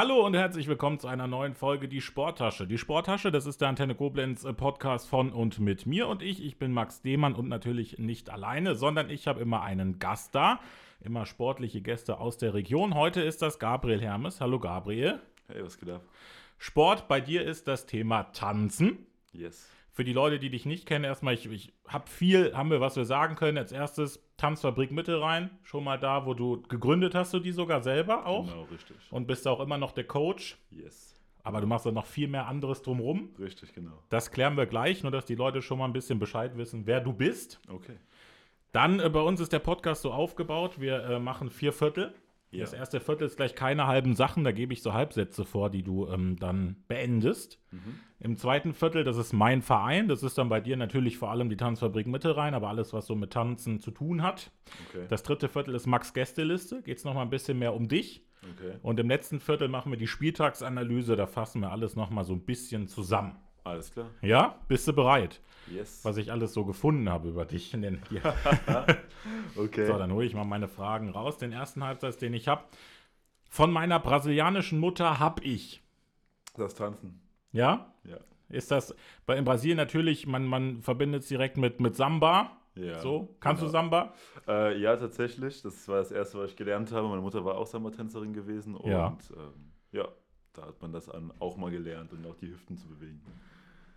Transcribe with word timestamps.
Hallo 0.00 0.24
und 0.24 0.34
herzlich 0.34 0.68
willkommen 0.68 1.00
zu 1.00 1.08
einer 1.08 1.26
neuen 1.26 1.56
Folge 1.56 1.88
Die 1.88 2.00
Sporttasche. 2.00 2.68
Die 2.68 2.78
Sporttasche, 2.78 3.32
das 3.32 3.46
ist 3.46 3.60
der 3.60 3.66
Antenne 3.66 3.96
Koblenz 3.96 4.44
äh, 4.44 4.52
Podcast 4.52 5.08
von 5.08 5.32
und 5.32 5.58
mit 5.58 5.86
mir 5.86 6.06
und 6.06 6.22
ich. 6.22 6.40
Ich 6.40 6.56
bin 6.56 6.70
Max 6.70 7.02
Demann 7.02 7.34
und 7.34 7.48
natürlich 7.48 7.98
nicht 7.98 8.30
alleine, 8.30 8.76
sondern 8.76 9.10
ich 9.10 9.26
habe 9.26 9.40
immer 9.40 9.62
einen 9.62 9.98
Gast 9.98 10.36
da. 10.36 10.60
Immer 11.00 11.26
sportliche 11.26 11.80
Gäste 11.80 12.20
aus 12.20 12.38
der 12.38 12.54
Region. 12.54 12.94
Heute 12.94 13.22
ist 13.22 13.42
das 13.42 13.58
Gabriel 13.58 14.00
Hermes. 14.00 14.40
Hallo 14.40 14.60
Gabriel. 14.60 15.18
Hey, 15.48 15.64
was 15.64 15.80
geht 15.80 15.90
ab? 15.90 16.02
Sport 16.58 17.08
bei 17.08 17.20
dir 17.20 17.42
ist 17.42 17.66
das 17.66 17.84
Thema 17.84 18.22
Tanzen. 18.30 19.04
Yes. 19.32 19.68
Für 19.98 20.04
die 20.04 20.12
Leute, 20.12 20.38
die 20.38 20.48
dich 20.48 20.64
nicht 20.64 20.86
kennen, 20.86 21.04
erstmal, 21.04 21.34
ich, 21.34 21.50
ich 21.50 21.72
habe 21.88 22.08
viel, 22.08 22.54
haben 22.54 22.70
wir, 22.70 22.80
was 22.80 22.94
wir 22.94 23.04
sagen 23.04 23.34
können. 23.34 23.58
Als 23.58 23.72
erstes 23.72 24.22
Tanzfabrik 24.36 24.92
Mittelrhein, 24.92 25.50
schon 25.64 25.82
mal 25.82 25.98
da, 25.98 26.24
wo 26.24 26.34
du 26.34 26.62
gegründet 26.68 27.16
hast, 27.16 27.34
du 27.34 27.40
die 27.40 27.50
sogar 27.50 27.82
selber 27.82 28.24
auch. 28.24 28.46
Genau, 28.46 28.62
richtig. 28.70 28.96
Und 29.10 29.26
bist 29.26 29.48
auch 29.48 29.58
immer 29.58 29.76
noch 29.76 29.90
der 29.90 30.04
Coach. 30.04 30.56
Yes. 30.70 31.16
Aber 31.42 31.60
du 31.60 31.66
machst 31.66 31.84
dann 31.84 31.94
noch 31.94 32.06
viel 32.06 32.28
mehr 32.28 32.46
anderes 32.46 32.82
drumrum. 32.82 33.30
Richtig, 33.40 33.74
genau. 33.74 34.00
Das 34.08 34.30
klären 34.30 34.56
wir 34.56 34.66
gleich, 34.66 35.02
nur 35.02 35.10
dass 35.10 35.24
die 35.24 35.34
Leute 35.34 35.62
schon 35.62 35.78
mal 35.78 35.86
ein 35.86 35.92
bisschen 35.92 36.20
Bescheid 36.20 36.56
wissen, 36.56 36.86
wer 36.86 37.00
du 37.00 37.12
bist. 37.12 37.58
Okay. 37.68 37.96
Dann 38.70 39.00
äh, 39.00 39.10
bei 39.10 39.22
uns 39.22 39.40
ist 39.40 39.52
der 39.52 39.58
Podcast 39.58 40.02
so 40.02 40.12
aufgebaut, 40.12 40.80
wir 40.80 41.02
äh, 41.06 41.18
machen 41.18 41.50
vier 41.50 41.72
Viertel. 41.72 42.14
Ja. 42.50 42.60
Das 42.60 42.72
erste 42.72 43.00
Viertel 43.00 43.26
ist 43.26 43.36
gleich 43.36 43.54
keine 43.54 43.86
halben 43.86 44.14
Sachen, 44.14 44.42
da 44.42 44.52
gebe 44.52 44.72
ich 44.72 44.82
so 44.82 44.94
Halbsätze 44.94 45.44
vor, 45.44 45.68
die 45.68 45.82
du 45.82 46.08
ähm, 46.08 46.36
dann 46.38 46.76
beendest. 46.88 47.60
Mhm. 47.70 48.00
Im 48.20 48.36
zweiten 48.36 48.72
Viertel, 48.72 49.04
das 49.04 49.18
ist 49.18 49.34
mein 49.34 49.60
Verein, 49.60 50.08
das 50.08 50.22
ist 50.22 50.38
dann 50.38 50.48
bei 50.48 50.60
dir 50.60 50.76
natürlich 50.76 51.18
vor 51.18 51.30
allem 51.30 51.50
die 51.50 51.56
Tanzfabrik 51.56 52.06
Mittelrhein, 52.06 52.54
aber 52.54 52.68
alles, 52.68 52.92
was 52.94 53.06
so 53.06 53.14
mit 53.14 53.32
Tanzen 53.32 53.80
zu 53.80 53.90
tun 53.90 54.22
hat. 54.22 54.50
Okay. 54.88 55.04
Das 55.08 55.22
dritte 55.22 55.48
Viertel 55.48 55.74
ist 55.74 55.86
Max 55.86 56.14
Gästeliste, 56.14 56.82
geht 56.82 56.96
es 56.98 57.04
nochmal 57.04 57.24
ein 57.24 57.30
bisschen 57.30 57.58
mehr 57.58 57.74
um 57.74 57.86
dich. 57.86 58.24
okay. 58.42 58.78
Und 58.82 58.98
im 58.98 59.08
letzten 59.08 59.40
Viertel 59.40 59.68
machen 59.68 59.92
wir 59.92 59.98
die 59.98 60.06
Spieltagsanalyse, 60.06 61.16
da 61.16 61.26
fassen 61.26 61.60
wir 61.60 61.70
alles 61.70 61.96
nochmal 61.96 62.24
so 62.24 62.32
ein 62.32 62.46
bisschen 62.46 62.88
zusammen. 62.88 63.36
Alles 63.62 63.92
klar. 63.92 64.10
Ja, 64.22 64.58
bist 64.68 64.88
du 64.88 64.94
bereit? 64.94 65.42
Yes. 65.72 66.04
Was 66.04 66.16
ich 66.16 66.30
alles 66.32 66.52
so 66.54 66.64
gefunden 66.64 67.08
habe 67.08 67.28
über 67.28 67.44
dich. 67.44 67.72
Okay. 69.56 69.86
So, 69.86 69.98
dann 69.98 70.12
hole 70.12 70.24
ich 70.26 70.34
mal 70.34 70.44
meine 70.44 70.68
Fragen 70.68 71.10
raus. 71.10 71.38
Den 71.38 71.52
ersten 71.52 71.82
Halbsatz, 71.84 72.16
den 72.16 72.34
ich 72.34 72.48
habe. 72.48 72.62
Von 73.50 73.72
meiner 73.72 73.98
brasilianischen 73.98 74.78
Mutter 74.78 75.18
habe 75.18 75.42
ich. 75.42 75.82
das 76.56 76.74
Tanzen. 76.74 77.20
Ja? 77.52 77.92
Ja. 78.04 78.18
Ist 78.50 78.70
das 78.70 78.94
bei 79.26 79.36
in 79.36 79.44
Brasilien 79.44 79.76
natürlich, 79.76 80.26
man, 80.26 80.46
man 80.46 80.80
verbindet 80.82 81.22
es 81.22 81.28
direkt 81.28 81.56
mit, 81.56 81.80
mit 81.80 81.96
Samba. 81.96 82.52
Ja. 82.74 83.00
So, 83.00 83.34
kannst 83.40 83.62
du 83.62 83.66
genau. 83.66 83.72
Samba? 83.72 84.14
Äh, 84.46 84.78
ja, 84.80 84.96
tatsächlich. 84.96 85.62
Das 85.62 85.88
war 85.88 85.96
das 85.96 86.12
erste, 86.12 86.38
was 86.38 86.50
ich 86.50 86.56
gelernt 86.56 86.92
habe. 86.92 87.08
Meine 87.08 87.20
Mutter 87.22 87.44
war 87.44 87.56
auch 87.56 87.66
Samba-Tänzerin 87.66 88.32
gewesen. 88.32 88.74
Und 88.76 88.90
Ja. 88.90 89.16
ähm, 89.36 89.72
ja, 89.92 90.08
da 90.52 90.66
hat 90.66 90.80
man 90.80 90.92
das 90.92 91.08
an, 91.08 91.32
auch 91.40 91.56
mal 91.56 91.70
gelernt 91.70 92.12
und 92.12 92.24
auch 92.26 92.36
die 92.36 92.48
Hüften 92.48 92.76
zu 92.76 92.86
bewegen. 92.88 93.20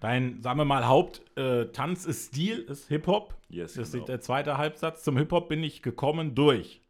Dein, 0.01 0.41
sagen 0.41 0.57
wir 0.57 0.65
mal, 0.65 0.87
Haupttanz 0.87 2.05
ist 2.05 2.29
Stil, 2.29 2.59
ist 2.63 2.87
Hip-Hop. 2.87 3.35
Yes, 3.49 3.75
Das 3.75 3.91
genau. 3.91 4.03
ist 4.03 4.09
der 4.09 4.19
zweite 4.19 4.57
Halbsatz. 4.57 5.03
Zum 5.03 5.15
Hip-Hop 5.15 5.47
bin 5.47 5.63
ich 5.63 5.83
gekommen 5.83 6.33
durch. 6.33 6.81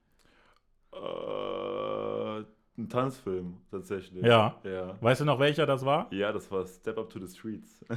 Äh, 0.94 2.40
ein 2.78 2.88
Tanzfilm, 2.90 3.58
tatsächlich. 3.70 4.24
Ja. 4.24 4.60
Ja. 4.64 4.98
Weißt 5.02 5.20
du 5.20 5.26
noch, 5.26 5.40
welcher 5.40 5.66
das 5.66 5.86
war? 5.86 6.08
Ja, 6.14 6.32
das 6.32 6.50
war 6.52 6.66
Step 6.66 6.98
Up 6.98 7.10
to 7.10 7.20
the 7.20 7.28
Streets. 7.28 7.86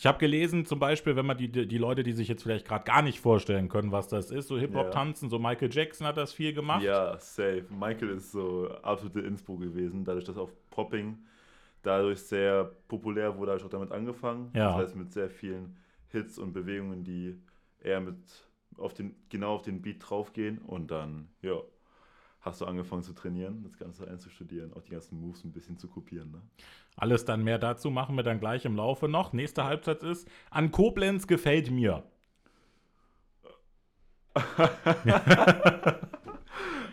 Ich 0.00 0.06
habe 0.06 0.18
gelesen, 0.18 0.64
zum 0.64 0.78
Beispiel, 0.78 1.16
wenn 1.16 1.26
man 1.26 1.36
die, 1.36 1.50
die 1.50 1.76
Leute, 1.76 2.04
die 2.04 2.12
sich 2.12 2.28
jetzt 2.28 2.44
vielleicht 2.44 2.68
gerade 2.68 2.84
gar 2.84 3.02
nicht 3.02 3.18
vorstellen 3.18 3.68
können, 3.68 3.90
was 3.90 4.06
das 4.06 4.30
ist, 4.30 4.46
so 4.46 4.56
Hip-Hop-Tanzen, 4.56 5.28
so 5.28 5.40
Michael 5.40 5.70
Jackson 5.72 6.06
hat 6.06 6.16
das 6.16 6.32
viel 6.32 6.52
gemacht. 6.52 6.84
Ja, 6.84 7.18
safe. 7.18 7.64
Michael 7.68 8.10
ist 8.10 8.30
so 8.30 8.70
absolute 8.82 9.18
Inspo 9.18 9.56
gewesen, 9.56 10.04
dadurch, 10.04 10.24
dass 10.24 10.38
auf 10.38 10.52
Popping 10.70 11.18
dadurch 11.88 12.20
sehr 12.20 12.64
populär 12.86 13.36
wurde, 13.36 13.52
habe 13.52 13.60
ich 13.60 13.64
auch 13.64 13.70
damit 13.70 13.92
angefangen. 13.92 14.50
Ja. 14.54 14.72
Das 14.72 14.88
heißt, 14.88 14.96
mit 14.96 15.12
sehr 15.12 15.30
vielen 15.30 15.76
Hits 16.08 16.38
und 16.38 16.52
Bewegungen, 16.52 17.04
die 17.04 17.40
eher 17.80 18.00
mit 18.00 18.18
auf 18.76 18.94
den, 18.94 19.16
genau 19.28 19.54
auf 19.54 19.62
den 19.62 19.82
Beat 19.82 19.96
draufgehen 20.00 20.58
und 20.58 20.90
dann, 20.90 21.30
ja, 21.42 21.56
hast 22.40 22.60
du 22.60 22.66
angefangen 22.66 23.02
zu 23.02 23.12
trainieren, 23.14 23.64
das 23.64 23.76
Ganze 23.78 24.06
einzustudieren, 24.06 24.72
auch 24.74 24.82
die 24.82 24.92
ganzen 24.92 25.20
Moves 25.20 25.42
ein 25.44 25.52
bisschen 25.52 25.76
zu 25.78 25.88
kopieren. 25.88 26.30
Ne? 26.30 26.42
Alles 26.96 27.24
dann 27.24 27.42
mehr 27.42 27.58
dazu 27.58 27.90
machen 27.90 28.14
wir 28.16 28.22
dann 28.22 28.38
gleich 28.38 28.64
im 28.64 28.76
Laufe 28.76 29.08
noch. 29.08 29.32
Nächster 29.32 29.64
Halbsatz 29.64 30.02
ist, 30.02 30.28
an 30.50 30.70
Koblenz 30.70 31.26
gefällt 31.26 31.70
mir. 31.70 32.04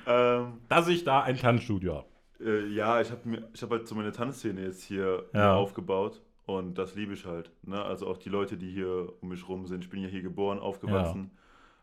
Ähm, 0.08 0.62
Dass 0.70 0.88
ich 0.88 1.04
da 1.04 1.22
ein 1.22 1.38
Tanzstudio 1.38 1.96
habe. 1.96 2.08
Äh, 2.40 2.68
ja, 2.68 3.02
ich 3.02 3.12
habe 3.12 3.44
ich 3.54 3.62
habe 3.62 3.76
halt 3.78 3.88
so 3.88 3.96
meine 3.96 4.12
Tanzszene 4.12 4.62
jetzt 4.62 4.84
hier 4.84 5.26
Ja. 5.34 5.56
aufgebaut 5.56 6.22
und 6.46 6.78
das 6.78 6.96
liebe 6.96 7.14
ich 7.14 7.26
halt. 7.26 7.52
Ne? 7.64 7.82
Also 7.82 8.08
auch 8.08 8.18
die 8.18 8.30
Leute, 8.30 8.58
die 8.58 8.70
hier 8.72 9.14
um 9.22 9.30
mich 9.30 9.48
rum 9.48 9.66
sind. 9.68 9.84
Ich 9.84 9.90
bin 9.90 10.02
ja 10.02 10.08
hier 10.10 10.22
geboren, 10.22 10.60
aufgewachsen. 10.60 11.32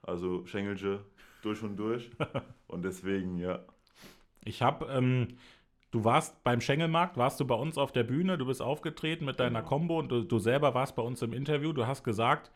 Also 0.02 0.44
Schengelge 0.46 1.00
durch 1.42 1.62
und 1.62 1.76
durch. 1.76 2.10
und 2.68 2.84
deswegen, 2.84 3.38
ja. 3.38 3.60
Ich 4.44 4.60
habe, 4.62 4.86
ähm, 4.86 5.28
du 5.92 6.04
warst 6.04 6.42
beim 6.44 6.60
Schengelmarkt, 6.60 7.16
warst 7.16 7.38
du 7.40 7.46
bei 7.46 7.54
uns 7.54 7.78
auf 7.78 7.92
der 7.92 8.02
Bühne, 8.02 8.36
du 8.38 8.46
bist 8.46 8.60
aufgetreten 8.60 9.24
mit 9.24 9.38
deiner 9.40 9.60
Genau. 9.60 9.68
Combo 9.68 9.98
und 9.98 10.08
du, 10.10 10.22
du 10.24 10.38
selber 10.38 10.74
warst 10.74 10.96
bei 10.96 11.02
uns 11.02 11.22
im 11.22 11.32
Interview. 11.32 11.72
Du 11.72 11.86
hast 11.86 12.02
gesagt, 12.04 12.50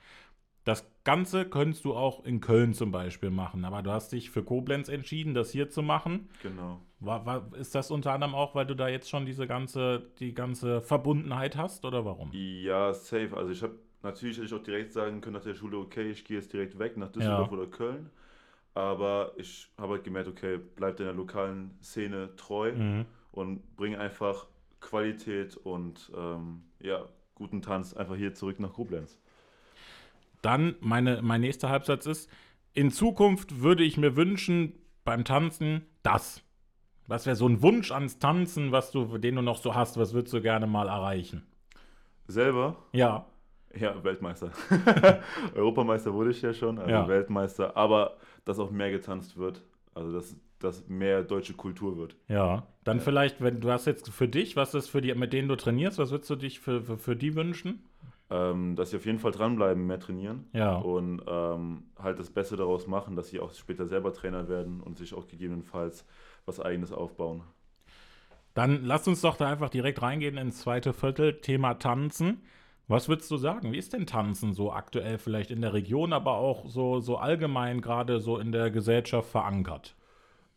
das 0.67 0.85
Ganze 1.05 1.45
könntest 1.49 1.85
du 1.85 1.95
auch 1.95 2.25
in 2.25 2.41
Köln 2.41 2.75
zum 2.75 2.91
Beispiel 2.91 3.31
machen, 3.31 3.65
aber 3.65 3.83
du 3.83 3.91
hast 3.93 4.11
dich 4.13 4.31
für 4.31 4.43
Koblenz 4.43 4.89
entschieden, 4.89 5.33
das 5.33 5.51
hier 5.53 5.71
zu 5.71 5.81
machen. 5.83 6.29
Genau. 6.43 6.81
War, 6.99 7.25
war, 7.25 7.55
ist 7.57 7.75
das 7.75 7.91
unter 7.91 8.13
anderem 8.13 8.35
auch, 8.35 8.55
weil 8.55 8.67
du 8.67 8.75
da 8.75 8.89
jetzt 8.89 9.09
schon 9.09 9.25
diese 9.27 9.47
ganze, 9.47 10.11
die 10.19 10.35
ganze 10.35 10.81
Verbundenheit 10.83 11.57
hast 11.57 11.85
oder 11.85 12.05
warum? 12.05 12.31
Ja, 12.33 12.93
safe. 12.93 13.37
Also 13.37 13.53
ich 13.53 13.63
habe 13.63 13.77
natürlich 14.03 14.37
hätte 14.39 14.47
ich 14.47 14.55
auch 14.55 14.63
direkt 14.63 14.93
sagen 14.93 15.21
können 15.21 15.35
nach 15.37 15.43
der 15.45 15.55
Schule, 15.55 15.79
okay, 15.79 16.11
ich 16.11 16.25
gehe 16.25 16.39
jetzt 16.39 16.53
direkt 16.53 16.79
weg 16.79 16.97
nach 16.97 17.11
Düsseldorf 17.13 17.51
Ja. 17.53 17.57
oder 17.59 17.67
Köln. 17.69 18.11
Aber 18.75 19.33
ich 19.37 19.69
habe 19.79 19.95
halt 19.95 20.05
gemerkt, 20.05 20.29
okay, 20.29 20.59
bleib 20.75 20.97
deiner 20.97 21.13
lokalen 21.13 21.79
Szene 21.83 22.35
treu 22.37 22.73
Mhm. 22.73 23.07
und 23.31 23.77
bring 23.77 23.95
einfach 23.97 24.47
Qualität 24.81 25.57
und 25.57 26.11
ähm, 26.17 26.63
ja, 26.81 27.07
guten 27.35 27.63
Tanz 27.63 27.95
einfach 27.95 28.17
hier 28.17 28.35
zurück 28.35 28.59
nach 28.61 28.73
Koblenz. 28.73 29.19
Dann 30.47 30.77
meine, 30.79 31.23
mein 31.23 31.41
nächster 31.41 31.69
Halbsatz 31.71 32.07
ist, 32.07 32.31
in 32.73 32.93
Zukunft 32.93 33.63
würde 33.63 33.83
ich 33.83 33.97
mir 33.97 34.15
wünschen, 34.15 34.75
beim 35.05 35.25
Tanzen 35.25 35.83
das. 36.05 36.41
Was 37.09 37.27
wäre 37.27 37.35
so 37.35 37.49
ein 37.49 37.63
Wunsch 37.63 37.91
ans 37.91 38.21
Tanzen, 38.21 38.71
was 38.71 38.93
du, 38.93 39.19
den 39.19 39.35
du 39.35 39.43
noch 39.43 39.57
so 39.59 39.75
hast, 39.75 39.99
was 39.99 40.15
würdest 40.15 40.33
du 40.35 40.41
gerne 40.41 40.69
mal 40.69 40.87
erreichen? 40.89 41.43
Selber 42.29 42.77
Ja, 42.93 43.27
Ja, 43.77 44.03
Weltmeister. 44.05 44.53
Europameister 45.57 46.15
wurde 46.15 46.31
ich 46.31 46.41
ja 46.43 46.55
schon, 46.55 46.79
also 46.79 46.91
Ja. 46.91 47.09
Weltmeister, 47.09 47.77
aber 47.77 48.17
dass 48.45 48.61
auch 48.61 48.71
mehr 48.71 48.93
getanzt 48.93 49.37
wird, 49.37 49.63
also 49.95 50.13
dass, 50.13 50.37
dass 50.61 50.87
mehr 50.89 51.23
deutsche 51.25 51.55
Kultur 51.55 51.97
wird. 51.97 52.15
ja. 52.29 52.67
Dann 52.85 52.99
Ja. 52.99 53.03
vielleicht, 53.03 53.41
wenn 53.43 53.61
du 53.61 53.69
hast 53.73 53.87
jetzt 53.87 54.11
für 54.11 54.29
dich, 54.29 54.55
was 54.55 54.73
ist 54.75 54.89
für 54.89 55.01
die, 55.01 55.13
mit 55.17 55.33
denen 55.33 55.49
du 55.49 55.57
trainierst, 55.57 55.99
was 55.99 56.13
würdest 56.13 56.31
du 56.31 56.37
dich 56.37 56.61
für, 56.61 56.83
für, 56.85 56.97
für 56.99 57.17
die 57.17 57.35
wünschen? 57.35 57.85
Ähm, 58.29 58.75
dass 58.75 58.91
sie 58.91 58.97
auf 58.97 59.07
jeden 59.07 59.21
Fall 59.21 59.31
dranbleiben, 59.31 59.87
mehr 59.87 60.01
trainieren 60.01 60.49
Ja. 60.53 60.79
und 60.79 61.23
ähm, 61.29 61.85
halt 61.97 62.19
das 62.19 62.29
Beste 62.31 62.57
daraus 62.57 62.89
machen, 62.89 63.15
dass 63.15 63.29
sie 63.29 63.39
auch 63.39 63.55
später 63.55 63.87
selber 63.87 64.13
Trainer 64.13 64.49
werden 64.49 64.81
und 64.81 64.99
sich 64.99 65.15
auch 65.15 65.29
gegebenenfalls 65.29 66.05
was 66.45 66.59
Eigenes 66.59 66.91
aufbauen. 66.91 67.45
Dann 68.55 68.85
lass 68.85 69.07
uns 69.07 69.21
doch 69.21 69.37
da 69.37 69.49
einfach 69.49 69.69
direkt 69.69 70.03
reingehen 70.03 70.39
ins 70.39 70.59
zweite 70.61 70.93
Viertel, 70.93 71.41
Thema 71.41 71.75
Tanzen. 71.75 72.43
Was 72.89 73.09
würdest 73.09 73.31
du 73.31 73.37
sagen? 73.37 73.73
Wie 73.73 73.79
ist 73.79 73.93
denn 73.93 74.07
Tanzen 74.07 74.55
so 74.55 74.73
aktuell 74.73 75.19
vielleicht 75.19 75.51
in 75.51 75.61
der 75.61 75.73
Region, 75.73 76.13
aber 76.13 76.33
auch 76.39 76.67
so, 76.69 77.01
so 77.01 77.19
allgemein 77.19 77.81
gerade 77.81 78.19
so 78.21 78.39
in 78.39 78.51
der 78.53 78.71
Gesellschaft 78.71 79.29
verankert? 79.29 79.95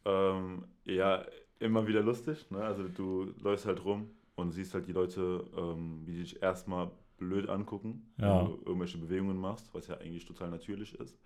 Ähm, 0.05 0.63
ja, 0.85 1.23
immer 1.59 1.87
wieder 1.87 2.01
lustig. 2.01 2.49
Ne? 2.49 2.59
Also 2.63 2.87
du 2.87 3.33
läufst 3.41 3.65
halt 3.65 3.83
rum 3.83 4.09
und 4.35 4.51
siehst 4.51 4.73
halt 4.73 4.87
die 4.87 4.93
Leute, 4.93 5.43
ähm, 5.57 6.01
wie 6.05 6.13
die 6.13 6.19
dich 6.23 6.41
erstmal 6.41 6.89
blöd 7.19 7.49
angucken, 7.49 8.11
Ja. 8.17 8.39
wenn 8.39 8.45
du 8.45 8.61
irgendwelche 8.65 8.97
Bewegungen 8.97 9.37
machst, 9.37 9.73
was 9.73 9.87
ja 9.87 9.97
eigentlich 9.97 10.25
total 10.25 10.49
natürlich 10.49 10.99
ist. 10.99 11.17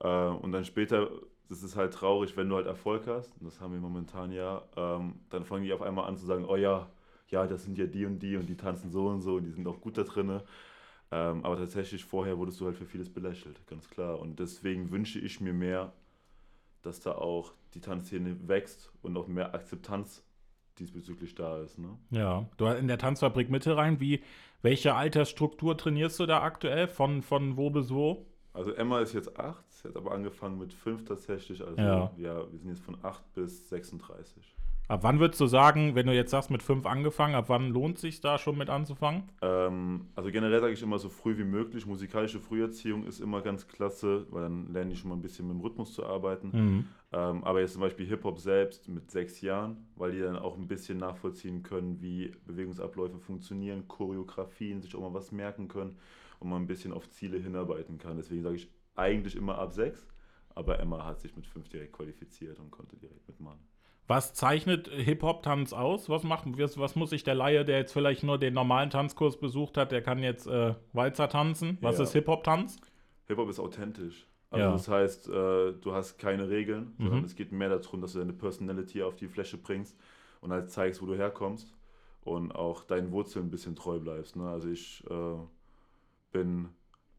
Äh, 0.00 0.28
und 0.28 0.52
dann 0.52 0.64
später, 0.64 1.10
das 1.48 1.62
ist 1.62 1.76
halt 1.76 1.92
traurig, 1.92 2.36
wenn 2.36 2.48
du 2.48 2.56
halt 2.56 2.66
Erfolg 2.66 3.06
hast, 3.06 3.36
und 3.40 3.46
das 3.46 3.60
haben 3.60 3.72
wir 3.72 3.80
momentan 3.80 4.32
ja, 4.32 4.62
ähm, 4.76 5.20
dann 5.28 5.44
fangen 5.44 5.64
die 5.64 5.72
auf 5.72 5.82
einmal 5.82 6.06
an 6.06 6.16
zu 6.16 6.24
sagen, 6.24 6.44
oh 6.46 6.56
ja, 6.56 6.88
ja, 7.28 7.46
das 7.46 7.64
sind 7.64 7.76
ja 7.78 7.86
die 7.86 8.06
und 8.06 8.18
die 8.20 8.36
und 8.36 8.46
die 8.48 8.56
tanzen 8.56 8.90
so 8.90 9.06
und 9.08 9.20
so 9.20 9.36
und 9.36 9.44
die 9.44 9.50
sind 9.50 9.66
auch 9.66 9.80
gut 9.80 9.98
da 9.98 10.02
drinne. 10.04 10.42
Ähm, 11.12 11.44
aber 11.44 11.56
tatsächlich 11.56 12.04
vorher 12.04 12.38
wurdest 12.38 12.60
du 12.60 12.66
halt 12.66 12.76
für 12.76 12.86
vieles 12.86 13.12
belächelt, 13.12 13.66
ganz 13.66 13.88
klar. 13.90 14.20
Und 14.20 14.38
deswegen 14.38 14.90
wünsche 14.90 15.18
ich 15.18 15.40
mir 15.40 15.52
mehr, 15.52 15.92
dass 16.82 17.00
da 17.00 17.12
auch 17.12 17.52
die 17.74 17.80
Tanzszene 17.80 18.48
wächst 18.48 18.92
und 19.02 19.16
auch 19.16 19.26
mehr 19.26 19.54
Akzeptanz 19.54 20.24
diesbezüglich 20.80 21.34
da 21.34 21.60
ist. 21.60 21.78
Ne? 21.78 21.96
Ja, 22.10 22.48
du 22.56 22.66
in 22.66 22.88
der 22.88 22.98
Tanzfabrik 22.98 23.50
Mitte 23.50 23.76
rein, 23.76 24.00
wie, 24.00 24.22
welche 24.62 24.94
Altersstruktur 24.94 25.76
trainierst 25.76 26.18
du 26.18 26.26
da 26.26 26.42
aktuell? 26.42 26.88
Von, 26.88 27.22
von 27.22 27.56
wo 27.56 27.70
bis 27.70 27.90
wo? 27.90 28.26
Also 28.52 28.72
Emma 28.72 28.98
ist 29.00 29.12
jetzt 29.12 29.38
acht, 29.38 29.64
sie 29.70 29.88
hat 29.88 29.96
aber 29.96 30.12
angefangen 30.12 30.58
mit 30.58 30.72
fünf 30.72 31.04
tatsächlich. 31.04 31.64
Also 31.64 31.80
Ja. 31.80 32.10
ja. 32.16 32.50
wir 32.50 32.58
sind 32.58 32.70
jetzt 32.70 32.82
von 32.82 32.98
acht 33.02 33.22
bis 33.34 33.68
36. 33.68 34.56
Ab 34.90 35.04
wann 35.04 35.20
würdest 35.20 35.40
du 35.40 35.46
sagen, 35.46 35.94
wenn 35.94 36.06
du 36.06 36.12
jetzt 36.12 36.32
sagst, 36.32 36.50
mit 36.50 36.64
fünf 36.64 36.84
angefangen, 36.84 37.36
ab 37.36 37.44
wann 37.48 37.68
lohnt 37.68 37.94
es 37.94 38.00
sich 38.00 38.20
da 38.20 38.38
schon 38.38 38.58
mit 38.58 38.68
anzufangen? 38.70 39.22
Ähm, 39.40 40.08
also 40.16 40.32
generell 40.32 40.60
sage 40.60 40.72
ich 40.72 40.82
immer 40.82 40.98
so 40.98 41.08
früh 41.08 41.38
wie 41.38 41.44
möglich. 41.44 41.86
Musikalische 41.86 42.40
Früherziehung 42.40 43.06
ist 43.06 43.20
immer 43.20 43.40
ganz 43.40 43.68
klasse, 43.68 44.26
weil 44.30 44.42
dann 44.42 44.72
lerne 44.72 44.92
ich 44.92 44.98
schon 44.98 45.10
mal 45.10 45.14
ein 45.14 45.22
bisschen 45.22 45.46
mit 45.46 45.56
dem 45.56 45.60
Rhythmus 45.60 45.92
zu 45.92 46.04
arbeiten. 46.04 46.50
Mhm. 46.52 46.84
Ähm, 47.12 47.44
aber 47.44 47.60
jetzt 47.60 47.74
zum 47.74 47.82
Beispiel 47.82 48.04
Hip-Hop 48.04 48.40
selbst 48.40 48.88
mit 48.88 49.12
sechs 49.12 49.40
Jahren, 49.42 49.86
weil 49.94 50.10
die 50.10 50.18
dann 50.18 50.34
auch 50.34 50.58
ein 50.58 50.66
bisschen 50.66 50.98
nachvollziehen 50.98 51.62
können, 51.62 52.02
wie 52.02 52.34
Bewegungsabläufe 52.44 53.20
funktionieren, 53.20 53.86
Choreografien, 53.86 54.82
sich 54.82 54.96
auch 54.96 55.02
mal 55.02 55.14
was 55.14 55.30
merken 55.30 55.68
können 55.68 55.98
und 56.40 56.48
man 56.48 56.62
ein 56.62 56.66
bisschen 56.66 56.92
auf 56.92 57.08
Ziele 57.10 57.38
hinarbeiten 57.38 57.98
kann. 57.98 58.16
Deswegen 58.16 58.42
sage 58.42 58.56
ich 58.56 58.68
eigentlich 58.96 59.36
immer 59.36 59.56
ab 59.56 59.72
sechs. 59.72 60.04
Aber 60.56 60.80
Emma 60.80 61.04
hat 61.04 61.20
sich 61.20 61.36
mit 61.36 61.46
fünf 61.46 61.68
direkt 61.68 61.92
qualifiziert 61.92 62.58
und 62.58 62.72
konnte 62.72 62.96
direkt 62.96 63.28
mitmachen. 63.28 63.69
Was 64.10 64.34
zeichnet 64.34 64.88
Hip-Hop-Tanz 64.88 65.72
aus? 65.72 66.08
Was, 66.08 66.24
macht, 66.24 66.44
was, 66.58 66.76
was, 66.78 66.96
muss 66.96 67.10
sich 67.10 67.22
der 67.22 67.36
Laie, 67.36 67.64
der 67.64 67.78
jetzt 67.78 67.92
vielleicht 67.92 68.24
nur 68.24 68.38
den 68.38 68.54
normalen 68.54 68.90
Tanzkurs 68.90 69.38
besucht 69.38 69.76
hat, 69.76 69.92
der 69.92 70.02
kann 70.02 70.18
jetzt 70.18 70.48
äh, 70.48 70.74
Walzer 70.92 71.28
tanzen? 71.28 71.78
Was 71.80 71.98
Ja. 71.98 72.02
ist 72.02 72.12
Hip-Hop-Tanz? 72.14 72.76
Hip-Hop 73.28 73.48
ist 73.48 73.60
authentisch. 73.60 74.26
Also 74.50 74.66
Ja. 74.66 74.72
das 74.72 74.88
heißt, 74.88 75.28
äh, 75.28 75.72
du 75.80 75.92
hast 75.92 76.18
keine 76.18 76.48
Regeln, 76.48 76.94
sondern 76.98 77.20
Mhm. 77.20 77.24
es 77.24 77.36
geht 77.36 77.52
mehr 77.52 77.68
darum, 77.68 78.00
dass 78.00 78.14
du 78.14 78.18
deine 78.18 78.32
Personality 78.32 79.00
auf 79.04 79.14
die 79.14 79.28
Fläche 79.28 79.56
bringst 79.58 79.96
und 80.40 80.50
halt 80.50 80.70
zeigst, 80.72 81.00
wo 81.00 81.06
du 81.06 81.14
herkommst 81.14 81.72
und 82.24 82.50
auch 82.52 82.82
deinen 82.82 83.12
Wurzeln 83.12 83.46
ein 83.46 83.50
bisschen 83.52 83.76
treu 83.76 84.00
bleibst. 84.00 84.34
Ne? 84.34 84.48
Also 84.48 84.68
ich 84.70 85.04
äh, 85.08 85.36
bin 86.32 86.68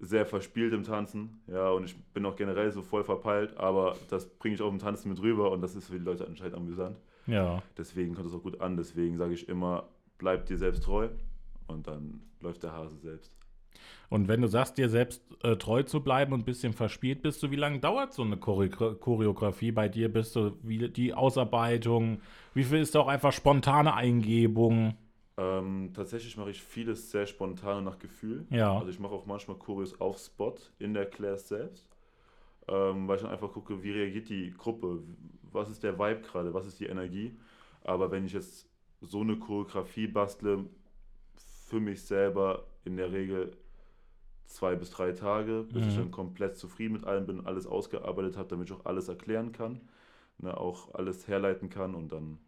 sehr 0.02 0.26
verspielt 0.26 0.74
im 0.74 0.84
Tanzen, 0.84 1.42
ja, 1.48 1.70
und 1.70 1.86
ich 1.86 1.96
bin 2.14 2.26
auch 2.26 2.36
generell 2.36 2.72
so 2.72 2.82
voll 2.82 3.04
verpeilt, 3.04 3.56
aber 3.58 3.96
das 4.10 4.28
bringe 4.28 4.56
ich 4.56 4.62
auch 4.62 4.72
im 4.72 4.80
Tanzen 4.80 5.10
mit 5.10 5.22
rüber 5.22 5.52
und 5.52 5.62
das 5.62 5.76
ist 5.76 5.88
für 5.88 6.00
die 6.00 6.04
Leute 6.04 6.28
anscheinend 6.28 6.56
amüsant. 6.56 6.98
Ja. 7.28 7.62
Deswegen 7.78 8.16
kommt 8.16 8.28
es 8.28 8.34
auch 8.34 8.42
gut 8.42 8.60
an. 8.62 8.78
Deswegen 8.78 9.18
sage 9.18 9.34
ich 9.34 9.48
immer, 9.48 9.90
bleib 10.18 10.48
dir 10.48 10.58
selbst 10.58 10.84
treu 10.84 11.10
und 11.68 11.88
dann 11.88 12.22
läuft 12.42 12.64
der 12.64 12.74
Hase 12.74 12.98
selbst. 12.98 13.32
Und 14.10 14.28
wenn 14.28 14.42
du 14.42 14.48
sagst, 14.48 14.78
dir 14.78 14.90
selbst 14.90 15.24
äh, 15.44 15.56
treu 15.56 15.84
zu 15.84 16.04
bleiben 16.04 16.34
und 16.34 16.42
ein 16.42 16.46
bisschen 16.46 16.74
verspielt 16.74 17.22
bist 17.22 17.42
du, 17.42 17.52
wie 17.52 17.56
lange 17.56 17.80
dauert 17.80 18.14
so 18.14 18.24
eine 18.24 18.38
Chore 18.38 18.70
Choreografie 18.70 19.72
bei 19.72 19.88
dir? 19.88 20.12
Bist 20.12 20.36
du 20.36 20.58
wie 20.64 20.90
die 20.90 21.14
Ausarbeitung? 21.14 22.20
Wie 22.54 22.64
viel 22.64 22.80
ist 22.80 22.96
da 22.96 23.00
auch 23.00 23.08
einfach 23.08 23.32
spontane 23.32 23.94
Eingebung? 23.94 24.98
Ähm, 25.38 25.92
tatsächlich 25.94 26.38
mache 26.38 26.52
ich 26.52 26.62
vieles 26.62 27.12
sehr 27.12 27.26
spontan 27.26 27.80
und 27.80 27.84
nach 27.86 28.00
Gefühl. 28.00 28.46
Ja. 28.50 28.72
Also 28.78 28.92
ich 28.92 29.00
mache 29.00 29.14
auch 29.14 29.26
manchmal 29.26 29.58
Choreos 29.58 30.00
auf 30.02 30.20
Spot 30.20 30.56
in 30.80 30.94
der 30.94 31.06
Class 31.06 31.48
selbst, 31.48 31.90
ähm, 32.68 33.08
weil 33.08 33.18
ich 33.18 33.24
dann 33.24 33.32
einfach 33.32 33.52
gucke, 33.54 33.84
wie 33.84 33.92
reagiert 33.92 34.30
die 34.30 34.52
Gruppe, 34.52 35.04
was 35.52 35.70
ist 35.70 35.84
der 35.84 36.00
Vibe 36.00 36.22
gerade, 36.22 36.54
was 36.54 36.68
ist 36.68 36.80
die 36.80 36.88
Energie. 36.88 37.38
Aber 37.84 38.12
wenn 38.12 38.26
ich 38.26 38.34
jetzt 38.34 38.68
so 39.02 39.22
eine 39.22 39.38
Choreografie 39.38 40.08
bastle, 40.08 40.66
für 41.68 41.80
mich 41.80 42.04
selber 42.04 42.66
in 42.86 42.98
der 42.98 43.12
Regel 43.12 43.52
zwei 44.46 44.76
bis 44.76 44.92
drei 44.92 45.12
Tage, 45.14 45.64
bis 45.64 45.88
ich 45.88 45.96
Mhm. 45.96 45.96
dann 45.96 46.12
komplett 46.12 46.58
zufrieden 46.58 46.94
mit 46.94 47.06
allem 47.06 47.26
bin, 47.26 47.46
alles 47.46 47.68
ausgearbeitet 47.68 48.38
habe, 48.38 48.50
damit 48.50 48.70
ich 48.70 48.76
auch 48.76 48.86
alles 48.86 49.08
erklären 49.10 49.52
kann, 49.52 49.82
ne, 50.40 50.58
auch 50.58 50.94
alles 50.96 51.28
herleiten 51.28 51.70
kann 51.70 51.96
und 51.96 52.12
dann, 52.12 52.40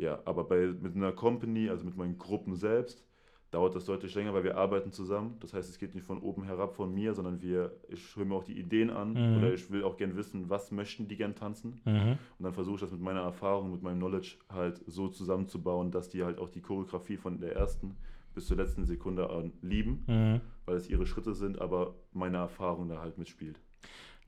ja, 0.00 0.20
aber 0.24 0.44
bei, 0.44 0.66
mit 0.80 0.96
einer 0.96 1.12
Company, 1.12 1.68
also 1.68 1.84
mit 1.84 1.96
meinen 1.96 2.18
Gruppen 2.18 2.54
selbst, 2.54 3.04
dauert 3.50 3.74
das 3.74 3.84
deutlich 3.84 4.14
länger, 4.14 4.32
weil 4.32 4.44
wir 4.44 4.56
arbeiten 4.56 4.92
zusammen. 4.92 5.36
Das 5.40 5.52
heißt, 5.52 5.68
es 5.68 5.78
geht 5.78 5.94
nicht 5.96 6.06
von 6.06 6.20
oben 6.22 6.44
herab 6.44 6.74
von 6.76 6.94
mir, 6.94 7.14
sondern 7.14 7.42
wir, 7.42 7.72
ich 7.88 8.14
höre 8.14 8.24
mir 8.24 8.36
auch 8.36 8.44
die 8.44 8.56
Ideen 8.58 8.90
an 8.90 9.14
Mhm. 9.14 9.38
oder 9.38 9.52
ich 9.52 9.70
will 9.72 9.82
auch 9.82 9.96
gern 9.96 10.16
wissen, 10.16 10.48
was 10.48 10.70
möchten 10.70 11.08
die 11.08 11.16
gern 11.16 11.34
tanzen. 11.34 11.80
Mhm. 11.84 12.16
Und 12.38 12.44
dann 12.44 12.52
versuche 12.52 12.76
ich 12.76 12.80
das 12.82 12.92
mit 12.92 13.00
meiner 13.00 13.22
Erfahrung, 13.22 13.72
mit 13.72 13.82
meinem 13.82 13.98
Knowledge 13.98 14.36
halt 14.48 14.80
so 14.86 15.08
zusammenzubauen, 15.08 15.90
dass 15.90 16.08
die 16.08 16.22
halt 16.22 16.38
auch 16.38 16.48
die 16.48 16.60
Choreografie 16.60 17.16
von 17.16 17.40
der 17.40 17.56
ersten 17.56 17.96
bis 18.34 18.46
zur 18.46 18.56
letzten 18.56 18.84
Sekunde 18.84 19.28
an 19.30 19.52
lieben, 19.62 20.04
Mhm. 20.06 20.40
weil 20.64 20.76
es 20.76 20.88
ihre 20.88 21.04
Schritte 21.04 21.34
sind, 21.34 21.60
aber 21.60 21.96
meine 22.12 22.36
Erfahrung 22.36 22.88
da 22.88 23.00
halt 23.00 23.18
mitspielt. 23.18 23.60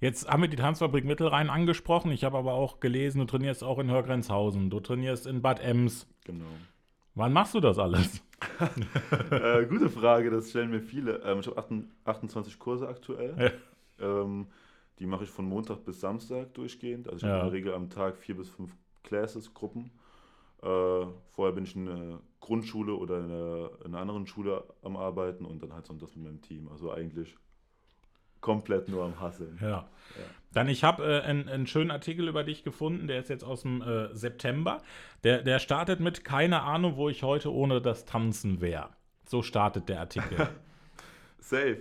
Jetzt 0.02 0.28
haben 0.28 0.42
wir 0.42 0.48
die 0.48 0.56
Tanzfabrik 0.56 1.04
Mittelrhein 1.04 1.48
angesprochen. 1.48 2.10
Ich 2.10 2.24
habe 2.24 2.36
aber 2.36 2.54
auch 2.54 2.80
gelesen, 2.80 3.20
du 3.20 3.24
trainierst 3.24 3.62
auch 3.62 3.78
in 3.78 3.88
Hörgrenzhausen. 3.88 4.68
Du 4.68 4.80
trainierst 4.80 5.28
in 5.28 5.42
Bad 5.42 5.60
Ems. 5.60 6.08
Genau. 6.24 6.44
Wann 7.14 7.32
machst 7.32 7.54
du 7.54 7.60
das 7.60 7.78
alles? 7.78 8.20
äh, 9.30 9.64
gute 9.66 9.88
Frage, 9.88 10.30
das 10.30 10.50
stellen 10.50 10.70
mir 10.70 10.80
viele. 10.80 11.18
Ähm, 11.24 11.38
ich 11.38 11.46
habe 11.46 11.86
28 12.04 12.58
Kurse 12.58 12.88
aktuell. 12.88 13.52
Ähm, 14.00 14.48
die 14.98 15.06
mache 15.06 15.22
ich 15.22 15.30
von 15.30 15.44
Montag 15.44 15.84
bis 15.84 16.00
Samstag 16.00 16.52
durchgehend. 16.54 17.06
Also 17.08 17.18
ich 17.18 17.22
Ja. 17.22 17.28
habe 17.28 17.38
in 17.38 17.46
der 17.46 17.52
Regel 17.52 17.74
am 17.74 17.88
Tag 17.88 18.16
vier 18.16 18.36
bis 18.36 18.48
fünf 18.48 18.74
Classes, 19.04 19.54
Gruppen. 19.54 19.92
Äh, 20.62 20.66
vorher 21.30 21.52
bin 21.54 21.62
ich 21.62 21.76
in 21.76 21.88
einer 21.88 22.18
Grundschule 22.40 22.94
oder 22.96 23.18
in 23.18 23.24
einer, 23.30 23.70
in 23.84 23.86
einer 23.92 23.98
anderen 24.00 24.26
Schule 24.26 24.64
am 24.82 24.96
Arbeiten 24.96 25.44
und 25.44 25.62
dann 25.62 25.72
halt 25.72 25.86
sonntags 25.86 26.16
mit 26.16 26.24
meinem 26.24 26.42
Team. 26.42 26.66
Also 26.72 26.90
eigentlich 26.90 27.36
komplett 28.42 28.88
nur 28.90 29.04
am 29.04 29.18
Hasseln. 29.20 29.58
Ja. 29.62 29.88
Dann, 30.52 30.68
ich 30.68 30.84
habe 30.84 31.02
äh, 31.04 31.20
einen, 31.22 31.48
einen 31.48 31.66
schönen 31.66 31.90
Artikel 31.90 32.28
über 32.28 32.44
dich 32.44 32.62
gefunden, 32.62 33.06
der 33.06 33.18
ist 33.20 33.30
jetzt 33.30 33.42
aus 33.44 33.62
dem 33.62 33.80
äh, 33.80 34.14
September. 34.14 34.82
Der, 35.24 35.40
der 35.42 35.58
startet 35.58 36.00
mit 36.00 36.24
keine 36.24 36.60
Ahnung, 36.60 36.96
wo 36.96 37.08
ich 37.08 37.22
heute 37.22 37.50
ohne 37.50 37.80
das 37.80 38.04
Tanzen 38.04 38.60
wäre. 38.60 38.90
So 39.26 39.40
startet 39.42 39.88
der 39.88 40.00
Artikel. 40.00 40.48
Safe. 41.38 41.78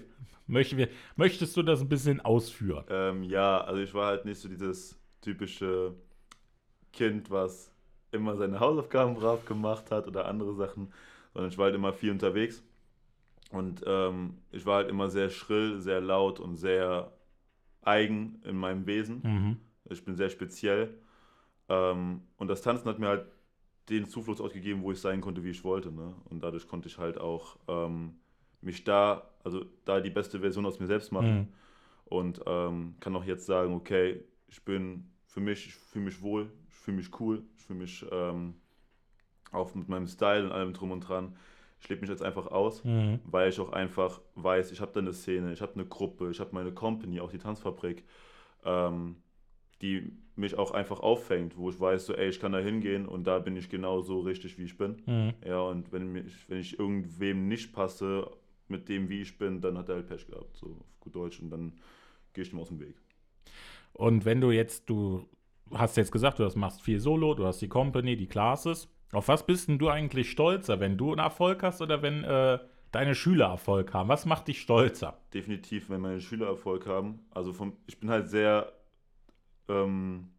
Möcht, 0.48 0.78
wir- 0.78 0.88
möchtest 1.18 1.58
du 1.58 1.64
das 1.64 1.82
ein 1.82 1.90
bisschen 1.90 2.22
ausführen? 2.22 2.86
Ähm, 2.90 3.24
ja, 3.24 3.60
also 3.62 3.82
ich 3.82 3.94
war 3.94 4.08
halt 4.08 4.24
nicht 4.26 4.40
so 4.40 4.48
dieses 4.48 4.98
typische 5.20 5.94
Kind, 6.94 7.30
was 7.30 7.74
immer 8.12 8.36
seine 8.36 8.60
Hausaufgaben 8.60 9.16
brav 9.16 9.46
gemacht 9.46 9.92
hat 9.92 10.08
oder 10.08 10.26
andere 10.26 10.54
Sachen, 10.54 10.92
sondern 11.34 11.52
ich 11.52 11.58
war 11.58 11.66
halt 11.66 11.76
immer 11.76 11.94
viel 11.94 12.12
unterwegs. 12.12 12.64
Und 13.52 13.84
ähm, 13.86 14.38
ich 14.52 14.66
war 14.66 14.78
halt 14.78 14.90
immer 14.90 15.10
sehr 15.10 15.30
schrill, 15.30 15.80
sehr 15.80 16.02
laut 16.02 16.40
und 16.40 16.56
sehr 16.56 17.12
eigen 17.82 18.42
in 18.46 18.56
meinem 18.56 18.86
Wesen. 18.86 19.22
Mhm. 19.24 19.58
Ich 19.90 20.06
bin 20.06 20.16
sehr 20.16 20.30
speziell. 20.30 20.98
Ähm, 21.68 22.22
und 22.38 22.48
das 22.48 22.62
Tanzen 22.62 22.88
hat 22.88 23.00
mir 23.00 23.08
halt 23.08 23.26
den 23.90 24.06
Zufluchtsort 24.06 24.54
gegeben, 24.54 24.84
wo 24.84 24.92
ich 24.92 25.02
sein 25.02 25.22
konnte, 25.22 25.44
wie 25.44 25.50
ich 25.50 25.64
wollte. 25.64 25.92
Ne? 25.92 26.16
Und 26.30 26.44
dadurch 26.44 26.68
konnte 26.68 26.88
ich 26.88 26.98
halt 26.98 27.20
auch 27.20 27.58
ähm, 27.68 28.16
mich 28.62 28.84
da, 28.84 29.30
also 29.44 29.66
da 29.86 30.00
die 30.00 30.10
beste 30.10 30.40
Version 30.40 30.66
aus 30.66 30.80
mir 30.80 30.88
selbst 30.88 31.12
machen. 31.12 31.38
Mhm. 31.38 31.48
Und 32.06 32.42
ähm, 32.46 32.96
kann 33.00 33.16
auch 33.16 33.24
jetzt 33.24 33.46
sagen, 33.46 33.74
okay, 33.74 34.24
ich 34.48 34.64
bin 34.64 35.10
für 35.26 35.40
mich, 35.40 35.68
ich 35.68 35.76
fühle 35.76 36.06
mich 36.06 36.22
wohl, 36.22 36.52
ich 36.70 36.76
fühle 36.76 36.98
mich 36.98 37.20
cool, 37.20 37.44
ich 37.56 37.64
fühle 37.64 37.80
mich 37.80 38.06
ähm, 38.12 38.56
auch 39.52 39.74
mit 39.76 39.88
meinem 39.88 40.08
Style 40.08 40.46
und 40.46 40.52
allem 40.52 40.74
drum 40.74 40.92
und 40.92 41.02
dran. 41.02 41.36
Ich 41.82 41.90
lebe 41.90 42.02
mich 42.02 42.10
jetzt 42.10 42.22
einfach 42.22 42.48
aus, 42.48 42.84
Mhm. 42.84 43.20
weil 43.24 43.50
ich 43.50 43.60
auch 43.60 43.72
einfach 43.74 44.22
weiß, 44.36 44.72
ich 44.72 44.82
habe 44.82 44.92
da 44.94 45.00
eine 45.00 45.14
Szene, 45.14 45.52
ich 45.52 45.62
habe 45.62 45.74
eine 45.74 45.86
Gruppe, 45.86 46.30
ich 46.32 46.40
habe 46.40 46.52
meine 46.54 46.72
Company, 46.72 47.20
auch 47.20 47.32
die 47.32 47.40
Tanzfabrik, 47.40 48.04
ähm, 48.64 49.16
die 49.82 50.12
mich 50.36 50.56
auch 50.58 50.72
einfach 50.72 51.00
auffängt, 51.00 51.58
wo 51.58 51.70
ich 51.72 51.80
weiß, 51.80 52.06
so, 52.06 52.14
ey, 52.16 52.30
ich 52.30 52.40
kann 52.40 52.52
da 52.52 52.60
hingehen 52.60 53.08
und 53.08 53.26
da 53.26 53.40
bin 53.40 53.56
ich 53.58 53.70
genau 53.70 54.02
so 54.02 54.20
richtig, 54.20 54.58
wie 54.60 54.64
ich 54.66 54.78
bin. 54.78 55.02
Mhm. 55.08 55.34
Ja, 55.46 55.60
und 55.62 55.92
wenn, 55.92 56.12
mich, 56.12 56.48
wenn 56.50 56.60
ich 56.60 56.78
irgendwem 56.78 57.48
nicht 57.48 57.74
passe 57.74 58.30
mit 58.68 58.88
dem, 58.88 59.10
wie 59.10 59.22
ich 59.22 59.38
bin, 59.40 59.60
dann 59.60 59.78
hat 59.78 59.90
er 59.90 59.96
halt 59.96 60.08
Pech 60.08 60.28
gehabt, 60.28 60.56
so 60.56 60.68
auf 60.68 61.00
gut 61.00 61.16
Deutsch, 61.16 61.40
und 61.42 61.50
dann 61.50 61.74
gehe 62.34 62.44
ich 62.44 62.54
ihm 62.54 62.60
aus 62.60 62.70
dem 62.70 62.80
Weg. 62.80 62.96
Und 63.94 64.24
wenn 64.24 64.40
du 64.40 64.52
jetzt, 64.52 64.88
du 64.90 65.28
hast 65.74 65.98
jetzt 65.98 66.12
gesagt, 66.12 66.38
du 66.40 66.46
hast- 66.46 66.56
machst 66.56 66.82
viel 66.82 67.00
Solo, 67.00 67.34
du 67.34 67.46
hast 67.46 67.60
die 67.62 67.68
Company, 67.68 68.16
die 68.16 68.28
Classes. 68.28 68.88
Auf 69.14 69.28
was 69.28 69.46
bist 69.46 69.68
denn 69.68 69.78
du 69.78 69.90
eigentlich 69.90 70.32
stolzer, 70.32 70.80
wenn 70.80 70.98
du 70.98 71.12
einen 71.12 71.20
Erfolg 71.20 71.64
hast 71.64 71.82
oder 71.82 72.02
wenn 72.02 72.24
äh, 72.24 72.60
deine 72.92 73.16
Schüler 73.16 73.48
Erfolg 73.48 73.94
haben? 73.94 74.10
Was 74.10 74.26
macht 74.26 74.48
dich 74.48 74.62
stolzer? 74.62 75.18
Definitiv, 75.34 75.90
wenn 75.90 76.02
meine 76.02 76.20
Schüler 76.20 76.48
Erfolg 76.48 76.86
haben. 76.88 77.20
Also 77.32 77.54
vom, 77.54 77.78
ich 77.88 78.00
bin 78.00 78.10
halt 78.10 78.30
sehr 78.30 78.74
ähm, 79.70 80.30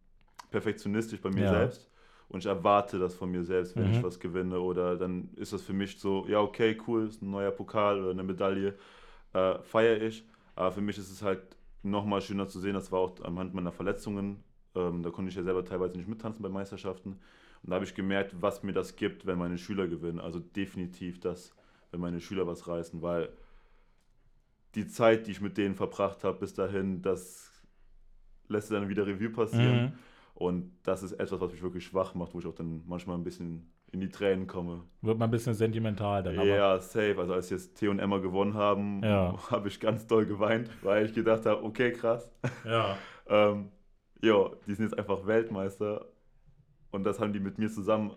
perfektionistisch 0.51 1.21
bei 1.21 1.29
mir 1.31 1.43
Ja. 1.43 1.49
selbst 1.49 1.89
und 2.29 2.39
ich 2.41 2.45
erwarte 2.45 2.99
das 2.99 3.15
von 3.15 3.31
mir 3.31 3.43
selbst, 3.43 3.75
wenn 3.77 3.85
Mhm. 3.85 3.91
ich 3.91 4.03
was 4.03 4.19
gewinne 4.19 4.59
oder 4.59 4.97
dann 4.97 5.29
ist 5.35 5.53
das 5.53 5.61
für 5.63 5.73
mich 5.73 5.99
so, 5.99 6.25
ja 6.27 6.39
okay, 6.39 6.77
cool, 6.87 7.07
ist 7.07 7.21
ein 7.21 7.31
neuer 7.31 7.51
Pokal 7.51 8.01
oder 8.01 8.11
eine 8.11 8.23
Medaille, 8.23 8.75
äh, 9.33 9.59
feiere 9.63 10.01
ich. 10.01 10.25
Aber 10.55 10.71
für 10.71 10.81
mich 10.81 10.97
ist 10.97 11.11
es 11.11 11.21
halt 11.23 11.41
nochmal 11.83 12.21
schöner 12.21 12.47
zu 12.47 12.59
sehen, 12.59 12.73
das 12.75 12.91
war 12.91 12.99
auch 12.99 13.21
anhand 13.23 13.53
meiner 13.53 13.71
Verletzungen, 13.71 14.43
ähm, 14.75 15.03
da 15.03 15.09
konnte 15.11 15.29
ich 15.29 15.35
ja 15.35 15.43
selber 15.43 15.65
teilweise 15.65 15.97
nicht 15.97 16.07
mittanzen 16.07 16.43
bei 16.43 16.49
Meisterschaften. 16.49 17.19
Und 17.63 17.69
da 17.69 17.75
habe 17.75 17.85
ich 17.85 17.95
gemerkt, 17.95 18.35
was 18.41 18.61
mir 18.63 18.73
das 18.73 18.95
gibt, 18.95 19.25
wenn 19.25 19.37
meine 19.37 19.57
Schüler 19.57 19.87
gewinnen. 19.87 20.19
Also 20.19 20.39
definitiv 20.39 21.19
das, 21.19 21.53
wenn 21.91 22.01
meine 22.01 22.19
Schüler 22.19 22.45
was 22.45 22.67
reißen, 22.67 23.01
weil 23.01 23.29
die 24.75 24.87
Zeit, 24.87 25.27
die 25.27 25.31
ich 25.31 25.41
mit 25.41 25.57
denen 25.57 25.75
verbracht 25.75 26.23
habe 26.23 26.39
bis 26.39 26.53
dahin, 26.53 27.01
das 27.01 27.51
lässt 28.47 28.71
dann 28.71 28.89
wieder 28.89 29.05
Revue 29.05 29.29
passieren. 29.29 29.83
Mhm. 29.85 29.91
Und 30.35 30.71
das 30.83 31.03
ist 31.03 31.13
etwas, 31.13 31.39
was 31.39 31.51
mich 31.51 31.61
wirklich 31.61 31.85
schwach 31.85 32.15
macht, 32.15 32.33
wo 32.33 32.39
ich 32.39 32.47
auch 32.47 32.55
dann 32.55 32.81
manchmal 32.87 33.17
ein 33.17 33.23
bisschen 33.23 33.71
in 33.91 33.99
die 34.01 34.09
Tränen 34.09 34.47
komme. 34.47 34.83
Wird 35.01 35.19
man 35.19 35.29
ein 35.29 35.31
bisschen 35.31 35.53
sentimental 35.53 36.23
dann. 36.23 36.35
aber- 36.39 36.47
Ja, 36.47 36.79
safe. 36.79 37.15
Also 37.19 37.33
als 37.33 37.51
jetzt 37.51 37.75
Theo 37.75 37.91
und 37.91 37.99
Emma 37.99 38.17
gewonnen 38.17 38.55
haben, 38.55 39.03
Ja. 39.03 39.37
habe 39.51 39.67
ich 39.67 39.79
ganz 39.79 40.07
doll 40.07 40.25
geweint, 40.25 40.69
weil 40.81 41.05
ich 41.05 41.13
gedacht 41.13 41.45
habe, 41.45 41.63
okay, 41.63 41.91
krass. 41.93 42.29
ja. 42.65 42.97
Ähm, 43.25 43.69
ja, 44.21 44.49
die 44.67 44.73
sind 44.73 44.83
jetzt 44.89 44.97
einfach 44.99 45.25
Weltmeister. 45.25 46.05
Und 46.93 47.03
das 47.03 47.19
haben 47.19 47.33
die 47.33 47.39
mit 47.39 47.57
mir 47.57 47.69
zusammen 47.69 48.13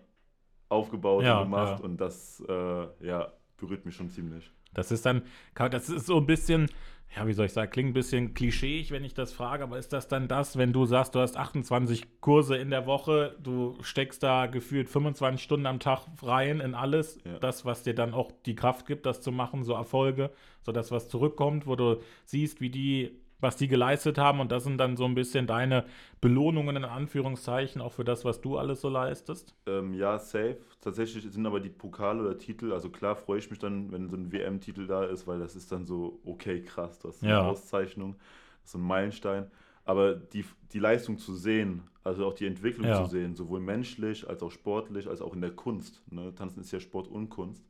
aufgebaut 0.68 1.24
Ja, 1.24 1.38
und 1.38 1.44
gemacht. 1.46 1.78
ja. 1.80 1.84
Und 1.84 1.96
das, 2.00 2.42
äh, 2.48 3.06
ja, 3.06 3.32
berührt 3.56 3.84
mich 3.86 3.94
schon 3.96 4.10
ziemlich. 4.10 4.50
Das 4.74 4.90
ist 4.92 5.06
dann, 5.06 5.22
das 5.54 5.88
ist 5.88 6.04
so 6.06 6.18
ein 6.18 6.26
bisschen, 6.26 6.68
ja, 7.16 7.26
wie 7.26 7.32
soll 7.32 7.46
ich 7.46 7.52
sagen, 7.54 7.70
klingt 7.70 7.90
ein 7.90 7.94
bisschen 7.94 8.34
klischeeig, 8.34 8.90
wenn 8.90 9.02
ich 9.04 9.14
das 9.14 9.32
frage, 9.32 9.62
aber 9.62 9.78
ist 9.78 9.94
das 9.94 10.08
dann 10.08 10.28
das, 10.28 10.58
wenn 10.58 10.74
du 10.74 10.84
sagst, 10.84 11.14
du 11.14 11.20
hast 11.20 11.38
28 11.38 12.20
Kurse 12.20 12.56
in 12.56 12.68
der 12.68 12.84
Woche, 12.84 13.34
du 13.42 13.78
steckst 13.80 14.22
da 14.22 14.44
gefühlt 14.46 14.90
25 14.90 15.42
Stunden 15.42 15.64
am 15.64 15.80
Tag 15.80 16.00
rein 16.22 16.60
in 16.60 16.74
alles, 16.74 17.18
Ja. 17.24 17.38
das, 17.38 17.64
was 17.64 17.84
dir 17.84 17.94
dann 17.94 18.12
auch 18.12 18.30
die 18.44 18.54
Kraft 18.56 18.84
gibt, 18.86 19.06
das 19.06 19.22
zu 19.22 19.32
machen, 19.32 19.64
so 19.64 19.72
Erfolge, 19.72 20.30
so 20.60 20.72
das, 20.72 20.90
was 20.90 21.08
zurückkommt, 21.08 21.66
wo 21.66 21.76
du 21.76 22.02
siehst, 22.26 22.60
wie 22.60 22.68
die, 22.70 23.18
was 23.40 23.56
die 23.56 23.68
geleistet 23.68 24.18
haben 24.18 24.40
und 24.40 24.50
das 24.52 24.64
sind 24.64 24.78
dann 24.78 24.96
so 24.96 25.04
ein 25.04 25.14
bisschen 25.14 25.46
deine 25.46 25.84
Belohnungen 26.20 26.76
in 26.76 26.84
Anführungszeichen 26.84 27.80
auch 27.82 27.92
für 27.92 28.04
das, 28.04 28.24
was 28.24 28.40
du 28.40 28.56
alles 28.58 28.80
so 28.80 28.88
leistest? 28.88 29.54
Ähm, 29.66 29.94
ja, 29.94 30.18
safe. 30.18 30.58
Tatsächlich 30.80 31.24
sind 31.30 31.44
aber 31.46 31.60
die 31.60 31.68
Pokale 31.70 32.22
oder 32.22 32.38
Titel, 32.38 32.72
also 32.72 32.88
klar 32.90 33.16
freue 33.16 33.38
ich 33.38 33.50
mich 33.50 33.58
dann, 33.58 33.90
wenn 33.92 34.08
so 34.08 34.16
ein 34.16 34.32
WM-Titel 34.32 34.86
da 34.86 35.04
ist, 35.04 35.26
weil 35.26 35.38
das 35.40 35.56
ist 35.56 35.72
dann 35.72 35.84
so, 35.84 36.20
okay, 36.24 36.62
krass, 36.62 36.98
das 37.00 37.16
ist 37.16 37.22
eine 37.24 37.32
Ja. 37.32 37.42
Auszeichnung, 37.42 38.16
das 38.60 38.66
ist 38.66 38.72
so 38.72 38.78
ein 38.78 38.82
Meilenstein. 38.86 39.50
Aber 39.84 40.14
die, 40.14 40.44
die 40.72 40.78
Leistung 40.78 41.18
zu 41.18 41.34
sehen, 41.34 41.82
also 42.04 42.26
auch 42.26 42.34
die 42.34 42.46
Entwicklung 42.46 42.86
Ja. 42.88 42.94
zu 42.94 43.04
sehen, 43.04 43.34
sowohl 43.34 43.60
menschlich 43.60 44.28
als 44.28 44.42
auch 44.42 44.50
sportlich, 44.50 45.08
als 45.08 45.20
auch 45.20 45.34
in 45.34 45.40
der 45.40 45.52
Kunst. 45.52 46.02
Ne? 46.10 46.34
Tanzen 46.34 46.60
ist 46.60 46.72
ja 46.72 46.80
Sport 46.80 47.08
und 47.08 47.28
Kunst. 47.28 47.64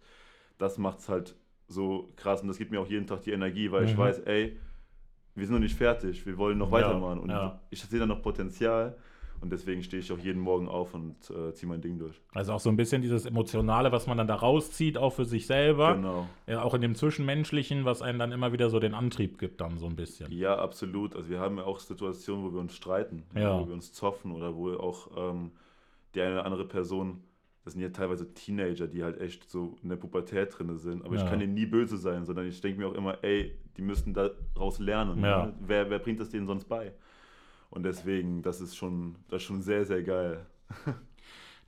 Das 0.58 0.78
macht 0.78 1.00
es 1.00 1.08
halt 1.08 1.34
so 1.68 2.12
krass 2.16 2.42
und 2.42 2.48
das 2.48 2.58
gibt 2.58 2.70
mir 2.70 2.80
auch 2.80 2.88
jeden 2.88 3.06
Tag 3.06 3.22
die 3.22 3.32
Energie, 3.32 3.70
weil 3.72 3.84
ich 3.84 3.94
Mhm. 3.94 3.98
weiß, 3.98 4.20
ey, 4.20 4.58
wir 5.36 5.46
sind 5.46 5.54
noch 5.54 5.60
nicht 5.60 5.76
fertig, 5.76 6.24
wir 6.26 6.36
wollen 6.38 6.58
noch 6.58 6.70
weitermachen 6.70 7.20
und 7.20 7.30
ja. 7.30 7.60
ich 7.70 7.82
sehe 7.82 8.00
da 8.00 8.06
noch 8.06 8.22
Potenzial 8.22 8.96
und 9.40 9.52
deswegen 9.52 9.82
stehe 9.82 10.00
ich 10.00 10.10
auch 10.10 10.18
jeden 10.18 10.40
Morgen 10.40 10.66
auf 10.68 10.94
und 10.94 11.14
äh, 11.30 11.52
ziehe 11.52 11.68
mein 11.68 11.80
Ding 11.80 11.98
durch. 11.98 12.20
Also 12.32 12.54
auch 12.54 12.60
so 12.60 12.70
ein 12.70 12.76
bisschen 12.76 13.02
dieses 13.02 13.26
Emotionale, 13.26 13.92
was 13.92 14.06
man 14.06 14.16
dann 14.16 14.26
da 14.26 14.34
rauszieht, 14.34 14.96
auch 14.96 15.10
für 15.10 15.24
sich 15.26 15.46
selber. 15.46 15.94
Genau. 15.94 16.26
Ja, 16.46 16.62
auch 16.62 16.74
in 16.74 16.80
dem 16.80 16.94
Zwischenmenschlichen, 16.94 17.84
was 17.84 18.00
einen 18.02 18.18
dann 18.18 18.32
immer 18.32 18.52
wieder 18.52 18.70
so 18.70 18.80
den 18.80 18.94
Antrieb 18.94 19.38
gibt, 19.38 19.60
dann 19.60 19.78
so 19.78 19.86
ein 19.86 19.96
bisschen. 19.96 20.32
Ja, 20.32 20.56
absolut. 20.58 21.14
Also 21.14 21.28
wir 21.28 21.38
haben 21.38 21.58
ja 21.58 21.64
auch 21.64 21.80
Situationen, 21.80 22.44
wo 22.44 22.52
wir 22.54 22.60
uns 22.60 22.74
streiten, 22.74 23.24
Ja. 23.34 23.60
wo 23.60 23.66
wir 23.66 23.74
uns 23.74 23.92
zoffen 23.92 24.32
oder 24.32 24.56
wo 24.56 24.72
auch 24.72 25.10
ähm, 25.16 25.50
die 26.14 26.22
eine 26.22 26.32
oder 26.32 26.46
andere 26.46 26.64
Person, 26.64 27.22
das 27.66 27.72
sind 27.72 27.82
ja 27.82 27.88
teilweise 27.88 28.32
Teenager, 28.32 28.86
die 28.86 29.02
halt 29.02 29.20
echt 29.20 29.50
so 29.50 29.76
in 29.82 29.88
der 29.88 29.96
Pubertät 29.96 30.56
drin 30.56 30.78
sind, 30.78 31.04
aber 31.04 31.16
Ja. 31.16 31.24
ich 31.24 31.28
kann 31.28 31.40
denen 31.40 31.54
nie 31.54 31.66
böse 31.66 31.96
sein, 31.96 32.24
sondern 32.24 32.46
ich 32.46 32.60
denke 32.60 32.78
mir 32.78 32.86
auch 32.86 32.94
immer, 32.94 33.18
ey, 33.24 33.58
die 33.76 33.82
müssten 33.82 34.14
daraus 34.14 34.78
lernen. 34.78 35.20
Ja. 35.22 35.46
Ne? 35.46 35.54
Wer, 35.66 35.90
wer 35.90 35.98
bringt 35.98 36.20
das 36.20 36.30
denen 36.30 36.46
sonst 36.46 36.66
bei? 36.68 36.92
Und 37.70 37.82
deswegen, 37.82 38.40
das 38.42 38.60
ist 38.60 38.76
schon, 38.76 39.16
das 39.28 39.42
ist 39.42 39.48
schon 39.48 39.62
sehr, 39.62 39.84
sehr 39.84 40.02
geil. 40.04 40.46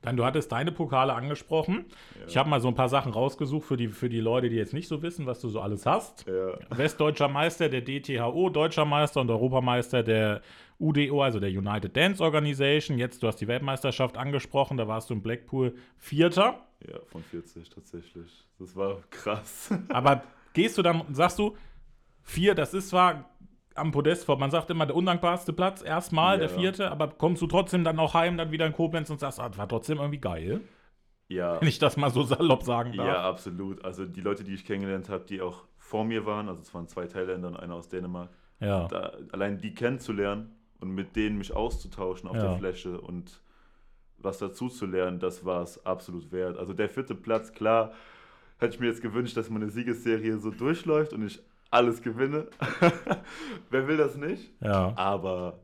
Dann, 0.01 0.15
du 0.15 0.23
hattest 0.23 0.51
deine 0.51 0.71
Pokale 0.71 1.13
angesprochen. 1.13 1.85
Ich 2.25 2.37
habe 2.37 2.49
mal 2.49 2.61
so 2.61 2.69
ein 2.69 2.75
paar 2.75 2.87
Sachen 2.87 3.11
rausgesucht 3.11 3.67
für 3.67 3.75
die, 3.75 3.89
für 3.89 4.07
die 4.07 4.21
Leute, 4.21 4.49
die 4.49 4.55
jetzt 4.55 4.73
nicht 4.73 4.87
so 4.87 5.01
wissen, 5.01 5.25
was 5.25 5.41
du 5.41 5.49
so 5.49 5.59
alles 5.59 5.85
hast. 5.85 6.25
Ja. 6.25 6.57
Westdeutscher 6.69 7.27
Meister 7.27 7.67
der 7.67 7.81
DTHO, 7.81 8.49
Deutscher 8.49 8.85
Meister 8.85 9.19
und 9.19 9.29
Europameister 9.29 10.01
der 10.01 10.41
UDO, 10.79 11.21
also 11.21 11.41
der 11.41 11.49
United 11.49 11.97
Dance 11.97 12.23
Organization. 12.23 12.97
Jetzt, 12.97 13.21
du 13.21 13.27
hast 13.27 13.37
die 13.37 13.47
Weltmeisterschaft 13.47 14.17
angesprochen, 14.17 14.77
da 14.77 14.87
warst 14.87 15.09
du 15.09 15.15
in 15.15 15.21
Blackpool 15.21 15.75
Vierter. 15.97 16.61
ja, 16.87 16.97
von 17.07 17.21
40 17.21 17.69
tatsächlich. 17.69 18.45
Das 18.57 18.75
war 18.77 19.01
krass. 19.09 19.69
Aber 19.89 20.23
gehst 20.53 20.77
du 20.77 20.81
dann, 20.81 21.03
sagst 21.11 21.39
du, 21.39 21.57
vier, 22.23 22.55
das 22.55 22.73
ist 22.73 22.89
zwar 22.89 23.29
am 23.79 23.91
Podest 23.91 24.25
vor, 24.25 24.37
man 24.37 24.51
sagt 24.51 24.69
immer 24.69 24.85
der 24.85 24.95
undankbarste 24.95 25.53
Platz, 25.53 25.81
erstmal, 25.81 26.35
Ja. 26.35 26.39
der 26.47 26.49
vierte, 26.49 26.91
aber 26.91 27.07
kommst 27.09 27.41
du 27.41 27.47
trotzdem 27.47 27.83
dann 27.83 27.97
auch 27.99 28.13
heim, 28.13 28.37
dann 28.37 28.51
wieder 28.51 28.65
in 28.65 28.73
Koblenz 28.73 29.09
und 29.09 29.19
sagst, 29.19 29.39
ah, 29.39 29.49
das 29.49 29.57
war 29.57 29.67
trotzdem 29.67 29.97
irgendwie 29.97 30.19
geil, 30.19 30.61
ja. 31.27 31.59
wenn 31.61 31.67
ich 31.67 31.79
das 31.79 31.97
mal 31.97 32.09
so 32.11 32.23
salopp 32.23 32.63
sagen 32.63 32.93
darf. 32.95 33.07
Ja, 33.07 33.21
absolut. 33.23 33.83
Also 33.85 34.05
die 34.05 34.21
Leute, 34.21 34.43
die 34.43 34.53
ich 34.53 34.65
kennengelernt 34.65 35.09
habe, 35.09 35.25
die 35.25 35.41
auch 35.41 35.63
vor 35.77 36.05
mir 36.05 36.25
waren, 36.25 36.49
also 36.49 36.61
es 36.61 36.73
waren 36.73 36.87
zwei 36.87 37.07
Thailänder 37.07 37.47
und 37.49 37.57
einer 37.57 37.75
aus 37.75 37.89
Dänemark, 37.89 38.29
Ja. 38.59 38.87
da, 38.87 39.13
allein 39.31 39.57
die 39.57 39.73
kennenzulernen 39.73 40.55
und 40.79 40.91
mit 40.91 41.15
denen 41.15 41.37
mich 41.37 41.53
auszutauschen 41.55 42.29
auf 42.29 42.35
Ja. 42.35 42.43
der 42.49 42.57
Fläche 42.57 42.99
und 43.01 43.41
was 44.17 44.37
dazu 44.37 44.67
zu 44.67 44.85
lernen, 44.85 45.19
das 45.19 45.45
war 45.45 45.61
es 45.63 45.85
absolut 45.85 46.31
wert. 46.31 46.57
Also 46.57 46.73
der 46.73 46.89
vierte 46.89 47.15
Platz, 47.15 47.53
klar, 47.53 47.93
hätte 48.57 48.73
ich 48.75 48.79
mir 48.81 48.87
jetzt 48.87 49.01
gewünscht, 49.01 49.37
dass 49.37 49.49
meine 49.49 49.69
Siegesserie 49.69 50.37
so 50.39 50.51
durchläuft 50.51 51.13
und 51.13 51.25
ich 51.25 51.41
alles 51.71 52.01
gewinne. 52.01 52.47
Wer 53.69 53.87
will 53.87 53.97
das 53.97 54.15
nicht? 54.15 54.51
ja. 54.61 54.93
Aber 54.95 55.59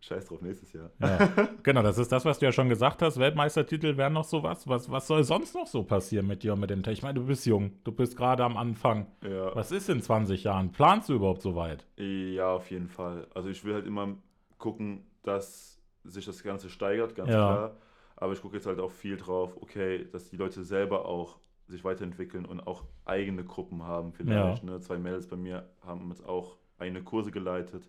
scheiß 0.00 0.26
drauf, 0.26 0.42
nächstes 0.42 0.72
Jahr. 0.74 0.90
Ja, 1.00 1.28
genau, 1.62 1.82
das 1.82 1.96
ist 1.98 2.12
das, 2.12 2.24
was 2.26 2.38
du 2.38 2.44
ja 2.44 2.52
schon 2.52 2.68
gesagt 2.68 3.00
hast. 3.02 3.18
Weltmeistertitel 3.18 3.96
wären 3.96 4.12
noch 4.12 4.24
sowas. 4.24 4.68
Was, 4.68 4.90
was 4.90 5.06
soll 5.06 5.24
sonst 5.24 5.54
noch 5.54 5.66
so 5.66 5.82
passieren 5.82 6.26
mit 6.26 6.42
dir 6.42 6.52
und 6.52 6.60
mit 6.60 6.68
dem 6.70 6.82
Tech? 6.82 6.92
Ich 6.98 7.02
meine, 7.02 7.14
du 7.18 7.26
bist 7.26 7.46
jung, 7.46 7.72
du 7.84 7.92
bist 7.92 8.16
gerade 8.16 8.44
am 8.44 8.56
Anfang. 8.58 9.06
Ja. 9.22 9.54
Was 9.56 9.72
ist 9.72 9.88
in 9.88 10.02
20 10.02 10.44
Jahren? 10.44 10.72
Planst 10.72 11.08
du 11.08 11.14
überhaupt 11.14 11.40
so 11.42 11.56
weit? 11.56 11.86
Ja, 11.96 12.50
auf 12.52 12.70
jeden 12.70 12.88
Fall. 12.88 13.26
Also 13.34 13.48
ich 13.48 13.64
will 13.64 13.74
halt 13.74 13.86
immer 13.86 14.14
gucken, 14.58 15.06
dass 15.22 15.80
sich 16.04 16.26
das 16.26 16.42
Ganze 16.42 16.68
steigert, 16.68 17.14
ganz 17.14 17.30
Ja. 17.30 17.34
klar. 17.36 17.76
Aber 18.16 18.32
ich 18.34 18.42
gucke 18.42 18.56
jetzt 18.56 18.66
halt 18.66 18.78
auch 18.80 18.90
viel 18.92 19.16
drauf, 19.16 19.56
okay, 19.60 20.06
dass 20.12 20.28
die 20.28 20.36
Leute 20.36 20.62
selber 20.64 21.06
auch 21.06 21.38
sich 21.68 21.84
weiterentwickeln 21.84 22.44
und 22.44 22.66
auch 22.66 22.84
eigene 23.04 23.44
Gruppen 23.44 23.82
haben 23.84 24.12
vielleicht. 24.12 24.64
Ne? 24.64 24.80
Zwei 24.80 24.98
Mädels 24.98 25.26
bei 25.26 25.36
mir 25.36 25.68
haben 25.80 26.08
jetzt 26.10 26.24
auch 26.24 26.58
eigene 26.78 27.02
Kurse 27.02 27.30
geleitet. 27.30 27.88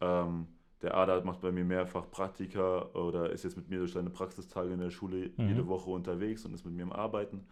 Ähm, 0.00 0.48
der 0.82 0.94
Ada 0.94 1.22
macht 1.24 1.40
bei 1.40 1.52
mir 1.52 1.64
mehrfach 1.64 2.10
Praktika 2.10 2.82
oder 2.92 3.30
ist 3.30 3.44
jetzt 3.44 3.56
mit 3.56 3.68
mir 3.70 3.78
durch 3.78 3.92
seine 3.92 4.10
Praxistage 4.10 4.72
in 4.72 4.80
der 4.80 4.90
Schule 4.90 5.30
Mhm. 5.38 5.48
jede 5.48 5.66
Woche 5.68 5.90
unterwegs 5.90 6.44
und 6.44 6.54
ist 6.54 6.64
mit 6.66 6.74
mir 6.74 6.82
am 6.82 6.92
Arbeiten. 6.92 7.46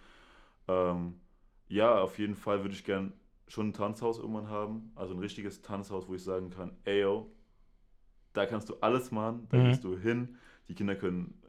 Ähm, 0.69 1.21
ja, 1.69 2.01
auf 2.01 2.19
jeden 2.19 2.35
Fall 2.37 2.63
würde 2.63 2.75
ich 2.75 2.85
gern 2.85 3.13
schon 3.49 3.69
ein 3.69 3.73
Tanzhaus 3.73 4.19
irgendwann 4.19 4.49
haben. 4.49 4.93
Also 4.95 5.15
ein 5.15 5.21
richtiges 5.21 5.63
Tanzhaus, 5.63 6.09
wo 6.09 6.15
ich 6.15 6.23
sagen 6.25 6.51
kann, 6.51 6.77
ey 6.85 7.03
yo, 7.03 7.31
da 8.33 8.47
kannst 8.47 8.69
du 8.69 8.75
alles 8.81 9.11
machen, 9.11 9.47
da 9.51 9.59
Mhm. 9.59 9.65
gehst 9.69 9.85
du 9.85 9.97
hin. 9.97 10.37
Die 10.69 10.75
Kinder 10.75 10.97
können, 10.97 11.41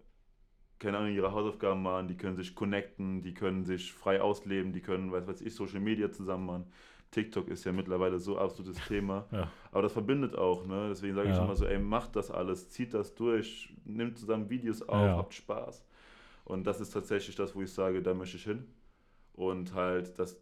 keine 0.80 0.98
Ahnung, 0.98 1.14
ihre 1.14 1.32
Hausaufgaben 1.32 1.82
machen, 1.82 2.08
die 2.08 2.18
können 2.18 2.36
sich 2.36 2.54
connecten, 2.56 3.22
die 3.22 3.34
können 3.34 3.64
sich 3.64 3.94
frei 3.94 4.22
ausleben, 4.22 4.74
die 4.74 4.82
können, 4.82 5.12
weiß 5.12 5.28
weiß 5.28 5.42
ich, 5.42 5.56
Social 5.56 5.80
Media 5.80 6.12
zusammen 6.12 6.46
machen. 6.46 6.66
TikTok 7.12 7.48
ist 7.48 7.64
ja 7.64 7.72
mittlerweile 7.72 8.20
so 8.20 8.38
absolutes 8.38 8.84
Thema. 8.88 9.26
Ja. 9.32 9.50
Aber 9.72 9.82
das 9.84 9.94
verbindet 9.94 10.36
auch, 10.36 10.66
ne? 10.66 10.88
Deswegen 10.90 11.16
sage 11.16 11.30
ich 11.30 11.36
Ja. 11.38 11.44
immer 11.44 11.56
so, 11.56 11.66
ey, 11.66 11.80
macht 11.80 12.16
das 12.16 12.30
alles, 12.30 12.70
zieht 12.70 12.94
das 12.94 13.16
durch, 13.16 13.74
nimmt 13.86 14.18
zusammen 14.18 14.50
Videos 14.50 14.82
auf, 14.82 15.06
Ja. 15.08 15.18
habt 15.18 15.34
Spaß. 15.34 15.86
Und 16.44 16.68
das 16.68 16.82
ist 16.82 16.92
tatsächlich 16.92 17.36
das, 17.36 17.56
wo 17.56 17.62
ich 17.62 17.72
sage, 17.72 18.02
da 18.02 18.14
möchte 18.14 18.38
ich 18.38 18.44
hin. 18.44 18.66
Und 19.34 19.74
halt, 19.74 20.18
das 20.20 20.38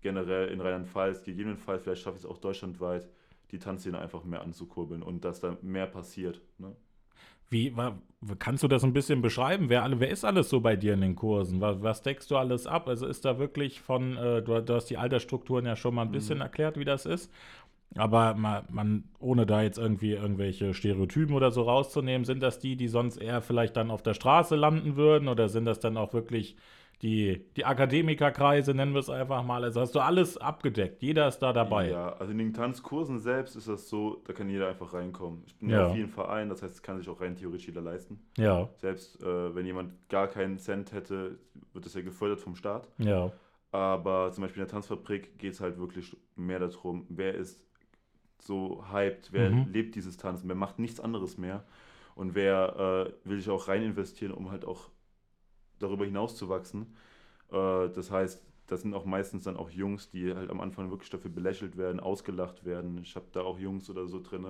generell 0.00 0.48
in 0.48 0.60
Rheinland-Pfalz, 0.60 1.22
gegebenenfalls, 1.24 1.82
vielleicht 1.82 2.02
schaffe 2.02 2.16
ich 2.18 2.24
es 2.24 2.28
auch 2.30 2.38
deutschlandweit, 2.38 3.08
die 3.50 3.58
Tanzszene 3.58 3.98
einfach 3.98 4.24
mehr 4.24 4.42
anzukurbeln 4.42 5.02
und 5.02 5.24
dass 5.24 5.40
da 5.40 5.56
mehr 5.62 5.86
passiert. 5.86 6.40
Ne? 6.58 6.74
Wie, 7.52 7.76
wa, 7.76 7.98
kannst 8.38 8.62
du 8.62 8.68
das 8.68 8.82
ein 8.84 8.92
bisschen 8.92 9.20
beschreiben? 9.22 9.68
Wer, 9.68 9.82
alle, 9.82 10.00
wer 10.00 10.08
ist 10.10 10.24
alles 10.24 10.48
so 10.48 10.60
bei 10.60 10.76
dir 10.76 10.94
in 10.94 11.00
den 11.02 11.16
Kursen? 11.16 11.60
Was, 11.60 11.82
was 11.82 12.02
deckst 12.02 12.30
du 12.30 12.36
alles 12.36 12.66
ab? 12.66 12.88
Also 12.88 13.06
ist 13.06 13.24
da 13.24 13.38
wirklich 13.38 13.80
von, 13.80 14.16
äh, 14.16 14.42
du, 14.42 14.60
du 14.62 14.74
hast 14.74 14.86
die 14.86 14.96
Altersstrukturen 14.98 15.66
ja 15.66 15.76
schon 15.76 15.94
mal 15.94 16.02
ein 16.02 16.12
bisschen 16.12 16.38
Mhm. 16.38 16.42
erklärt, 16.42 16.78
wie 16.78 16.84
das 16.84 17.06
ist. 17.06 17.30
Aber 17.96 18.34
man, 18.34 18.64
man, 18.70 19.04
ohne 19.20 19.46
da 19.46 19.62
jetzt 19.62 19.78
irgendwie 19.78 20.12
irgendwelche 20.12 20.74
Stereotypen 20.74 21.34
oder 21.34 21.50
so 21.50 21.62
rauszunehmen, 21.62 22.24
sind 22.24 22.42
das 22.42 22.58
die, 22.58 22.76
die 22.76 22.88
sonst 22.88 23.18
eher 23.18 23.42
vielleicht 23.42 23.76
dann 23.76 23.90
auf 23.90 24.02
der 24.02 24.14
Straße 24.14 24.56
landen 24.56 24.96
würden? 24.96 25.28
Oder 25.28 25.48
sind 25.50 25.66
das 25.66 25.80
dann 25.80 25.96
auch 25.98 26.14
wirklich 26.14 26.56
die, 27.02 27.44
die 27.56 27.64
Akademikerkreise, 27.64 28.74
nennen 28.74 28.92
wir 28.92 29.00
es 29.00 29.10
einfach 29.10 29.42
mal? 29.44 29.64
Also 29.64 29.80
hast 29.80 29.94
du 29.94 30.00
alles 30.00 30.36
abgedeckt, 30.38 31.02
jeder 31.02 31.26
ist 31.28 31.38
da 31.40 31.52
dabei. 31.52 31.90
Ja, 31.90 32.12
also 32.14 32.30
in 32.32 32.38
den 32.38 32.52
Tanzkursen 32.54 33.18
selbst 33.18 33.56
ist 33.56 33.66
das 33.68 33.88
so, 33.88 34.22
da 34.24 34.32
kann 34.32 34.48
jeder 34.48 34.68
einfach 34.68 34.94
reinkommen. 34.94 35.42
Ich 35.46 35.56
bin 35.56 35.70
Ja. 35.70 35.86
auf 35.88 35.92
vielen 35.94 36.08
Vereinen, 36.08 36.48
das 36.50 36.62
heißt, 36.62 36.74
es 36.76 36.82
kann 36.82 36.98
sich 36.98 37.08
auch 37.08 37.20
rein 37.20 37.34
theoretisch 37.36 37.66
jeder 37.66 37.80
leisten. 37.80 38.20
Ja, 38.36 38.68
Selbst 38.76 39.20
äh, 39.22 39.54
wenn 39.54 39.66
jemand 39.66 40.08
gar 40.08 40.28
keinen 40.28 40.58
Cent 40.58 40.92
hätte, 40.92 41.38
wird 41.72 41.84
das 41.86 41.94
ja 41.94 42.02
gefördert 42.02 42.40
vom 42.40 42.54
Staat. 42.54 42.88
ja, 42.98 43.32
Aber 43.72 44.30
zum 44.32 44.42
Beispiel 44.42 44.62
in 44.62 44.68
der 44.68 44.72
Tanzfabrik 44.72 45.38
geht 45.38 45.54
es 45.54 45.60
halt 45.60 45.78
wirklich 45.78 46.16
mehr 46.36 46.58
darum, 46.60 47.06
wer 47.08 47.34
ist 47.34 47.64
so 48.38 48.84
hyped, 48.92 49.32
wer 49.32 49.50
Mhm. 49.50 49.72
lebt 49.72 49.94
dieses 49.94 50.16
Tanzen, 50.16 50.48
wer 50.48 50.56
macht 50.56 50.78
nichts 50.78 51.00
anderes 51.00 51.38
mehr 51.38 51.64
und 52.14 52.34
wer 52.34 53.06
äh, 53.24 53.28
will 53.28 53.38
sich 53.38 53.48
auch 53.50 53.68
rein 53.68 53.82
investieren, 53.82 54.32
um 54.32 54.50
halt 54.50 54.64
auch 54.64 54.90
darüber 55.82 56.04
hinaus 56.04 56.36
zu 56.36 56.48
wachsen. 56.48 56.94
Äh, 57.50 57.88
das 57.90 58.10
heißt, 58.10 58.42
das 58.66 58.82
sind 58.82 58.94
auch 58.94 59.04
meistens 59.04 59.44
dann 59.44 59.56
auch 59.56 59.70
Jungs, 59.70 60.08
die 60.10 60.34
halt 60.34 60.50
am 60.50 60.60
Anfang 60.60 60.90
wirklich 60.90 61.10
dafür 61.10 61.30
belächelt 61.30 61.76
werden, 61.76 62.00
ausgelacht 62.00 62.64
werden. 62.64 62.98
Ich 63.02 63.16
habe 63.16 63.26
da 63.32 63.42
auch 63.42 63.58
Jungs 63.58 63.90
oder 63.90 64.06
so 64.06 64.20
drin, 64.20 64.46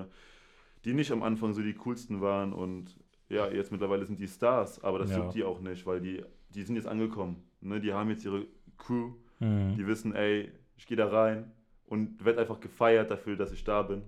die 0.84 0.94
nicht 0.94 1.10
am 1.12 1.22
Anfang 1.22 1.54
so 1.54 1.62
die 1.62 1.74
coolsten 1.74 2.20
waren 2.20 2.52
und 2.52 2.98
ja, 3.28 3.48
jetzt 3.48 3.72
mittlerweile 3.72 4.04
sind 4.04 4.18
die 4.20 4.28
Stars, 4.28 4.82
aber 4.84 4.98
das 4.98 5.10
Ja. 5.10 5.18
juckt 5.18 5.34
die 5.34 5.44
auch 5.44 5.60
nicht, 5.60 5.86
weil 5.86 6.00
die, 6.00 6.22
die 6.50 6.62
sind 6.62 6.76
jetzt 6.76 6.86
angekommen. 6.86 7.42
Ne? 7.60 7.80
Die 7.80 7.92
haben 7.92 8.10
jetzt 8.10 8.24
ihre 8.24 8.46
Crew, 8.76 9.12
Mhm. 9.40 9.74
die 9.76 9.86
wissen, 9.86 10.14
ey, 10.14 10.52
ich 10.76 10.86
gehe 10.86 10.96
da 10.96 11.08
rein 11.08 11.50
und 11.86 12.24
werde 12.24 12.40
einfach 12.40 12.60
gefeiert 12.60 13.10
dafür, 13.10 13.36
dass 13.36 13.52
ich 13.52 13.64
da 13.64 13.82
bin. 13.82 14.02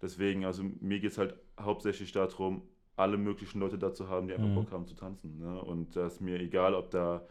Deswegen, 0.00 0.44
also 0.44 0.62
mir 0.80 1.00
geht 1.00 1.12
es 1.12 1.18
halt 1.18 1.34
hauptsächlich 1.60 2.12
darum, 2.12 2.62
alle 2.96 3.18
möglichen 3.18 3.60
Leute 3.60 3.78
dazu 3.78 4.08
haben, 4.08 4.26
die 4.26 4.34
einfach 4.34 4.48
Mhm. 4.48 4.54
Bock 4.54 4.72
haben 4.72 4.86
zu 4.86 4.94
tanzen. 4.94 5.38
Ne? 5.38 5.60
Und 5.62 5.94
da 5.96 6.06
ist 6.06 6.20
mir 6.20 6.40
egal, 6.40 6.74
ob 6.74 6.90
da 6.90 7.22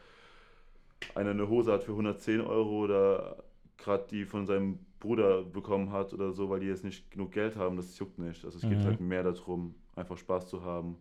einer 1.15 1.31
eine 1.31 1.49
Hose 1.49 1.71
hat 1.73 1.83
für 1.83 1.95
110 1.95 2.41
Euro 2.41 2.83
oder 2.83 3.43
gerade 3.77 4.05
die 4.09 4.25
von 4.25 4.45
seinem 4.45 4.79
Bruder 4.99 5.43
bekommen 5.43 5.91
hat 5.91 6.13
oder 6.13 6.31
so, 6.31 6.49
weil 6.49 6.59
die 6.61 6.67
jetzt 6.67 6.83
nicht 6.83 7.11
genug 7.11 7.31
Geld 7.31 7.55
haben, 7.55 7.75
das 7.77 7.97
juckt 7.99 8.17
nicht. 8.19 8.45
Also 8.45 8.57
es 8.57 8.63
geht 8.63 8.79
Mhm. 8.79 8.83
halt 8.85 8.99
mehr 9.01 9.23
darum, 9.23 9.75
einfach 9.95 10.17
Spaß 10.17 10.47
zu 10.47 10.63
haben 10.63 10.97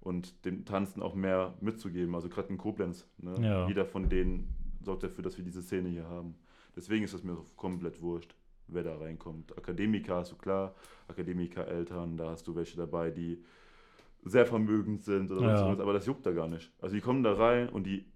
und 0.00 0.44
dem 0.44 0.64
Tanzen 0.64 1.02
auch 1.02 1.14
mehr 1.14 1.54
mitzugeben. 1.60 2.14
Also 2.14 2.28
gerade 2.28 2.48
in 2.48 2.58
Koblenz. 2.58 3.06
Ne? 3.18 3.34
Ja. 3.40 3.66
Jeder 3.68 3.84
von 3.84 4.08
denen 4.08 4.48
sorgt 4.82 5.02
dafür, 5.02 5.24
dass 5.24 5.36
wir 5.36 5.44
diese 5.44 5.62
Szene 5.62 5.88
hier 5.88 6.08
haben. 6.08 6.34
Deswegen 6.76 7.04
ist 7.04 7.12
es 7.12 7.22
mir 7.22 7.36
komplett 7.56 8.00
wurscht, 8.00 8.34
wer 8.68 8.82
da 8.82 8.96
reinkommt. 8.96 9.56
Akademiker 9.56 10.16
hast 10.16 10.32
du 10.32 10.36
klar, 10.36 10.74
Akademiker-Eltern, 11.08 12.16
da 12.16 12.30
hast 12.30 12.46
du 12.46 12.54
welche 12.54 12.76
dabei, 12.76 13.10
die 13.10 13.42
sehr 14.22 14.46
vermögend 14.46 15.02
sind 15.02 15.30
oder 15.32 15.42
Ja. 15.48 15.56
sonst 15.58 15.72
was, 15.74 15.80
aber 15.80 15.92
das 15.92 16.06
juckt 16.06 16.24
da 16.26 16.32
gar 16.32 16.48
nicht. 16.48 16.70
Also 16.80 16.94
die 16.94 17.00
kommen 17.00 17.22
da 17.22 17.32
rein 17.34 17.68
und 17.68 17.84
die 17.84 18.06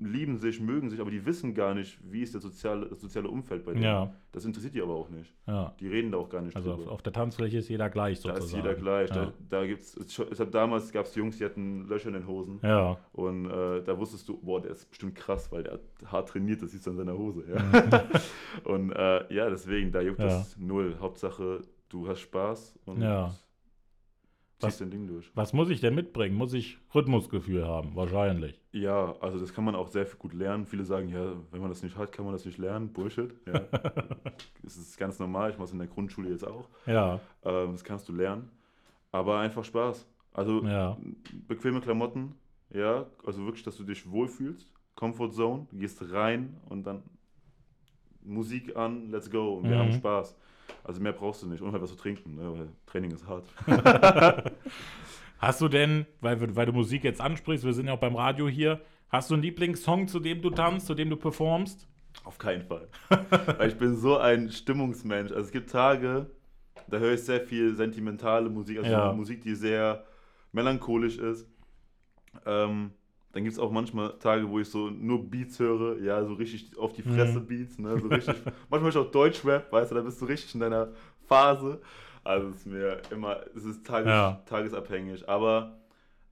lieben 0.00 0.38
sich, 0.38 0.60
mögen 0.62 0.88
sich, 0.88 0.98
aber 0.98 1.10
die 1.10 1.26
wissen 1.26 1.52
gar 1.52 1.74
nicht, 1.74 1.98
wie 2.10 2.22
ist 2.22 2.32
der 2.32 2.40
soziale, 2.40 2.86
das 2.88 3.02
soziale 3.02 3.28
Umfeld 3.28 3.66
bei 3.66 3.72
denen. 3.72 3.84
Ja, 3.84 4.10
Das 4.32 4.46
interessiert 4.46 4.74
die 4.74 4.80
aber 4.80 4.94
auch 4.94 5.10
nicht. 5.10 5.30
ja. 5.46 5.74
Die 5.78 5.88
reden 5.88 6.10
da 6.10 6.16
auch 6.16 6.30
gar 6.30 6.40
nicht 6.40 6.56
Also 6.56 6.72
auf, 6.72 6.78
drüber. 6.78 6.92
auf 6.92 7.02
der 7.02 7.12
Tanzfläche 7.12 7.58
ist 7.58 7.68
jeder 7.68 7.90
gleich 7.90 8.22
da 8.22 8.34
sozusagen. 8.34 8.44
ist 8.46 8.52
jeder 8.54 8.74
gleich. 8.74 9.10
Ja. 9.10 9.26
Da, 9.26 9.32
da 9.50 9.66
gibt's, 9.66 9.94
es 9.94 10.40
hat 10.40 10.54
damals 10.54 10.90
gab 10.90 11.04
es 11.04 11.14
Jungs, 11.14 11.36
die 11.36 11.44
hatten 11.44 11.86
Löcher 11.86 12.08
in 12.08 12.14
den 12.14 12.26
Hosen. 12.26 12.60
Ja, 12.62 12.96
Und 13.12 13.44
äh, 13.50 13.82
da 13.82 13.98
wusstest 13.98 14.26
du, 14.26 14.38
boah, 14.40 14.62
der 14.62 14.70
ist 14.70 14.88
bestimmt 14.88 15.16
krass, 15.16 15.52
weil 15.52 15.64
der 15.64 15.74
hat 15.74 15.80
hart 16.06 16.28
trainiert, 16.30 16.62
das 16.62 16.70
siehst 16.70 16.86
du 16.86 16.90
an 16.92 16.96
seiner 16.96 17.18
Hose. 17.18 17.44
Ja? 17.46 18.04
und 18.64 18.90
äh, 18.92 19.34
ja, 19.34 19.50
deswegen, 19.50 19.92
da 19.92 20.00
juckt 20.00 20.18
das 20.20 20.56
null. 20.56 20.96
Hauptsache, 20.98 21.60
du 21.90 22.08
hast 22.08 22.20
Spaß 22.20 22.78
und 22.86 23.02
Ja. 23.02 23.34
Was- 24.62 24.78
dein 24.78 24.90
Ding 24.90 25.06
durch. 25.06 25.30
was 25.34 25.52
muss 25.52 25.70
ich 25.70 25.80
denn 25.80 25.94
mitbringen? 25.94 26.34
Muss 26.36 26.52
ich 26.54 26.78
Rhythmusgefühl 26.94 27.66
haben? 27.66 27.94
Wahrscheinlich. 27.96 28.60
Ja, 28.72 29.14
also 29.20 29.38
das 29.38 29.52
kann 29.54 29.64
man 29.64 29.74
auch 29.74 29.88
sehr 29.88 30.04
gut 30.04 30.32
lernen. 30.34 30.66
Viele 30.66 30.84
sagen, 30.84 31.08
ja, 31.08 31.32
wenn 31.50 31.60
man 31.60 31.68
das 31.70 31.82
nicht 31.82 31.96
hat, 31.96 32.12
kann 32.12 32.24
man 32.24 32.32
das 32.34 32.44
nicht 32.44 32.58
lernen. 32.58 32.92
Bullshit. 32.92 33.34
Ja. 33.46 33.60
das 34.62 34.76
ist 34.76 34.96
ganz 34.98 35.18
normal. 35.18 35.50
Ich 35.50 35.56
mache 35.56 35.66
es 35.66 35.72
in 35.72 35.78
der 35.78 35.88
Grundschule 35.88 36.30
jetzt 36.30 36.46
auch. 36.46 36.68
Ja, 36.86 37.20
Ähm, 37.44 37.72
das 37.72 37.84
kannst 37.84 38.08
du 38.08 38.12
lernen. 38.14 38.50
Aber 39.10 39.38
einfach 39.38 39.64
Spaß. 39.64 40.06
Also 40.32 40.64
ja, 40.64 40.96
bequeme 41.46 41.80
Klamotten, 41.82 42.34
ja, 42.70 43.04
also 43.26 43.44
wirklich, 43.44 43.62
dass 43.64 43.76
du 43.76 43.84
dich 43.84 44.10
wohlfühlst. 44.10 44.72
Comfort 44.94 45.30
Zone, 45.32 45.66
du 45.70 45.76
gehst 45.76 46.02
rein 46.10 46.56
und 46.70 46.84
dann 46.86 47.02
Musik 48.24 48.76
an, 48.76 49.10
let's 49.10 49.30
go 49.30 49.54
und 49.56 49.64
wir 49.68 49.76
Mhm. 49.76 49.80
haben 49.80 49.92
Spaß. 49.92 50.36
Also 50.84 51.00
mehr 51.00 51.12
brauchst 51.12 51.42
du 51.42 51.46
nicht 51.46 51.62
und 51.62 51.72
halt 51.72 51.82
was 51.82 51.90
zu 51.90 51.96
trinken, 51.96 52.36
ne, 52.36 52.52
weil 52.52 52.68
Training 52.86 53.12
ist 53.12 53.26
hart. 53.26 53.44
Hast 55.38 55.60
du 55.60 55.68
denn, 55.68 56.06
weil, 56.20 56.54
weil 56.54 56.66
du 56.66 56.72
Musik 56.72 57.02
jetzt 57.02 57.20
ansprichst, 57.20 57.64
wir 57.64 57.72
sind 57.72 57.88
ja 57.88 57.94
auch 57.94 57.98
beim 57.98 58.14
Radio 58.14 58.48
hier, 58.48 58.80
hast 59.08 59.28
du 59.30 59.34
einen 59.34 59.42
Lieblingssong, 59.42 60.06
zu 60.06 60.20
dem 60.20 60.40
du 60.40 60.50
tanzt, 60.50 60.86
zu 60.86 60.94
dem 60.94 61.10
du 61.10 61.16
performst? 61.16 61.88
Auf 62.22 62.38
keinen 62.38 62.62
Fall. 62.62 62.88
weil 63.58 63.68
ich 63.68 63.76
bin 63.76 63.96
so 63.96 64.18
ein 64.18 64.50
Stimmungsmensch. 64.50 65.32
Also 65.32 65.46
es 65.46 65.50
gibt 65.50 65.70
Tage, 65.70 66.30
da 66.86 66.98
höre 66.98 67.14
ich 67.14 67.22
sehr 67.24 67.40
viel 67.40 67.74
sentimentale 67.74 68.48
Musik, 68.50 68.78
also 68.78 68.90
Ja. 68.90 69.12
Musik, 69.12 69.42
die 69.42 69.56
sehr 69.56 70.04
melancholisch 70.52 71.18
ist. 71.18 71.48
Ähm, 72.46 72.92
dann 73.32 73.44
gibt 73.44 73.54
es 73.54 73.58
auch 73.58 73.70
manchmal 73.70 74.18
Tage, 74.18 74.48
wo 74.48 74.58
ich 74.60 74.68
so 74.68 74.90
nur 74.90 75.28
Beats 75.28 75.58
höre, 75.58 75.98
ja, 76.00 76.24
so 76.24 76.34
richtig 76.34 76.76
auf 76.78 76.92
die 76.92 77.02
Fresse 77.02 77.40
Mhm. 77.40 77.46
Beats, 77.46 77.78
ne, 77.78 77.98
so 77.98 78.08
richtig. 78.08 78.36
manchmal 78.70 78.90
ich 78.90 78.96
auch 78.96 79.10
Deutschrap, 79.10 79.72
weißt 79.72 79.90
du, 79.90 79.94
da 79.94 80.02
bist 80.02 80.20
du 80.20 80.26
richtig 80.26 80.54
in 80.54 80.60
deiner 80.60 80.88
Phase. 81.26 81.80
Also 82.24 82.48
es 82.48 82.56
ist 82.56 82.66
mir 82.66 83.00
immer, 83.10 83.40
es 83.56 83.64
ist 83.64 83.84
tages, 83.86 84.10
Ja. 84.10 84.42
tagesabhängig, 84.46 85.28
aber 85.28 85.78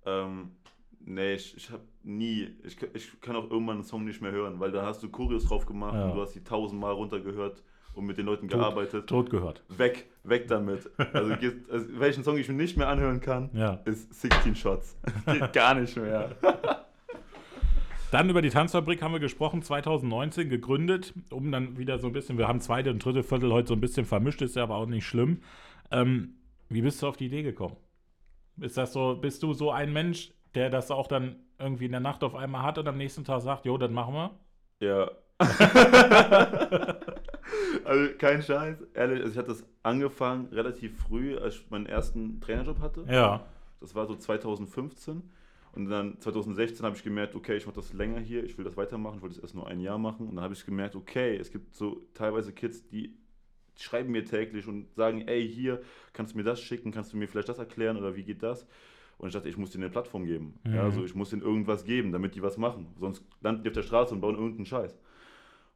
ähm, 0.07 0.53
nee, 1.01 1.35
ich, 1.35 1.57
ich 1.57 1.71
habe 1.71 1.83
nie, 2.03 2.49
ich, 2.65 2.77
ich 2.95 3.21
kann 3.21 3.35
auch 3.37 3.51
irgendwann 3.51 3.77
einen 3.77 3.85
Song 3.85 4.05
nicht 4.05 4.21
mehr 4.23 4.31
hören, 4.33 4.61
weil 4.61 4.71
da 4.71 4.85
hast 4.87 5.03
du 5.03 5.09
Choreos 5.09 5.47
drauf 5.47 5.67
gemacht 5.67 5.95
Ja. 5.95 6.07
und 6.07 6.15
du 6.17 6.23
hast 6.23 6.35
die 6.35 6.45
tausendmal 6.45 6.93
runtergehört 6.93 7.63
und 7.95 8.07
mit 8.07 8.19
den 8.19 8.27
Leuten 8.27 8.49
Tot. 8.49 8.61
gearbeitet. 8.61 9.07
Tot 9.09 9.31
gehört. 9.31 9.65
Weg, 9.69 10.07
weg 10.23 10.47
damit. 10.49 10.89
Also, 11.13 11.35
also 11.71 11.87
welchen 11.99 12.23
Song 12.25 12.39
ich 12.39 12.47
mir 12.49 12.55
nicht 12.55 12.77
mehr 12.77 12.89
anhören 12.89 13.21
kann, 13.21 13.51
Ja. 13.53 13.81
ist 13.85 14.15
16 14.15 14.55
Shots. 14.55 14.97
Geht 15.27 15.53
gar 15.53 15.75
nicht 15.75 15.97
mehr. 15.97 16.31
Dann 18.11 18.29
über 18.29 18.43
die 18.43 18.51
Tanzfabrik 18.51 19.03
haben 19.03 19.13
wir 19.13 19.21
gesprochen, 19.21 19.63
2019 19.63 20.49
gegründet, 20.49 21.15
um 21.31 21.53
dann 21.53 21.79
wieder 21.79 21.99
so 21.99 22.09
ein 22.09 22.13
bisschen, 22.13 22.39
wir 22.39 22.49
haben 22.49 22.61
zweite 22.61 22.91
und 22.91 23.05
dritte 23.05 23.23
Viertel 23.23 23.53
heute 23.53 23.69
so 23.69 23.75
ein 23.75 23.81
bisschen 23.81 24.05
vermischt, 24.05 24.43
ist 24.43 24.57
ja 24.57 24.65
aber 24.65 24.75
auch 24.77 24.87
nicht 24.87 25.07
schlimm. 25.07 25.43
Ähm, 25.93 26.35
wie 26.69 26.83
bist 26.83 27.01
du 27.03 27.07
auf 27.07 27.17
die 27.17 27.27
Idee 27.27 27.43
gekommen? 27.43 27.77
Ist 28.61 28.77
das 28.77 28.93
so, 28.93 29.17
bist 29.17 29.43
du 29.43 29.53
so 29.55 29.71
ein 29.71 29.93
Mensch, 29.93 30.33
der 30.55 30.71
das 30.71 30.91
auch 30.91 31.07
dann 31.07 31.37
irgendwie 31.59 31.87
in 31.87 31.93
der 31.93 32.01
Nacht 32.01 32.25
auf 32.25 32.35
einmal 32.35 32.63
hat 32.63 32.79
und 32.79 32.89
am 32.89 32.97
nächsten 32.97 33.25
Tag 33.25 33.43
sagt, 33.43 33.65
jo, 33.65 33.79
das 33.79 33.91
machen 33.91 34.15
wir? 34.15 34.31
Ja. 34.81 35.11
also 37.85 38.13
kein 38.19 38.43
Scheiß, 38.43 38.83
ehrlich, 38.93 39.21
also 39.21 39.33
ich 39.33 39.39
hatte 39.39 39.49
das 39.49 39.65
angefangen 39.83 40.49
relativ 40.53 40.99
früh, 41.01 41.39
als 41.39 41.57
ich 41.57 41.71
meinen 41.71 41.87
ersten 41.87 42.41
Trainerjob 42.41 42.81
hatte. 42.81 43.05
Ja. 43.09 43.47
Das 43.81 43.95
war 43.95 44.07
so 44.07 44.17
2015. 44.17 45.23
Und 45.73 45.89
dann 45.89 46.21
2016 46.21 46.85
habe 46.85 46.97
ich 46.97 47.05
gemerkt, 47.05 47.35
okay, 47.35 47.57
ich 47.57 47.67
mache 47.67 47.77
das 47.77 47.93
länger 47.93 48.19
hier, 48.19 48.45
ich 48.45 48.59
will 48.59 48.65
das 48.65 48.77
weitermachen, 48.77 49.17
ich 49.17 49.23
wollte 49.23 49.37
das 49.37 49.43
erst 49.43 49.55
nur 49.55 49.69
ein 49.69 49.81
Jahr 49.81 49.99
machen. 49.99 50.29
Und 50.29 50.37
dann 50.37 50.45
habe 50.45 50.55
ich 50.55 50.65
gemerkt, 50.67 50.97
okay, 50.97 51.37
es 51.37 51.51
gibt 51.51 51.75
so 51.75 52.03
teilweise 52.15 52.53
Kids, 52.53 52.87
die 52.89 53.15
schreiben 53.77 54.11
mir 54.11 54.25
täglich 54.25 54.67
und 54.67 54.95
sagen, 54.95 55.23
ey, 55.27 55.49
hier, 55.49 55.81
kannst 56.13 56.35
du 56.35 56.39
mir 56.39 56.45
das 56.45 56.61
schicken, 56.61 56.91
kannst 56.91 57.13
du 57.13 57.17
mir 57.17 57.29
vielleicht 57.29 57.49
das 57.49 57.59
erklären 57.59 57.97
oder 57.97 58.17
wie 58.17 58.25
geht 58.25 58.43
das? 58.43 58.67
Und 59.19 59.29
ich 59.29 59.35
dachte, 59.35 59.49
ich 59.49 59.57
muss 59.57 59.71
denen 59.71 59.85
eine 59.85 59.93
Plattform 59.93 60.25
geben. 60.25 60.59
Mhm. 60.65 60.75
Ja, 60.75 60.83
also 60.83 61.05
ich 61.05 61.15
muss 61.15 61.31
denen 61.31 61.43
irgendwas 61.43 61.85
geben, 61.85 62.11
damit 62.11 62.35
die 62.35 62.43
was 62.43 62.57
machen. 62.57 62.89
Sonst 62.99 63.23
landen 63.41 63.63
die 63.63 63.69
auf 63.69 63.75
der 63.75 63.83
Straße 63.83 64.15
und 64.15 64.21
bauen 64.21 64.35
irgendeinen 64.35 64.67
Scheiß. 64.67 64.99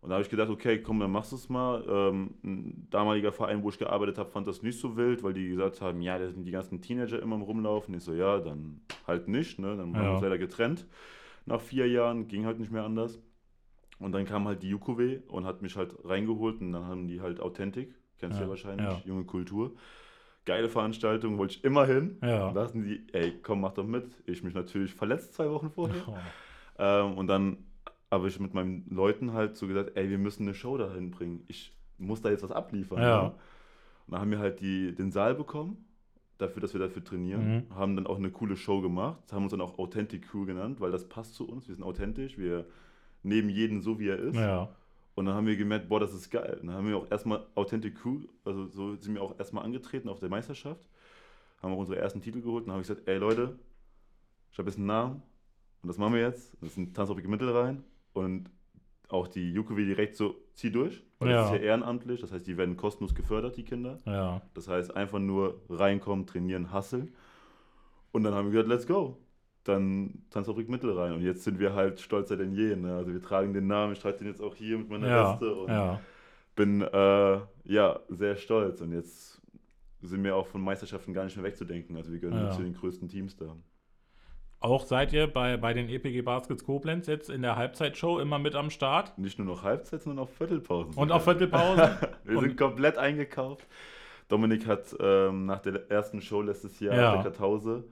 Und 0.04 0.10
da 0.10 0.16
habe 0.16 0.22
ich 0.22 0.28
gedacht, 0.28 0.50
okay, 0.50 0.82
komm, 0.82 1.00
dann 1.00 1.10
machst 1.10 1.32
du 1.32 1.36
es 1.36 1.48
mal. 1.48 1.82
Ähm, 1.88 2.34
ein 2.44 2.86
damaliger 2.90 3.32
Verein, 3.32 3.62
wo 3.62 3.70
ich 3.70 3.78
gearbeitet 3.78 4.18
habe, 4.18 4.28
fand 4.30 4.46
das 4.46 4.62
nicht 4.62 4.78
so 4.78 4.98
wild, 4.98 5.22
weil 5.22 5.32
die 5.32 5.48
gesagt 5.48 5.80
haben, 5.80 6.02
ja, 6.02 6.18
da 6.18 6.28
sind 6.30 6.44
die 6.44 6.50
ganzen 6.50 6.82
Teenager 6.82 7.22
immer 7.22 7.36
am 7.36 7.42
Rumlaufen. 7.42 7.94
Ich 7.94 8.04
so, 8.04 8.12
ja, 8.12 8.38
dann 8.38 8.82
halt 9.06 9.28
nicht. 9.28 9.58
Ne? 9.58 9.68
Dann 9.68 9.80
haben 9.80 9.92
wir 9.94 10.02
Ja. 10.02 10.12
uns 10.12 10.20
leider 10.20 10.36
getrennt. 10.36 10.86
Nach 11.46 11.58
vier 11.60 11.88
Jahren 11.88 12.28
ging 12.28 12.44
halt 12.44 12.58
nicht 12.58 12.70
mehr 12.70 12.84
anders. 12.84 13.18
Und 13.98 14.12
dann 14.12 14.26
kam 14.26 14.46
halt 14.46 14.62
die 14.62 14.68
Jukowe 14.68 15.22
und 15.28 15.46
hat 15.46 15.62
mich 15.62 15.74
halt 15.74 15.94
reingeholt 16.04 16.60
und 16.60 16.72
dann 16.72 16.84
haben 16.86 17.08
die 17.08 17.22
halt 17.22 17.40
Authentik, 17.40 17.94
kennst 18.18 18.36
du 18.36 18.40
Ja, 18.42 18.46
ja 18.46 18.50
wahrscheinlich, 18.50 18.86
ja. 18.86 19.00
junge 19.06 19.24
Kultur. 19.24 19.72
Geile 20.44 20.68
Veranstaltung, 20.68 21.38
wollte 21.38 21.54
ich 21.54 21.64
immer 21.64 21.86
hin. 21.86 22.18
Ja. 22.22 22.48
Und 22.48 22.54
da 22.54 22.64
dachten 22.64 22.82
die, 22.82 23.06
ey, 23.14 23.32
komm, 23.42 23.62
mach 23.62 23.72
doch 23.72 23.86
mit. 23.86 24.04
Ich 24.26 24.42
mich 24.42 24.52
natürlich 24.52 24.92
verletzt 24.92 25.32
zwei 25.32 25.48
Wochen 25.48 25.70
vorher. 25.70 26.02
Oh. 26.06 26.14
Ähm, 26.78 27.16
und 27.16 27.28
dann 27.28 27.56
habe 28.14 28.28
ich 28.28 28.40
mit 28.40 28.54
meinen 28.54 28.86
Leuten 28.90 29.32
halt 29.32 29.56
so 29.56 29.66
gesagt, 29.66 29.96
ey, 29.96 30.08
wir 30.08 30.18
müssen 30.18 30.44
eine 30.44 30.54
Show 30.54 30.76
dahin 30.78 31.10
bringen. 31.10 31.44
Ich 31.48 31.72
muss 31.98 32.22
da 32.22 32.30
jetzt 32.30 32.42
was 32.42 32.50
abliefern. 32.50 32.98
Ja. 33.02 33.22
ne? 33.22 33.28
Und 34.06 34.12
dann 34.12 34.20
haben 34.20 34.30
wir 34.30 34.38
halt 34.38 34.60
die, 34.60 34.94
den 34.94 35.10
Saal 35.10 35.34
bekommen, 35.34 35.84
dafür, 36.38 36.60
dass 36.60 36.72
wir 36.74 36.80
dafür 36.80 37.02
trainieren. 37.02 37.66
Mhm. 37.70 37.74
Haben 37.74 37.96
dann 37.96 38.06
auch 38.06 38.16
eine 38.16 38.30
coole 38.30 38.56
Show 38.56 38.80
gemacht. 38.80 39.32
Haben 39.32 39.44
uns 39.44 39.52
dann 39.52 39.60
auch 39.60 39.78
Authentic 39.78 40.28
Crew 40.28 40.44
genannt, 40.44 40.80
weil 40.80 40.90
das 40.90 41.08
passt 41.08 41.34
zu 41.34 41.48
uns. 41.48 41.68
Wir 41.68 41.74
sind 41.74 41.84
authentisch. 41.84 42.38
Wir 42.38 42.66
nehmen 43.22 43.48
jeden 43.48 43.80
so, 43.80 43.98
wie 43.98 44.08
er 44.08 44.18
ist. 44.18 44.36
Ja. 44.36 44.68
Und 45.14 45.26
dann 45.26 45.34
haben 45.34 45.46
wir 45.46 45.56
gemerkt, 45.56 45.88
boah, 45.88 46.00
das 46.00 46.12
ist 46.12 46.30
geil. 46.30 46.58
Dann 46.60 46.72
haben 46.72 46.88
wir 46.88 46.96
auch 46.96 47.10
erstmal 47.10 47.46
Authentic 47.54 47.96
Crew, 47.96 48.22
also 48.44 48.66
so 48.66 48.96
sind 48.96 49.14
wir 49.14 49.22
auch 49.22 49.38
erstmal 49.38 49.64
angetreten 49.64 50.08
auf 50.08 50.18
der 50.18 50.28
Meisterschaft. 50.28 50.88
Haben 51.62 51.72
auch 51.72 51.78
unsere 51.78 51.98
ersten 51.98 52.20
Titel 52.20 52.40
geholt. 52.40 52.64
Und 52.64 52.68
dann 52.68 52.74
habe 52.74 52.82
ich 52.82 52.88
gesagt, 52.88 53.08
ey 53.08 53.16
Leute, 53.16 53.56
ich 54.50 54.58
habe 54.58 54.68
jetzt 54.68 54.76
einen 54.76 54.86
Namen. 54.86 55.22
Und 55.82 55.88
das 55.88 55.98
machen 55.98 56.14
wir 56.14 56.20
jetzt. 56.20 56.54
Das 56.60 56.70
ist 56.70 56.78
ein 56.78 56.92
Tanzfabrik 56.92 57.28
Mittel 57.28 57.50
rein. 57.50 57.84
Und 58.14 58.48
auch 59.08 59.28
die 59.28 59.52
Jukowi 59.52 59.84
direkt 59.84 60.16
so, 60.16 60.34
zieh 60.54 60.70
durch. 60.70 61.02
Weil 61.18 61.28
das 61.30 61.50
Ja. 61.50 61.54
ist 61.54 61.60
ja 61.60 61.66
ehrenamtlich. 61.66 62.20
Das 62.20 62.32
heißt, 62.32 62.46
die 62.46 62.56
werden 62.56 62.76
kostenlos 62.76 63.14
gefördert, 63.14 63.56
die 63.56 63.64
Kinder. 63.64 63.98
Ja. 64.06 64.40
Das 64.54 64.66
heißt, 64.68 64.96
einfach 64.96 65.18
nur 65.18 65.60
reinkommen, 65.68 66.26
trainieren, 66.26 66.72
hasseln. 66.72 67.12
Und 68.12 68.24
dann 68.24 68.32
haben 68.34 68.46
wir 68.46 68.62
gesagt, 68.62 68.68
let's 68.68 68.86
go. 68.86 69.18
Dann 69.64 70.22
Tanzfabrik 70.30 70.68
Mittel 70.68 70.92
rein. 70.92 71.12
Und 71.12 71.22
jetzt 71.22 71.44
sind 71.44 71.58
wir 71.58 71.74
halt 71.74 72.00
stolzer 72.00 72.36
denn 72.36 72.52
je. 72.52 72.76
Ne? 72.76 72.96
Also 72.96 73.12
wir 73.12 73.20
tragen 73.22 73.52
den 73.52 73.66
Namen, 73.66 73.92
ich 73.94 73.98
trage 74.00 74.18
den 74.18 74.26
jetzt 74.28 74.40
auch 74.40 74.54
hier 74.54 74.78
mit 74.78 74.88
meiner 74.88 75.08
Ja. 75.08 75.32
Weste. 75.32 75.54
Und 75.54 75.68
Ja. 75.70 76.00
bin 76.54 76.82
äh, 76.82 77.40
ja 77.64 78.00
sehr 78.08 78.36
stolz. 78.36 78.80
Und 78.80 78.92
jetzt 78.92 79.40
sind 80.02 80.22
wir 80.22 80.36
auch 80.36 80.46
von 80.46 80.60
Meisterschaften 80.62 81.12
gar 81.14 81.24
nicht 81.24 81.36
mehr 81.36 81.44
wegzudenken. 81.44 81.96
Also 81.96 82.12
wir 82.12 82.20
gehören 82.20 82.44
Ja. 82.44 82.50
zu 82.50 82.62
den 82.62 82.74
größten 82.74 83.08
Teams 83.08 83.36
da. 83.36 83.56
Auch 84.64 84.86
seid 84.86 85.12
ihr 85.12 85.26
bei, 85.26 85.58
bei 85.58 85.74
den 85.74 85.90
EPG 85.90 86.22
Baskets 86.22 86.64
Koblenz 86.64 87.06
jetzt 87.06 87.28
in 87.28 87.42
der 87.42 87.56
Halbzeitshow 87.56 88.18
immer 88.18 88.38
mit 88.38 88.54
am 88.54 88.70
Start? 88.70 89.18
Nicht 89.18 89.38
nur 89.38 89.46
noch 89.46 89.62
Halbzeit, 89.62 90.00
sondern 90.00 90.24
auch 90.24 90.30
Viertelpausen. 90.30 90.94
Und 90.94 91.12
auf 91.12 91.24
Viertelpause? 91.24 91.98
Wir 92.24 92.38
Und- 92.38 92.44
sind 92.44 92.56
komplett 92.56 92.96
eingekauft. 92.96 93.66
Dominik 94.28 94.66
hat 94.66 94.96
ähm, 95.00 95.44
nach 95.44 95.60
der 95.60 95.90
ersten 95.90 96.22
Show 96.22 96.40
letztes 96.40 96.80
Jahr 96.80 96.94
Ja. 96.96 97.08
auf 97.12 97.22
der 97.22 97.30
Kartause 97.32 97.84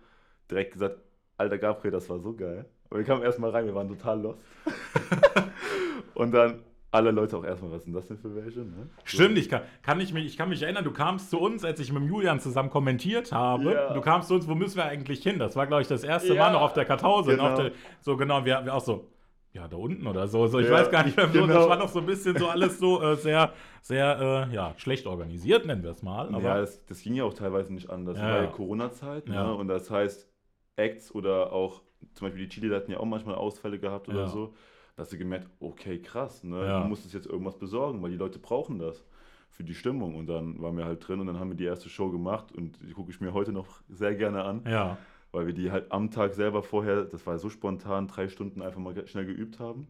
direkt 0.50 0.72
gesagt, 0.72 0.96
alter 1.36 1.58
Gabriel, 1.58 1.90
das 1.92 2.08
war 2.08 2.18
so 2.20 2.32
geil. 2.32 2.64
Und 2.88 2.96
wir 2.96 3.04
kamen 3.04 3.22
erstmal 3.22 3.50
rein, 3.50 3.66
wir 3.66 3.74
waren 3.74 3.88
total 3.88 4.22
lost. 4.22 4.38
und 6.14 6.32
dann 6.32 6.62
alle 6.92 7.10
Leute 7.10 7.38
auch 7.38 7.44
erstmal, 7.44 7.72
was 7.72 7.84
sind 7.84 7.94
das 7.94 8.06
denn 8.06 8.18
für 8.18 8.34
welche? 8.36 8.60
Ne? 8.60 8.88
Stimmt, 9.04 9.38
ich 9.38 9.48
kann, 9.48 9.62
kann, 9.82 9.98
ich, 10.00 10.12
mich, 10.12 10.26
ich 10.26 10.36
kann 10.36 10.50
mich 10.50 10.62
erinnern, 10.62 10.84
du 10.84 10.92
kamst 10.92 11.30
zu 11.30 11.40
uns, 11.40 11.64
als 11.64 11.80
ich 11.80 11.90
mit 11.92 12.04
Julian 12.04 12.38
zusammen 12.38 12.70
kommentiert 12.70 13.32
habe. 13.32 13.72
Ja. 13.72 13.92
Du 13.94 14.00
kamst 14.02 14.28
zu 14.28 14.34
uns, 14.34 14.46
wo 14.46 14.54
müssen 14.54 14.76
wir 14.76 14.84
eigentlich 14.84 15.22
hin? 15.22 15.38
Das 15.38 15.56
war, 15.56 15.66
glaube 15.66 15.82
ich, 15.82 15.88
das 15.88 16.04
erste 16.04 16.34
Ja, 16.34 16.44
Mal 16.44 16.52
noch 16.52 16.60
auf 16.60 16.74
der 16.74 16.84
Kartause. 16.84 17.32
genau. 17.32 17.56
Der, 17.56 17.72
so 18.02 18.16
genau, 18.16 18.44
wir, 18.44 18.64
wir 18.64 18.74
auch 18.74 18.84
so, 18.84 19.08
ja, 19.54 19.68
da 19.68 19.76
unten 19.78 20.06
oder 20.06 20.28
so. 20.28 20.46
so 20.46 20.58
ich 20.60 20.66
Ja, 20.66 20.72
weiß 20.74 20.90
gar 20.90 21.04
nicht 21.04 21.16
mehr, 21.16 21.28
so, 21.28 21.40
das 21.40 21.48
genau. 21.48 21.68
war 21.68 21.76
noch 21.78 21.88
so 21.88 21.98
ein 22.00 22.06
bisschen 22.06 22.36
so 22.38 22.48
alles 22.48 22.78
so 22.78 23.02
äh, 23.02 23.16
sehr, 23.16 23.52
sehr, 23.80 24.48
äh, 24.50 24.54
ja, 24.54 24.74
schlecht 24.76 25.06
organisiert, 25.06 25.64
nennen 25.66 25.82
wir 25.82 25.90
es 25.90 26.02
mal. 26.02 26.28
Aber, 26.28 26.42
ja, 26.42 26.60
das, 26.60 26.84
das 26.86 27.00
ging 27.02 27.14
ja 27.14 27.24
auch 27.24 27.34
teilweise 27.34 27.72
nicht 27.72 27.88
anders. 27.90 28.18
Ja, 28.18 28.22
Das 28.24 28.30
war 28.32 28.38
ja 28.38 28.44
ja. 28.44 28.50
Corona-Zeit. 28.50 29.28
Ja. 29.28 29.44
Ne? 29.46 29.54
Und 29.54 29.68
das 29.68 29.90
heißt, 29.90 30.28
Acts 30.76 31.14
oder 31.14 31.52
auch, 31.52 31.82
zum 32.14 32.26
Beispiel 32.26 32.44
die 32.46 32.48
Chili 32.48 32.68
hatten 32.74 32.90
ja 32.92 32.98
auch 32.98 33.04
manchmal 33.06 33.34
Ausfälle 33.36 33.78
gehabt 33.78 34.08
oder 34.08 34.20
Ja. 34.22 34.26
so. 34.28 34.54
Da 34.96 35.02
hast 35.02 35.12
du 35.12 35.18
gemerkt, 35.18 35.48
okay, 35.60 36.00
krass, 36.00 36.44
ne? 36.44 36.64
Ja. 36.66 36.82
du 36.82 36.88
musstest 36.88 37.14
jetzt 37.14 37.26
irgendwas 37.26 37.58
besorgen, 37.58 38.02
weil 38.02 38.10
die 38.10 38.16
Leute 38.16 38.38
brauchen 38.38 38.78
das 38.78 39.04
für 39.50 39.64
die 39.64 39.74
Stimmung. 39.74 40.16
Und 40.16 40.26
dann 40.26 40.60
waren 40.60 40.76
wir 40.76 40.84
halt 40.84 41.06
drin 41.06 41.20
und 41.20 41.26
dann 41.26 41.38
haben 41.38 41.50
wir 41.50 41.56
die 41.56 41.64
erste 41.64 41.88
Show 41.88 42.10
gemacht 42.10 42.52
und 42.52 42.78
die 42.82 42.92
gucke 42.92 43.10
ich 43.10 43.20
mir 43.20 43.32
heute 43.32 43.52
noch 43.52 43.82
sehr 43.88 44.14
gerne 44.14 44.44
an, 44.44 44.62
ja, 44.66 44.98
weil 45.30 45.46
wir 45.46 45.54
die 45.54 45.70
halt 45.70 45.90
am 45.92 46.10
Tag 46.10 46.34
selber 46.34 46.62
vorher, 46.62 47.04
das 47.04 47.26
war 47.26 47.38
so 47.38 47.48
spontan, 47.48 48.06
drei 48.06 48.28
Stunden 48.28 48.60
einfach 48.60 48.80
mal 48.80 49.06
schnell 49.06 49.24
geübt 49.26 49.58
haben, 49.60 49.88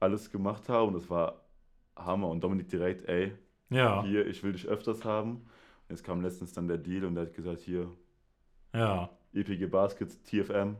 alles 0.00 0.30
gemacht 0.30 0.68
haben 0.68 0.88
und 0.88 0.94
das 0.94 1.10
war 1.10 1.42
Hammer. 1.96 2.28
Und 2.28 2.42
Dominik 2.42 2.68
direkt, 2.68 3.08
ey, 3.08 3.32
ja, 3.70 4.02
hier, 4.02 4.26
ich 4.26 4.42
will 4.42 4.52
dich 4.52 4.66
öfters 4.66 5.04
haben. 5.04 5.44
Jetzt 5.88 6.04
kam 6.04 6.22
letztens 6.22 6.52
dann 6.52 6.68
der 6.68 6.78
Deal 6.78 7.04
und 7.04 7.14
der 7.14 7.26
hat 7.26 7.34
gesagt, 7.34 7.60
hier, 7.60 7.90
ja. 8.72 9.10
EPG 9.34 9.66
Baskets, 9.66 10.22
TFM, 10.22 10.76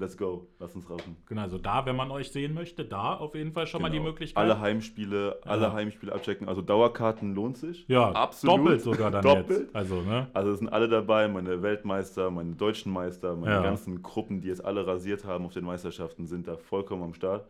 let's 0.00 0.16
go, 0.16 0.48
lass 0.58 0.74
uns 0.74 0.88
rauchen. 0.90 1.16
Genau, 1.26 1.42
also 1.42 1.58
da, 1.58 1.86
wenn 1.86 1.94
man 1.94 2.10
euch 2.10 2.32
sehen 2.32 2.54
möchte, 2.54 2.84
da 2.84 3.14
auf 3.14 3.34
jeden 3.34 3.52
Fall 3.52 3.66
schon 3.66 3.82
mal 3.82 3.90
die 3.90 3.98
Genau. 3.98 4.08
Möglichkeit. 4.10 4.42
Alle 4.42 4.58
Heimspiele, 4.60 5.38
alle 5.44 5.62
Ja. 5.66 5.72
Heimspiele 5.72 6.12
abchecken. 6.12 6.48
Also 6.48 6.62
Dauerkarten 6.62 7.34
lohnt 7.34 7.56
sich. 7.58 7.84
ja, 7.88 8.10
absolut. 8.12 8.58
doppelt 8.58 8.80
sogar 8.80 9.10
dann 9.10 9.22
Doppelt. 9.22 9.60
jetzt. 9.60 9.76
Also, 9.76 10.00
ne? 10.02 10.28
Also 10.32 10.50
es 10.52 10.58
sind 10.58 10.68
alle 10.68 10.88
dabei, 10.88 11.28
meine 11.28 11.62
Weltmeister, 11.62 12.30
meine 12.30 12.54
deutschen 12.54 12.92
Meister, 12.92 13.36
meine 13.36 13.54
Ja. 13.56 13.62
ganzen 13.62 14.02
Gruppen, 14.02 14.40
die 14.40 14.48
jetzt 14.48 14.64
alle 14.64 14.86
rasiert 14.86 15.24
haben 15.24 15.44
auf 15.46 15.52
den 15.52 15.64
Meisterschaften, 15.64 16.26
sind 16.26 16.48
da 16.48 16.56
vollkommen 16.56 17.02
am 17.02 17.14
Start. 17.14 17.46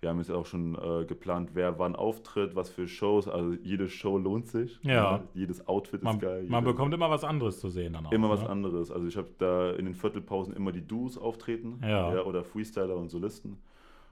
Wir 0.00 0.10
haben 0.10 0.18
jetzt 0.18 0.30
auch 0.30 0.44
schon 0.46 0.74
äh, 0.74 1.04
geplant, 1.06 1.50
wer 1.54 1.78
wann 1.78 1.96
auftritt, 1.96 2.54
was 2.54 2.68
für 2.68 2.86
Shows. 2.86 3.28
Also 3.28 3.54
jede 3.54 3.88
Show 3.88 4.18
lohnt 4.18 4.46
sich. 4.48 4.78
Ja. 4.82 5.18
Ne? 5.18 5.24
Jedes 5.34 5.66
Outfit 5.66 6.02
Man, 6.02 6.16
ist 6.16 6.20
geil. 6.22 6.44
man 6.48 6.62
jede- 6.64 6.72
bekommt 6.74 6.92
immer 6.94 7.08
was 7.10 7.24
anderes 7.24 7.58
zu 7.60 7.68
sehen 7.70 7.94
dann 7.94 8.06
auch. 8.06 8.12
Immer 8.12 8.28
was 8.28 8.42
ne? 8.42 8.50
anderes. 8.50 8.90
Also 8.90 9.06
ich 9.06 9.16
habe 9.16 9.30
da 9.38 9.70
in 9.72 9.86
den 9.86 9.94
Viertelpausen 9.94 10.54
immer 10.54 10.70
die 10.72 10.86
Duos 10.86 11.16
auftreten. 11.16 11.80
Ja. 11.82 12.22
oder 12.24 12.44
Freestyler 12.44 12.94
und 12.96 13.08
Solisten. 13.08 13.58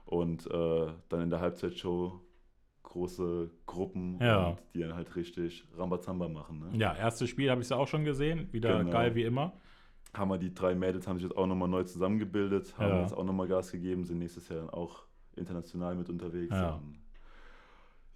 Und 0.05 0.45
äh, 0.51 0.87
dann 1.09 1.21
in 1.21 1.29
der 1.29 1.39
Halbzeitshow 1.39 2.19
große 2.83 3.49
Gruppen, 3.65 4.17
Ja. 4.21 4.57
die 4.73 4.79
dann 4.79 4.95
halt 4.95 5.15
richtig 5.15 5.67
Rambazamba 5.77 6.27
machen. 6.29 6.59
Ne? 6.59 6.77
Ja, 6.77 6.95
erstes 6.95 7.29
Spiel 7.29 7.49
habe 7.51 7.61
ich 7.61 7.69
ja 7.69 7.77
auch 7.77 7.87
schon 7.87 8.05
gesehen. 8.05 8.47
Wieder 8.51 8.77
Genau. 8.79 8.91
geil 8.91 9.15
wie 9.15 9.23
immer. 9.23 9.53
Haben 10.13 10.29
wir 10.31 10.37
die 10.37 10.53
drei 10.53 10.75
Mädels, 10.75 11.07
haben 11.07 11.17
sich 11.17 11.27
jetzt 11.27 11.37
auch 11.37 11.47
nochmal 11.47 11.67
neu 11.67 11.83
zusammengebildet, 11.83 12.77
haben 12.77 12.89
Ja. 12.89 13.01
jetzt 13.01 13.13
auch 13.13 13.23
nochmal 13.25 13.47
Gas 13.47 13.71
gegeben, 13.71 14.05
sind 14.05 14.19
nächstes 14.19 14.47
Jahr 14.47 14.59
dann 14.59 14.69
auch 14.69 15.03
international 15.37 15.95
mit 15.95 16.09
unterwegs. 16.09 16.53
Ja. 16.53 16.75
Und 16.75 16.99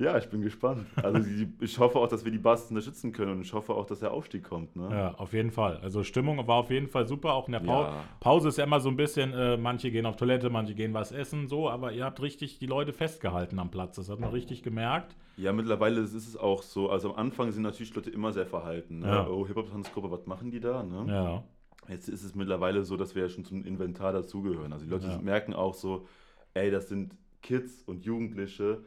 ja, 0.02 0.18
ich 0.18 0.30
bin 0.30 0.42
gespannt. 0.42 0.86
Also 0.96 1.20
ich 1.60 1.78
hoffe 1.78 2.00
auch, 2.00 2.08
dass 2.08 2.24
wir 2.24 2.32
die 2.32 2.38
Basis 2.38 2.70
unterstützen 2.70 3.12
können 3.12 3.34
und 3.34 3.42
ich 3.42 3.52
hoffe 3.52 3.74
auch, 3.74 3.86
dass 3.86 4.00
der 4.00 4.12
Aufstieg 4.14 4.46
kommt. 4.46 4.74
Ne? 4.78 4.88
Ja, 4.90 5.14
auf 5.16 5.34
jeden 5.34 5.52
Fall. 5.52 5.76
Also 5.84 6.04
Stimmung 6.04 6.38
war 6.48 6.56
auf 6.56 6.70
jeden 6.72 6.88
Fall 6.88 7.06
super. 7.06 7.34
Auch 7.34 7.48
in 7.48 7.52
der 7.52 7.60
Pau 7.60 7.82
Ja. 7.84 8.04
Pause 8.22 8.48
ist 8.48 8.58
ja 8.58 8.64
immer 8.64 8.80
so 8.80 8.88
ein 8.88 8.96
bisschen, 8.96 9.34
äh, 9.34 9.58
manche 9.58 9.92
gehen 9.92 10.06
auf 10.06 10.16
Toilette, 10.16 10.50
manche 10.50 10.74
gehen 10.74 10.94
was 10.94 11.12
essen, 11.12 11.50
so, 11.50 11.70
aber 11.70 11.92
ihr 11.92 12.06
habt 12.06 12.22
richtig 12.22 12.60
die 12.60 12.66
Leute 12.66 12.94
festgehalten 12.94 13.60
am 13.60 13.72
Platz. 13.72 13.98
Das 13.98 14.10
hat 14.10 14.22
man 14.22 14.30
richtig 14.30 14.64
gemerkt. 14.64 15.18
Ja, 15.36 15.52
mittlerweile 15.52 16.00
ist 16.00 16.14
es 16.14 16.38
auch 16.38 16.62
so. 16.64 16.90
Also 16.90 17.10
am 17.12 17.18
Anfang 17.18 17.52
sind 17.52 17.64
natürlich 17.64 17.94
Leute 17.94 18.10
immer 18.10 18.32
sehr 18.32 18.46
verhalten. 18.46 19.00
Ne? 19.00 19.08
Ja. 19.08 19.28
Oh, 19.28 19.46
Hip-Hop-Tanzgruppe, 19.48 20.10
was 20.12 20.26
machen 20.28 20.50
die 20.50 20.62
da? 20.62 20.82
Ne? 20.82 21.12
Ja. 21.14 21.44
Jetzt 21.90 22.08
ist 22.08 22.24
es 22.24 22.36
mittlerweile 22.36 22.84
so, 22.86 22.96
dass 22.96 23.16
wir 23.16 23.24
ja 23.24 23.30
schon 23.30 23.44
zum 23.44 23.66
Inventar 23.66 24.14
dazugehören. 24.14 24.72
Also 24.72 24.86
die 24.86 24.92
Leute 24.92 25.08
Ja. 25.08 25.18
merken 25.18 25.54
auch 25.54 25.74
so, 25.74 26.08
ey, 26.54 26.72
das 26.72 26.90
sind 26.90 27.16
Kids 27.42 27.84
und 27.84 28.06
Jugendliche, 28.06 28.84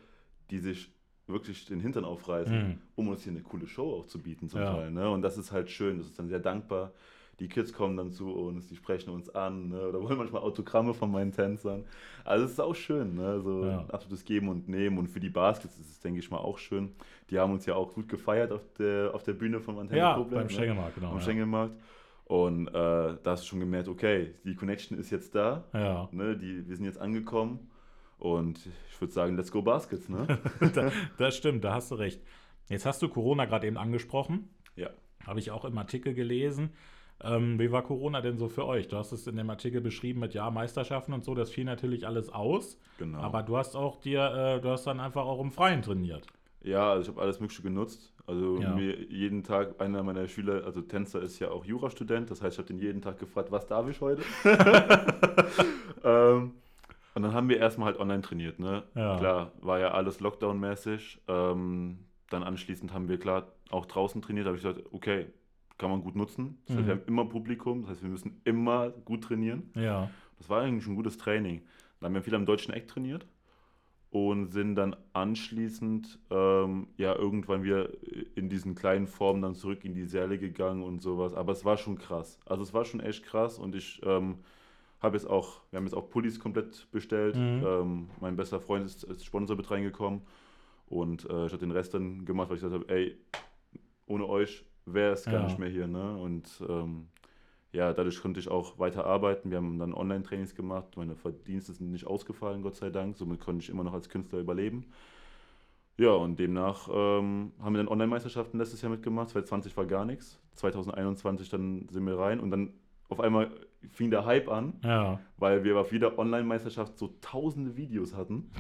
die 0.51 0.59
sich 0.59 0.91
wirklich 1.27 1.65
den 1.67 1.81
Hintern 1.81 2.05
aufreißen, 2.05 2.55
Mhm. 2.69 2.79
um 2.97 3.09
uns 3.09 3.23
hier 3.23 3.33
eine 3.33 3.43
coole 3.43 3.67
Show 3.67 3.95
auch 4.01 4.07
zu 4.07 4.19
bieten 4.21 4.49
zum 4.49 4.61
Ja. 4.61 4.75
Teil. 4.75 4.91
Ne? 4.91 5.09
Und 5.11 5.23
das 5.23 5.39
ist 5.39 5.53
halt 5.53 5.71
schön, 5.71 5.99
das 5.99 6.09
ist 6.09 6.19
dann 6.19 6.29
sehr 6.29 6.41
dankbar. 6.41 6.93
Die 7.41 7.49
Kids 7.49 7.73
kommen 7.73 7.97
dann 7.97 8.11
zu 8.11 8.31
uns, 8.31 8.69
die 8.69 8.77
sprechen 8.77 9.11
uns 9.11 9.31
an 9.31 9.69
ne? 9.71 9.89
oder 9.89 10.03
wollen 10.03 10.19
manchmal 10.19 10.43
Autogramme 10.43 10.93
von 10.93 11.11
meinen 11.11 11.33
Tänzern. 11.33 11.85
Also 12.25 12.45
es 12.45 12.53
ist 12.53 12.61
auch 12.61 12.75
schön, 12.75 13.15
ne? 13.15 13.41
so 13.41 13.65
Ja. 13.65 13.87
absolutes 13.89 14.25
Geben 14.25 14.49
und 14.49 14.69
Nehmen. 14.69 14.99
Und 14.99 15.09
für 15.09 15.19
die 15.21 15.31
Baskets 15.31 15.79
ist 15.79 15.91
es, 15.91 16.01
denke 16.01 16.19
ich 16.21 16.31
mal, 16.31 16.39
auch 16.39 16.59
schön. 16.59 16.91
Die 17.31 17.39
haben 17.39 17.53
uns 17.53 17.65
ja 17.65 17.75
auch 17.75 17.95
gut 17.95 18.09
gefeiert 18.09 18.53
auf 18.53 18.63
der, 18.79 19.15
auf 19.15 19.23
der 19.23 19.33
Bühne 19.33 19.61
von 19.61 19.79
Antenne 19.79 19.99
Ja, 20.01 20.15
Koblenz, 20.15 20.35
beim 20.35 20.47
ne? 20.47 20.51
Schengelmarkt, 20.53 20.95
genau. 20.97 21.09
am 21.11 21.15
ja. 21.15 21.21
Schengelmarkt. 21.23 21.75
Und 22.33 22.69
äh, 22.69 22.73
da 22.73 23.19
hast 23.27 23.43
du 23.43 23.49
schon 23.49 23.61
gemerkt, 23.61 23.89
okay, 23.89 24.33
die 24.47 24.55
Connection 24.55 24.99
ist 24.99 25.11
jetzt 25.11 25.35
da. 25.35 25.65
Ja. 25.75 26.09
Ne, 26.13 26.35
die, 26.35 26.67
wir 26.67 26.77
sind 26.77 26.87
jetzt 26.87 26.99
angekommen. 26.99 27.71
Und 28.17 28.59
ich 28.89 28.99
würde 28.99 29.13
sagen, 29.13 29.37
let's 29.37 29.53
go 29.53 29.61
Baskets, 29.61 30.09
ne? 30.09 30.39
da, 30.75 30.91
das 31.19 31.37
stimmt, 31.37 31.63
da 31.63 31.75
hast 31.75 31.91
du 31.91 31.97
recht. 31.97 32.23
Jetzt 32.71 32.87
hast 32.87 33.03
du 33.03 33.11
Corona 33.11 33.45
gerade 33.45 33.67
eben 33.67 33.77
angesprochen. 33.77 34.49
ja. 34.77 34.89
Habe 35.27 35.41
ich 35.41 35.51
auch 35.51 35.67
im 35.67 35.77
Artikel 35.77 36.15
gelesen. 36.15 36.71
Ähm, 37.23 37.59
wie 37.61 37.71
war 37.71 37.83
Corona 37.83 38.23
denn 38.23 38.39
so 38.39 38.49
für 38.49 38.65
euch? 38.65 38.89
Du 38.89 38.97
hast 38.97 39.13
es 39.13 39.27
in 39.27 39.37
dem 39.37 39.51
Artikel 39.51 39.83
beschrieben 39.83 40.21
mit 40.21 40.33
ja, 40.33 40.51
Meisterschaften 40.51 41.13
und 41.13 41.25
so, 41.25 41.35
das 41.35 41.51
fiel 41.51 41.65
natürlich 41.65 42.07
alles 42.07 42.31
aus. 42.31 42.79
Genau. 42.97 43.19
Aber 43.19 43.43
du 43.43 43.59
hast 43.59 43.77
auch 43.77 44.01
dir, 44.01 44.57
äh, 44.57 44.61
du 44.63 44.71
hast 44.71 44.87
dann 44.87 45.01
einfach 45.01 45.27
auch 45.27 45.41
im 45.43 45.53
Freien 45.53 45.83
trainiert. 45.83 46.27
Ja, 46.65 46.91
also 46.93 47.03
ich 47.03 47.09
habe 47.09 47.21
alles 47.21 47.41
Mögliche 47.41 47.63
genutzt. 47.63 48.13
Also 48.27 48.61
Ja. 48.61 48.75
mir 48.75 48.97
jeden 49.11 49.43
Tag, 49.43 49.81
einer 49.81 50.03
meiner 50.03 50.29
Schüler, 50.29 50.65
also 50.65 50.81
Tänzer 50.81 51.21
ist 51.21 51.39
ja 51.41 51.51
auch 51.51 51.65
Jurastudent, 51.65 52.31
das 52.31 52.41
heißt, 52.41 52.55
ich 52.55 52.59
habe 52.59 52.69
den 52.69 52.79
jeden 52.79 53.03
Tag 53.03 53.19
gefragt, 53.19 53.51
was 53.51 53.67
darf 53.67 53.89
ich 53.89 54.01
heute? 54.01 54.23
ähm, 56.05 56.53
und 57.15 57.23
dann 57.23 57.35
haben 57.35 57.49
wir 57.49 57.59
erstmal 57.59 57.87
halt 57.89 57.99
online 58.01 58.23
trainiert, 58.23 58.59
ne? 58.59 58.85
Ja. 58.95 59.19
Klar, 59.19 59.53
war 59.61 59.79
ja 59.79 59.91
alles 59.91 60.21
Lockdown-mäßig. 60.21 61.19
Ähm, 61.29 61.99
dann 62.31 62.43
anschließend 62.43 62.95
haben 62.95 63.09
wir 63.09 63.19
klar 63.19 63.49
auch 63.71 63.85
draußen 63.87 64.23
trainiert, 64.23 64.47
da 64.47 64.51
habe 64.51 64.57
ich 64.57 64.63
gesagt, 64.63 64.87
okay, 64.93 65.27
kann 65.79 65.91
man 65.91 66.03
gut 66.03 66.15
nutzen. 66.17 66.59
Das 66.67 66.77
heißt, 66.77 66.83
Mhm. 66.85 66.87
wir 66.89 66.95
haben 66.95 67.03
immer 67.07 67.25
Publikum, 67.27 67.83
das 67.83 67.91
heißt, 67.91 68.03
wir 68.03 68.11
müssen 68.11 68.41
immer 68.45 68.91
gut 68.91 69.25
trainieren. 69.25 69.71
Ja. 69.75 70.09
Das 70.39 70.49
war 70.49 70.63
eigentlich 70.63 70.87
ein 70.87 70.95
gutes 70.95 71.19
Training. 71.19 71.63
Dann 72.01 72.07
haben 72.09 72.15
wir 72.15 72.23
viel 72.23 72.35
am 72.35 72.47
deutschen 72.47 72.73
Eck 72.73 72.89
trainiert 72.89 73.27
und 74.13 74.49
sind 74.49 74.75
dann 74.77 74.95
anschließend 75.15 76.19
ähm, 76.31 76.87
ja 76.99 77.17
irgendwann 77.17 77.63
wieder 77.65 77.89
in 78.35 78.51
diesen 78.51 78.75
kleinen 78.75 79.07
Formen 79.07 79.41
dann 79.41 79.55
zurück 79.55 79.87
in 79.87 79.95
die 79.95 80.05
Säle 80.05 80.39
gegangen 80.39 80.83
und 80.83 81.01
sowas. 81.01 81.33
Aber 81.33 81.53
es 81.53 81.65
war 81.65 81.79
schon 81.79 81.97
krass. 81.97 82.39
Also 82.45 82.63
es 82.63 82.75
war 82.75 82.85
schon 82.85 83.01
echt 83.01 83.25
krass 83.25 83.59
und 83.59 83.75
ich 83.75 84.03
ähm, 84.05 84.37
habe 85.01 85.17
jetzt 85.17 85.27
auch, 85.29 85.63
wir 85.71 85.79
haben 85.79 85.87
jetzt 85.87 85.95
auch 85.95 86.11
Pullis 86.11 86.39
komplett 86.39 86.91
bestellt. 86.93 87.37
Mhm. 87.37 87.65
Ähm, 87.67 88.09
mein 88.21 88.37
bester 88.37 88.61
Freund 88.61 88.85
ist 88.85 89.09
als 89.09 89.25
Sponsor 89.25 89.57
mit 89.57 89.71
reingekommen 89.71 90.21
und 90.87 91.25
äh, 91.31 91.47
ich 91.47 91.53
habe 91.53 91.59
den 91.59 91.71
Rest 91.71 91.95
dann 91.95 92.27
gemacht, 92.27 92.51
weil 92.51 92.57
ich 92.57 92.63
gesagt 92.63 92.83
habe, 92.83 92.95
ey, 92.95 93.17
ohne 94.07 94.29
euch 94.29 94.63
wäre 94.85 95.13
es 95.15 95.25
gar 95.25 95.35
Ja. 95.41 95.45
nicht 95.45 95.59
mehr 95.59 95.71
hier. 95.71 95.87
Ne? 95.87 96.19
Und 96.19 96.63
ähm, 96.69 97.07
ja, 97.73 97.93
dadurch 97.93 98.21
konnte 98.21 98.39
ich 98.39 98.49
auch 98.49 98.79
weiter 98.79 99.07
arbeiten. 99.07 99.51
Wir 99.51 99.57
haben 99.59 99.79
dann 99.79 99.95
Online-Trainings 99.95 100.55
gemacht. 100.55 100.97
Meine 100.97 101.17
Verdienste 101.17 101.73
sind 101.73 101.91
nicht 101.91 102.07
ausgefallen, 102.07 102.63
Gott 102.63 102.77
sei 102.77 102.91
Dank. 102.91 103.17
Somit 103.17 103.41
konnte 103.41 103.63
ich 103.63 103.71
immer 103.71 103.83
noch 103.85 103.95
als 103.95 104.09
Künstler 104.09 104.39
überleben. 104.41 104.87
Ja, 105.99 106.11
und 106.13 106.39
demnach 106.39 106.89
ähm, 106.93 107.53
haben 107.61 107.75
wir 107.75 107.79
dann 107.79 107.89
Online-Meisterschaften 107.89 108.59
letztes 108.59 108.83
Jahr 108.83 108.91
mitgemacht. 108.91 109.31
2020 109.31 109.77
war 109.77 109.87
gar 109.87 110.05
nichts. 110.05 110.39
2021 110.55 111.49
dann 111.49 111.89
sind 111.91 112.07
wir 112.07 112.19
rein 112.19 112.41
und 112.41 112.51
dann 112.51 112.73
auf 113.09 113.21
einmal 113.21 113.51
fing 113.93 114.11
der 114.11 114.25
Hype 114.25 114.49
an, 114.49 114.75
Ja. 114.83 115.21
weil 115.37 115.65
wir 115.65 115.79
auf 115.79 115.93
jeder 115.93 116.19
Online-Meisterschaft 116.19 116.97
so 116.99 117.15
tausende 117.21 117.77
Videos 117.77 118.15
hatten. 118.15 118.51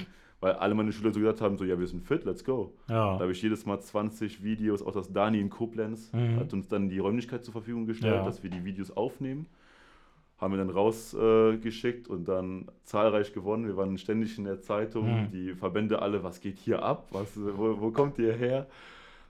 Weil 0.42 0.54
alle 0.54 0.74
meine 0.74 0.92
Schüler 0.92 1.12
so 1.14 1.20
gesagt 1.20 1.40
haben: 1.40 1.56
so, 1.56 1.64
ja, 1.64 1.78
wir 1.78 1.86
sind 1.86 2.02
fit, 2.02 2.24
let's 2.24 2.44
go. 2.44 2.74
Ja. 2.88 3.14
Da 3.14 3.20
habe 3.20 3.32
ich 3.32 3.40
jedes 3.40 3.64
Mal 3.64 3.80
20 3.80 4.42
Videos, 4.42 4.82
auch 4.82 4.92
das 4.92 5.10
Dani 5.12 5.40
in 5.40 5.48
Koblenz 5.48 6.12
Mhm. 6.12 6.36
hat 6.40 6.52
uns 6.52 6.66
dann 6.68 6.88
die 6.90 6.98
Räumlichkeit 6.98 7.44
zur 7.44 7.52
Verfügung 7.52 7.86
gestellt, 7.86 8.16
Ja. 8.16 8.24
dass 8.24 8.42
wir 8.42 8.50
die 8.50 8.64
Videos 8.64 8.90
aufnehmen. 8.90 9.46
Haben 10.38 10.54
wir 10.54 10.58
dann 10.58 10.70
rausgeschickt 10.70 12.08
äh, 12.08 12.12
und 12.12 12.26
dann 12.26 12.66
zahlreich 12.82 13.32
gewonnen. 13.32 13.66
Wir 13.66 13.76
waren 13.76 13.96
ständig 13.96 14.36
in 14.38 14.44
der 14.44 14.60
Zeitung, 14.60 15.26
Mhm. 15.26 15.30
die 15.30 15.54
Verbände 15.54 16.02
alle, 16.02 16.24
was 16.24 16.40
geht 16.40 16.58
hier 16.58 16.82
ab? 16.82 17.06
Was, 17.12 17.38
wo, 17.38 17.80
wo 17.80 17.92
kommt 17.92 18.18
ihr 18.18 18.32
her? 18.32 18.66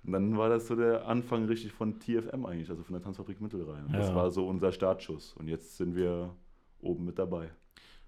Und 0.04 0.12
dann 0.12 0.36
war 0.38 0.48
das 0.48 0.66
so 0.66 0.74
der 0.74 1.06
Anfang 1.06 1.44
richtig 1.44 1.72
von 1.72 1.98
TFM 2.00 2.46
eigentlich, 2.46 2.70
also 2.70 2.82
von 2.82 2.94
der 2.94 3.02
Tanzfabrik 3.02 3.40
Mittelrhein. 3.42 3.84
Und 3.86 3.92
Das 3.94 4.08
Ja. 4.08 4.14
war 4.14 4.30
so 4.30 4.48
unser 4.48 4.72
Startschuss. 4.72 5.34
Und 5.38 5.48
jetzt 5.48 5.76
sind 5.76 5.94
wir 5.94 6.34
oben 6.80 7.04
mit 7.04 7.18
dabei. 7.18 7.50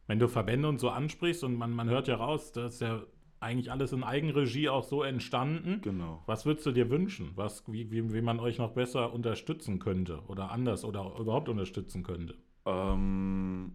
Wenn 0.06 0.18
du 0.18 0.28
Verbände 0.28 0.68
und 0.68 0.78
so 0.80 0.90
ansprichst 0.90 1.44
und 1.44 1.54
man, 1.56 1.70
man 1.72 1.88
hört 1.88 2.08
ja 2.08 2.16
raus, 2.16 2.52
das 2.52 2.74
ist 2.74 2.80
ja 2.80 3.02
eigentlich 3.40 3.70
alles 3.70 3.92
in 3.92 4.02
Eigenregie 4.04 4.68
auch 4.68 4.84
so 4.84 5.02
entstanden. 5.02 5.80
Genau. 5.82 6.22
Was 6.26 6.46
würdest 6.46 6.66
du 6.66 6.72
dir 6.72 6.90
wünschen? 6.90 7.32
Was, 7.34 7.64
wie, 7.70 7.90
wie, 7.90 8.12
wie 8.12 8.22
man 8.22 8.40
euch 8.40 8.58
noch 8.58 8.72
besser 8.72 9.12
unterstützen 9.12 9.78
könnte 9.78 10.20
oder 10.28 10.50
anders 10.50 10.84
oder 10.84 11.14
überhaupt 11.18 11.48
unterstützen 11.48 12.02
könnte? 12.02 12.34
Ähm, 12.64 13.72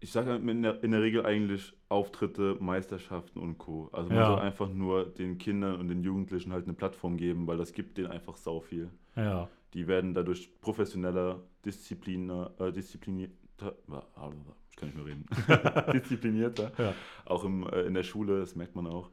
ich 0.00 0.12
sage 0.12 0.34
in 0.36 0.62
der, 0.62 0.82
in 0.82 0.90
der 0.90 1.00
Regel 1.02 1.24
eigentlich 1.24 1.72
Auftritte, 1.88 2.56
Meisterschaften 2.60 3.38
und 3.38 3.58
Co. 3.58 3.88
Also 3.92 4.08
man 4.10 4.18
Ja. 4.18 4.26
soll 4.26 4.38
einfach 4.38 4.68
nur 4.68 5.06
den 5.06 5.38
Kindern 5.38 5.80
und 5.80 5.88
den 5.88 6.02
Jugendlichen 6.02 6.52
halt 6.52 6.64
eine 6.64 6.74
Plattform 6.74 7.16
geben, 7.16 7.46
weil 7.46 7.56
das 7.56 7.72
gibt 7.72 7.96
denen 7.98 8.08
einfach 8.10 8.36
sau 8.36 8.60
viel. 8.60 8.90
Ja. 9.16 9.48
Die 9.72 9.86
werden 9.86 10.14
dadurch 10.14 10.50
professioneller, 10.60 11.42
Diszipliner, 11.64 12.52
äh, 12.58 12.70
disziplinierter, 12.72 13.34
ich 13.60 14.76
kann 14.76 14.88
nicht 14.88 14.96
mehr 14.96 15.06
reden, 15.06 15.26
disziplinierter, 15.92 16.72
Ja. 16.78 16.94
auch 17.24 17.44
im, 17.44 17.66
äh, 17.68 17.82
in 17.82 17.94
der 17.94 18.02
Schule, 18.02 18.40
das 18.40 18.54
merkt 18.56 18.74
man 18.74 18.86
auch, 18.86 19.10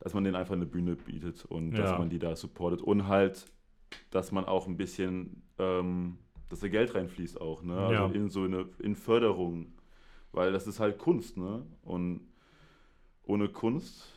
dass 0.00 0.12
man 0.14 0.24
denen 0.24 0.36
einfach 0.36 0.54
eine 0.54 0.66
Bühne 0.66 0.96
bietet 0.96 1.44
und 1.44 1.72
Ja. 1.72 1.82
dass 1.82 1.98
man 1.98 2.10
die 2.10 2.18
da 2.18 2.34
supportet 2.36 2.82
und 2.82 3.06
halt, 3.08 3.46
dass 4.10 4.32
man 4.32 4.44
auch 4.44 4.66
ein 4.66 4.76
bisschen, 4.76 5.42
ähm, 5.58 6.18
dass 6.48 6.60
da 6.60 6.68
Geld 6.68 6.94
reinfließt 6.94 7.40
auch, 7.40 7.62
ne? 7.62 7.74
Also 7.74 7.92
Ja. 7.92 8.06
in 8.06 8.28
so 8.28 8.42
eine, 8.42 8.66
in 8.80 8.96
Förderung, 8.96 9.72
weil 10.32 10.52
das 10.52 10.66
ist 10.66 10.80
halt 10.80 10.98
Kunst, 10.98 11.36
ne? 11.36 11.64
Und 11.82 12.28
ohne 13.22 13.48
Kunst 13.48 14.13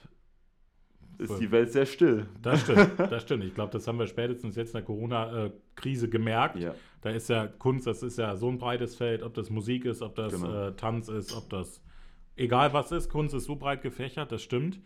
ist 1.20 1.40
die 1.40 1.52
Welt 1.52 1.72
sehr 1.72 1.86
still. 1.86 2.28
Das 2.42 2.62
stimmt, 2.62 2.92
das 3.00 3.24
stimmt. 3.24 3.44
Ich 3.44 3.54
glaube, 3.54 3.72
das 3.72 3.88
haben 3.88 4.00
wir 4.00 4.08
spätestens 4.08 4.56
jetzt 4.56 4.70
in 4.70 4.74
der 4.74 4.84
Corona-Krise 4.84 6.10
gemerkt. 6.10 6.58
Ja, 6.58 6.74
Da 7.02 7.10
ist 7.12 7.30
ja 7.30 7.48
Kunst, 7.48 7.88
das 7.88 8.04
ist 8.04 8.18
ja 8.18 8.36
so 8.36 8.50
ein 8.50 8.58
breites 8.58 8.96
Feld, 8.96 9.24
ob 9.24 9.34
das 9.34 9.50
Musik 9.50 9.86
ist, 9.86 10.02
ob 10.02 10.16
das 10.16 10.34
Genau. 10.34 10.68
äh, 10.68 10.76
Tanz 10.76 11.10
ist, 11.10 11.34
ob 11.36 11.50
das 11.50 11.82
egal 12.36 12.74
was 12.74 12.92
ist, 12.92 13.10
Kunst 13.10 13.34
ist 13.34 13.46
so 13.46 13.56
breit 13.56 13.82
gefächert, 13.82 14.32
das 14.32 14.44
stimmt. 14.44 14.80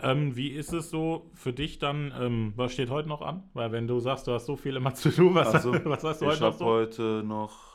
Ähm, 0.00 0.36
wie 0.36 0.50
ist 0.50 0.72
es 0.72 0.90
so 0.90 1.30
für 1.34 1.52
dich 1.52 1.78
dann, 1.80 2.12
ähm, 2.20 2.52
was 2.54 2.72
steht 2.72 2.88
heute 2.90 3.08
noch 3.08 3.20
an? 3.20 3.42
Weil 3.52 3.72
wenn 3.72 3.88
du 3.88 3.98
sagst, 3.98 4.26
du 4.28 4.32
hast 4.32 4.46
so 4.46 4.54
viel 4.54 4.76
immer 4.76 4.94
zu 4.94 5.10
tun, 5.10 5.34
was, 5.34 5.52
Also, 5.54 5.72
was 5.84 6.04
hast 6.04 6.20
du 6.22 6.26
ich 6.26 6.30
heute 6.30 6.40
noch 6.40 6.46
habe 6.46 6.56
so? 6.58 6.64
heute 6.66 7.22
noch 7.26 7.67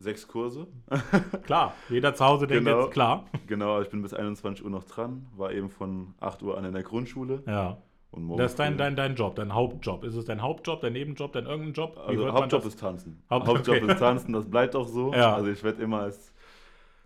sechs 0.00 0.26
Kurse. 0.26 0.66
Klar, 1.44 1.74
jeder 1.88 2.14
zu 2.14 2.24
Hause 2.24 2.46
denkt 2.46 2.64
Genau. 2.64 2.82
jetzt, 2.84 2.92
klar. 2.92 3.26
Genau, 3.46 3.80
ich 3.80 3.88
bin 3.90 4.02
bis 4.02 4.12
21 4.14 4.64
Uhr 4.64 4.70
noch 4.70 4.84
dran, 4.84 5.26
war 5.36 5.52
eben 5.52 5.68
von 5.70 6.14
8 6.20 6.42
Uhr 6.42 6.56
an 6.58 6.64
in 6.64 6.72
der 6.72 6.82
Grundschule. 6.82 7.42
Ja, 7.46 7.76
Und 8.10 8.24
morgen 8.24 8.38
das 8.40 8.52
ist 8.52 8.58
dein, 8.58 8.76
dein, 8.78 8.96
dein 8.96 9.14
Job, 9.14 9.36
dein 9.36 9.54
Hauptjob. 9.54 10.02
Ist 10.04 10.14
es 10.16 10.24
dein 10.24 10.40
Hauptjob, 10.42 10.80
dein 10.80 10.94
Nebenjob, 10.94 11.32
dein 11.32 11.44
irgendein 11.46 11.74
Job? 11.74 11.96
Wie 11.96 12.00
Also 12.16 12.32
Hauptjob 12.32 12.64
ist 12.64 12.80
Tanzen. 12.80 13.22
Haupt- 13.30 13.46
Hauptjob 13.46 13.76
okay. 13.76 13.92
ist 13.92 13.98
Tanzen, 13.98 14.32
das 14.32 14.48
bleibt 14.50 14.74
auch 14.74 14.88
so. 14.88 15.12
Ja. 15.12 15.34
Also 15.34 15.50
ich 15.50 15.62
werde 15.62 15.82
immer 15.82 16.00
als 16.00 16.32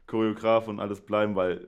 Choreograf 0.07 0.69
und 0.69 0.79
alles 0.81 1.01
bleiben, 1.01 1.35
weil 1.35 1.67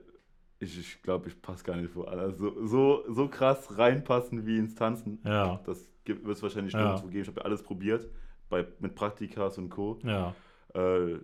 ich, 0.59 0.79
ich 0.79 1.01
glaube, 1.03 1.27
ich 1.27 1.41
passe 1.41 1.63
gar 1.63 1.75
nicht 1.75 1.91
vor. 1.91 2.07
Also 2.07 2.65
so, 2.65 3.03
so 3.09 3.27
krass 3.27 3.77
reinpassen 3.77 4.45
wie 4.45 4.57
ins 4.57 4.75
Tanzen. 4.75 5.19
Ja, 5.25 5.59
Das 5.65 5.89
wird 6.05 6.25
es 6.25 6.41
wahrscheinlich 6.41 6.73
Ja. 6.73 6.83
nirgendwo 6.83 7.07
geben. 7.07 7.21
Ich 7.23 7.27
habe 7.27 7.39
ja 7.41 7.45
alles 7.45 7.61
probiert, 7.63 8.07
bei, 8.49 8.65
mit 8.79 8.95
Praktikas 8.95 9.57
und 9.57 9.69
Co. 9.69 9.99
ja, 10.03 10.33
Äh, 10.73 11.15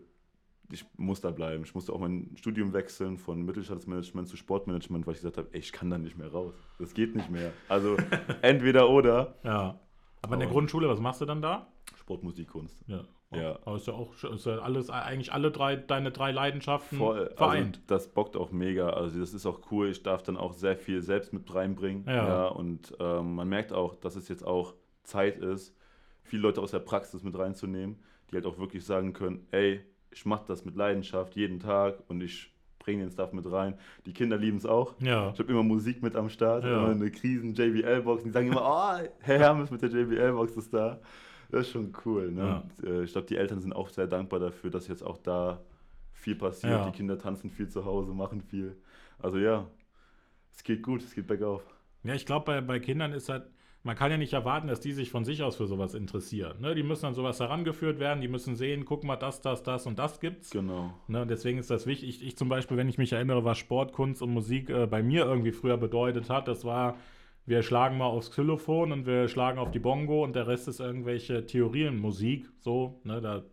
ich 0.71 0.85
muss 0.97 1.21
da 1.21 1.29
bleiben. 1.31 1.63
Ich 1.63 1.75
musste 1.75 1.93
auch 1.93 1.99
mein 1.99 2.31
Studium 2.35 2.73
wechseln 2.73 3.17
von 3.17 3.43
Mittelstandsmanagement 3.43 4.27
zu 4.27 4.37
Sportmanagement, 4.37 5.05
weil 5.05 5.13
ich 5.13 5.19
gesagt 5.19 5.37
habe, 5.37 5.49
ey, 5.51 5.59
ich 5.59 5.71
kann 5.71 5.89
da 5.89 5.97
nicht 5.97 6.17
mehr 6.17 6.31
raus. 6.31 6.53
Das 6.79 6.93
geht 6.93 7.15
nicht 7.15 7.29
mehr. 7.29 7.51
Also 7.69 7.97
entweder 8.41 8.89
oder. 8.89 9.35
ja. 9.43 9.79
Aber 10.21 10.35
in 10.35 10.39
der 10.39 10.49
Grundschule, 10.49 10.87
was 10.87 11.01
machst 11.01 11.19
du 11.19 11.25
dann 11.25 11.41
da? 11.41 11.67
Sport, 11.97 12.23
Musik, 12.23 12.47
Kunst. 12.47 12.79
Ja. 12.87 13.03
Ja. 13.35 13.59
Aber 13.65 13.75
ist 13.75 13.87
ja 13.87 13.93
auch 13.93 14.13
ist 14.23 14.45
ja 14.45 14.59
alles, 14.59 14.89
eigentlich 14.89 15.33
alle 15.33 15.51
drei, 15.51 15.75
deine 15.75 16.11
drei 16.11 16.31
Leidenschaften 16.31 16.97
Voll, 16.97 17.31
vereint. 17.35 17.77
Also 17.77 17.87
das 17.87 18.07
bockt 18.13 18.37
auch 18.37 18.51
mega. 18.51 18.91
Also 18.91 19.19
das 19.19 19.33
ist 19.33 19.45
auch 19.45 19.59
cool. 19.71 19.89
Ich 19.89 20.03
darf 20.03 20.23
dann 20.23 20.37
auch 20.37 20.53
sehr 20.53 20.77
viel 20.77 21.01
selbst 21.01 21.33
mit 21.33 21.53
reinbringen. 21.53 22.05
Ja. 22.07 22.47
und 22.47 22.95
ähm, 22.99 23.35
man 23.35 23.49
merkt 23.49 23.73
auch, 23.73 23.95
dass 23.95 24.15
es 24.15 24.27
jetzt 24.27 24.45
auch 24.45 24.75
Zeit 25.03 25.39
ist, 25.39 25.75
viele 26.21 26.43
Leute 26.43 26.61
aus 26.61 26.71
der 26.71 26.79
Praxis 26.79 27.23
mit 27.23 27.37
reinzunehmen, 27.37 27.99
die 28.31 28.35
halt 28.35 28.45
auch 28.45 28.57
wirklich 28.57 28.83
sagen 28.85 29.13
können, 29.13 29.47
ey, 29.51 29.81
ich 30.11 30.25
mache 30.25 30.45
das 30.47 30.63
mit 30.65 30.75
Leidenschaft 30.75 31.35
jeden 31.35 31.59
Tag 31.59 31.99
und 32.07 32.21
ich 32.21 32.51
bringe 32.79 33.03
den 33.03 33.11
Stuff 33.11 33.31
mit 33.33 33.49
rein. 33.51 33.75
Die 34.05 34.13
Kinder 34.13 34.37
lieben 34.37 34.57
es 34.57 34.65
auch. 34.65 34.93
ja. 34.99 35.31
Ich 35.31 35.39
habe 35.39 35.51
immer 35.51 35.63
Musik 35.63 36.01
mit 36.03 36.15
am 36.15 36.29
Start, 36.29 36.63
Ja. 36.65 36.77
immer 36.79 36.89
eine 36.89 37.09
Krisen 37.11 37.53
JBL-Box. 37.53 38.23
Die 38.23 38.29
sagen 38.29 38.47
immer, 38.47 38.61
oh, 38.63 39.07
Herr 39.21 39.39
Hermes 39.39 39.71
mit 39.71 39.81
der 39.81 39.89
JBL-Box 39.89 40.57
ist 40.57 40.73
da. 40.73 40.99
Das 41.49 41.61
ist 41.61 41.71
schon 41.71 41.93
cool. 42.05 42.31
Ne? 42.31 42.41
Ja. 42.41 42.63
Und, 42.81 42.87
äh, 42.89 43.03
ich 43.03 43.11
glaube, 43.13 43.27
die 43.27 43.37
Eltern 43.37 43.59
sind 43.59 43.73
auch 43.73 43.87
sehr 43.89 44.07
dankbar 44.07 44.39
dafür, 44.39 44.69
dass 44.69 44.87
jetzt 44.87 45.03
auch 45.03 45.17
da 45.17 45.61
viel 46.11 46.35
passiert. 46.35 46.85
Die 46.87 46.91
Kinder 46.91 47.17
tanzen 47.17 47.49
viel 47.49 47.67
zu 47.69 47.85
Hause, 47.85 48.11
machen 48.13 48.41
viel. 48.41 48.75
Also 49.19 49.37
ja, 49.37 49.65
es 50.53 50.63
geht 50.63 50.83
gut, 50.83 51.03
es 51.03 51.13
geht 51.15 51.27
bergauf. 51.27 51.63
Ja, 52.03 52.13
ich 52.15 52.25
glaube, 52.25 52.45
bei, 52.45 52.61
bei 52.61 52.79
Kindern 52.79 53.13
ist 53.13 53.29
halt, 53.29 53.45
man 53.83 53.97
kann 53.97 54.11
ja 54.11 54.17
nicht 54.17 54.31
erwarten, 54.31 54.67
dass 54.67 54.79
die 54.79 54.93
sich 54.93 55.11
von 55.11 55.25
sich 55.25 55.43
aus 55.43 55.57
für 55.57 55.67
sowas 55.67 55.93
interessieren. 55.93 56.61
Ne? 56.61 56.73
Die 56.73 56.83
müssen 56.83 57.05
an 57.05 57.13
sowas 57.13 57.41
herangeführt 57.41 57.99
werden, 57.99 58.21
die 58.21 58.29
müssen 58.29 58.55
sehen, 58.55 58.85
guck 58.85 59.03
mal, 59.03 59.17
das, 59.17 59.41
das, 59.41 59.61
das 59.61 59.85
und 59.85 59.99
das 59.99 60.21
gibt's. 60.21 60.51
Genau. 60.51 60.93
Ne? 61.07 61.27
Deswegen 61.27 61.59
ist 61.59 61.69
das 61.69 61.85
wichtig. 61.85 62.09
Ich, 62.09 62.25
ich 62.25 62.37
zum 62.37 62.47
Beispiel, 62.47 62.77
wenn 62.77 62.87
ich 62.87 62.97
mich 62.97 63.11
erinnere, 63.11 63.43
was 63.43 63.57
Sport, 63.57 63.91
Kunst 63.91 64.21
und 64.21 64.31
Musik 64.31 64.69
äh, 64.69 64.87
bei 64.87 65.03
mir 65.03 65.25
irgendwie 65.25 65.51
früher 65.51 65.75
bedeutet 65.75 66.29
hat, 66.29 66.47
das 66.47 66.63
war, 66.63 66.95
wir 67.45 67.61
schlagen 67.61 67.97
mal 67.97 68.05
aufs 68.05 68.31
Xylophon 68.31 68.93
und 68.93 69.05
wir 69.05 69.27
schlagen 69.27 69.59
auf 69.59 69.71
die 69.71 69.79
Bongo 69.79 70.23
und 70.23 70.33
der 70.33 70.47
Rest 70.47 70.69
ist 70.69 70.79
irgendwelche 70.79 71.45
Theorienmusik. 71.45 72.49
So, 72.61 73.01
ne? 73.03 73.19
da, 73.19 73.43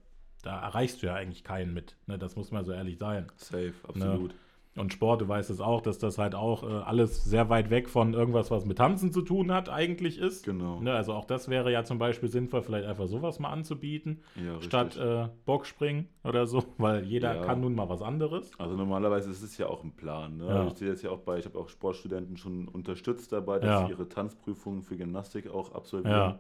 da 0.43 0.61
erreichst 0.61 1.03
du 1.03 1.09
ja 1.09 1.15
eigentlich 1.15 1.43
keinen 1.43 1.75
mit. 1.75 1.97
Ne? 2.07 2.19
Das 2.19 2.37
muss 2.37 2.53
man 2.53 2.65
so 2.65 2.71
ehrlich 2.71 2.99
sein. 2.99 3.27
Safe, 3.35 3.75
absolut. 3.83 4.33
Und 4.77 4.93
Sport, 4.93 5.21
du 5.21 5.27
weißt 5.29 5.51
es 5.51 5.61
auch, 5.61 5.81
dass 5.81 5.99
das 5.99 6.17
halt 6.17 6.37
auch 6.37 6.63
äh, 6.63 6.67
alles 6.67 7.25
sehr 7.25 7.49
weit 7.51 7.71
weg 7.71 7.89
von 7.89 8.15
irgendwas, 8.15 8.53
was 8.53 8.65
mit 8.65 8.79
Tanzen 8.79 9.13
zu 9.13 9.23
tun 9.23 9.51
hat, 9.53 9.69
eigentlich 9.69 10.19
ist. 10.19 10.45
Genau. 10.45 10.81
Ne, 10.81 10.93
also 10.95 11.13
auch 11.13 11.25
das 11.25 11.49
wäre 11.49 11.73
ja 11.73 11.83
zum 11.83 11.99
Beispiel 11.99 12.29
sinnvoll, 12.29 12.63
vielleicht 12.63 12.87
einfach 12.87 13.09
sowas 13.09 13.41
mal 13.41 13.51
anzubieten, 13.51 14.23
Ja, 14.37 14.63
statt 14.63 14.97
äh, 14.97 15.29
Boxspringen 15.45 16.09
oder 16.23 16.47
so, 16.47 16.63
weil 16.79 17.05
jeder 17.05 17.35
Ja. 17.35 17.41
kann 17.43 17.61
nun 17.61 17.75
mal 17.75 17.89
was 17.89 18.01
anderes. 18.01 18.53
Also 18.61 18.77
normalerweise 18.77 19.29
ist 19.31 19.43
es 19.43 19.59
ja 19.59 19.67
auch 19.67 19.83
ein 19.83 19.97
Plan. 19.97 20.37
Ne? 20.37 20.47
Ja. 20.47 20.67
Ich 20.69 20.75
sehe 20.75 20.89
das 20.91 21.03
ja 21.03 21.11
auch 21.11 21.21
bei, 21.21 21.39
ich 21.39 21.47
habe 21.47 21.59
auch 21.59 21.69
Sportstudenten 21.69 22.37
schon 22.37 22.69
unterstützt 22.69 23.33
dabei, 23.33 23.59
dass 23.59 23.81
sie 23.87 23.91
ihre 23.91 24.09
Tanzprüfungen 24.09 24.83
für 24.83 24.97
Gymnastik 24.97 25.51
auch 25.51 25.73
absolvieren, 25.75 26.39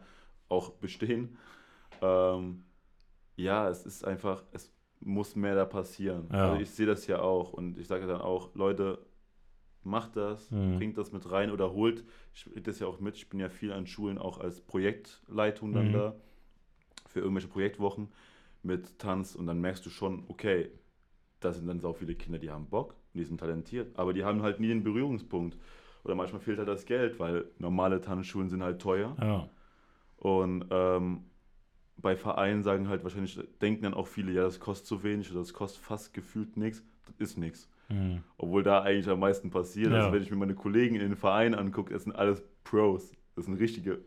auch 0.48 0.70
bestehen. 0.70 1.36
Ähm, 2.00 2.62
ja, 3.34 3.68
es 3.68 3.84
ist 3.84 4.04
einfach, 4.04 4.44
es 4.52 4.72
muss 5.00 5.34
mehr 5.36 5.54
da 5.54 5.64
passieren. 5.64 6.28
Ja. 6.32 6.52
Also 6.52 6.62
ich 6.62 6.70
sehe 6.70 6.86
das 6.86 7.06
ja 7.06 7.20
auch 7.20 7.52
und 7.52 7.78
ich 7.78 7.86
sage 7.86 8.06
dann 8.06 8.20
auch, 8.20 8.54
Leute, 8.54 8.98
macht 9.82 10.16
das, 10.16 10.50
Mhm. 10.50 10.76
bringt 10.76 10.98
das 10.98 11.10
mit 11.12 11.30
rein 11.30 11.50
oder 11.50 11.72
holt, 11.72 12.04
ich 12.34 12.44
kriege 12.44 12.60
das 12.62 12.78
ja 12.80 12.86
auch 12.86 13.00
mit, 13.00 13.16
ich 13.16 13.28
bin 13.28 13.40
ja 13.40 13.48
viel 13.48 13.72
an 13.72 13.86
Schulen 13.86 14.18
auch 14.18 14.38
als 14.38 14.60
Projektleitung 14.60 15.72
dann 15.72 15.88
Mhm. 15.88 15.92
da 15.92 16.14
für 17.06 17.20
irgendwelche 17.20 17.48
Projektwochen 17.48 18.08
mit 18.62 18.98
Tanz 18.98 19.34
und 19.34 19.46
dann 19.46 19.60
merkst 19.60 19.84
du 19.86 19.90
schon, 19.90 20.24
okay, 20.28 20.70
da 21.40 21.52
sind 21.52 21.66
dann 21.66 21.80
so 21.80 21.94
viele 21.94 22.14
Kinder, 22.14 22.38
die 22.38 22.50
haben 22.50 22.66
Bock 22.66 22.90
und 23.14 23.18
die 23.20 23.24
sind 23.24 23.40
talentiert, 23.40 23.98
aber 23.98 24.12
die 24.12 24.22
haben 24.24 24.42
halt 24.42 24.60
nie 24.60 24.68
den 24.68 24.84
Berührungspunkt. 24.84 25.56
Oder 26.04 26.14
manchmal 26.14 26.40
fehlt 26.40 26.58
halt 26.58 26.68
das 26.68 26.86
Geld, 26.86 27.18
weil 27.18 27.46
normale 27.58 28.00
Tanzschulen 28.00 28.48
sind 28.48 28.62
halt 28.62 28.80
teuer. 28.80 29.16
Ja, 29.20 29.48
Und 30.16 30.64
ähm, 30.70 31.24
bei 32.00 32.16
Vereinen 32.16 32.62
sagen 32.62 32.88
halt 32.88 33.02
wahrscheinlich, 33.02 33.38
denken 33.60 33.82
dann 33.82 33.94
auch 33.94 34.06
viele, 34.06 34.32
ja, 34.32 34.42
das 34.42 34.60
kostet 34.60 34.86
zu 34.86 35.02
wenig 35.02 35.30
oder 35.30 35.40
das 35.40 35.52
kostet 35.52 35.82
fast 35.82 36.14
gefühlt 36.14 36.56
nichts. 36.56 36.82
Das 37.06 37.30
ist 37.30 37.38
nichts. 37.38 37.68
hm. 37.88 38.22
Obwohl 38.38 38.62
da 38.62 38.82
eigentlich 38.82 39.08
am 39.08 39.20
meisten 39.20 39.50
passiert. 39.50 39.90
Ja. 39.92 39.98
Also 39.98 40.12
wenn 40.12 40.22
ich 40.22 40.30
mir 40.30 40.36
meine 40.36 40.54
Kollegen 40.54 40.94
in 40.94 41.00
den 41.00 41.16
Vereinen 41.16 41.54
angucke, 41.54 41.92
das 41.92 42.04
sind 42.04 42.14
alles 42.14 42.42
Pros. 42.64 43.12
Das 43.36 43.46
sind 43.46 43.54
richtige, 43.54 44.00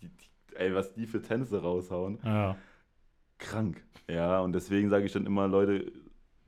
die, 0.00 0.08
die, 0.08 0.56
ey, 0.56 0.74
was 0.74 0.92
die 0.92 1.06
für 1.06 1.22
Tänze 1.22 1.60
raushauen 1.60 2.18
ja, 2.24 2.56
krank. 3.38 3.84
Ja, 4.08 4.40
und 4.40 4.52
deswegen 4.52 4.88
sage 4.88 5.04
ich 5.04 5.12
dann 5.12 5.26
immer, 5.26 5.48
Leute, 5.48 5.92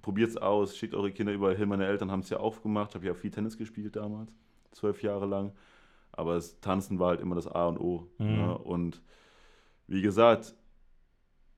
probiert's 0.03 0.37
aus, 0.37 0.77
schickt 0.77 0.95
eure 0.95 1.13
Kinder 1.13 1.33
überall 1.33 1.57
hin. 1.57 1.69
Meine 1.69 1.87
Eltern 1.87 2.11
haben 2.11 2.21
es 2.21 2.31
ja 2.31 2.39
aufgemacht. 2.39 2.91
Ich 2.91 2.95
habe 2.95 3.07
ja 3.07 3.15
viel 3.15 3.31
Tennis 3.31 3.59
gespielt 3.59 3.97
damals, 3.97 4.33
zwölf 4.73 5.03
Jahre 5.03 5.27
lang. 5.27 5.53
Aber 6.13 6.35
das 6.35 6.61
Tanzen 6.61 6.99
war 6.99 7.09
halt 7.11 7.21
immer 7.21 7.35
das 7.35 7.47
A 7.47 7.67
und 7.67 7.79
O. 7.79 8.09
Mhm. 8.19 8.27
Ne? 8.27 8.59
Und 8.59 9.03
wie 9.89 10.03
gesagt, 10.03 10.55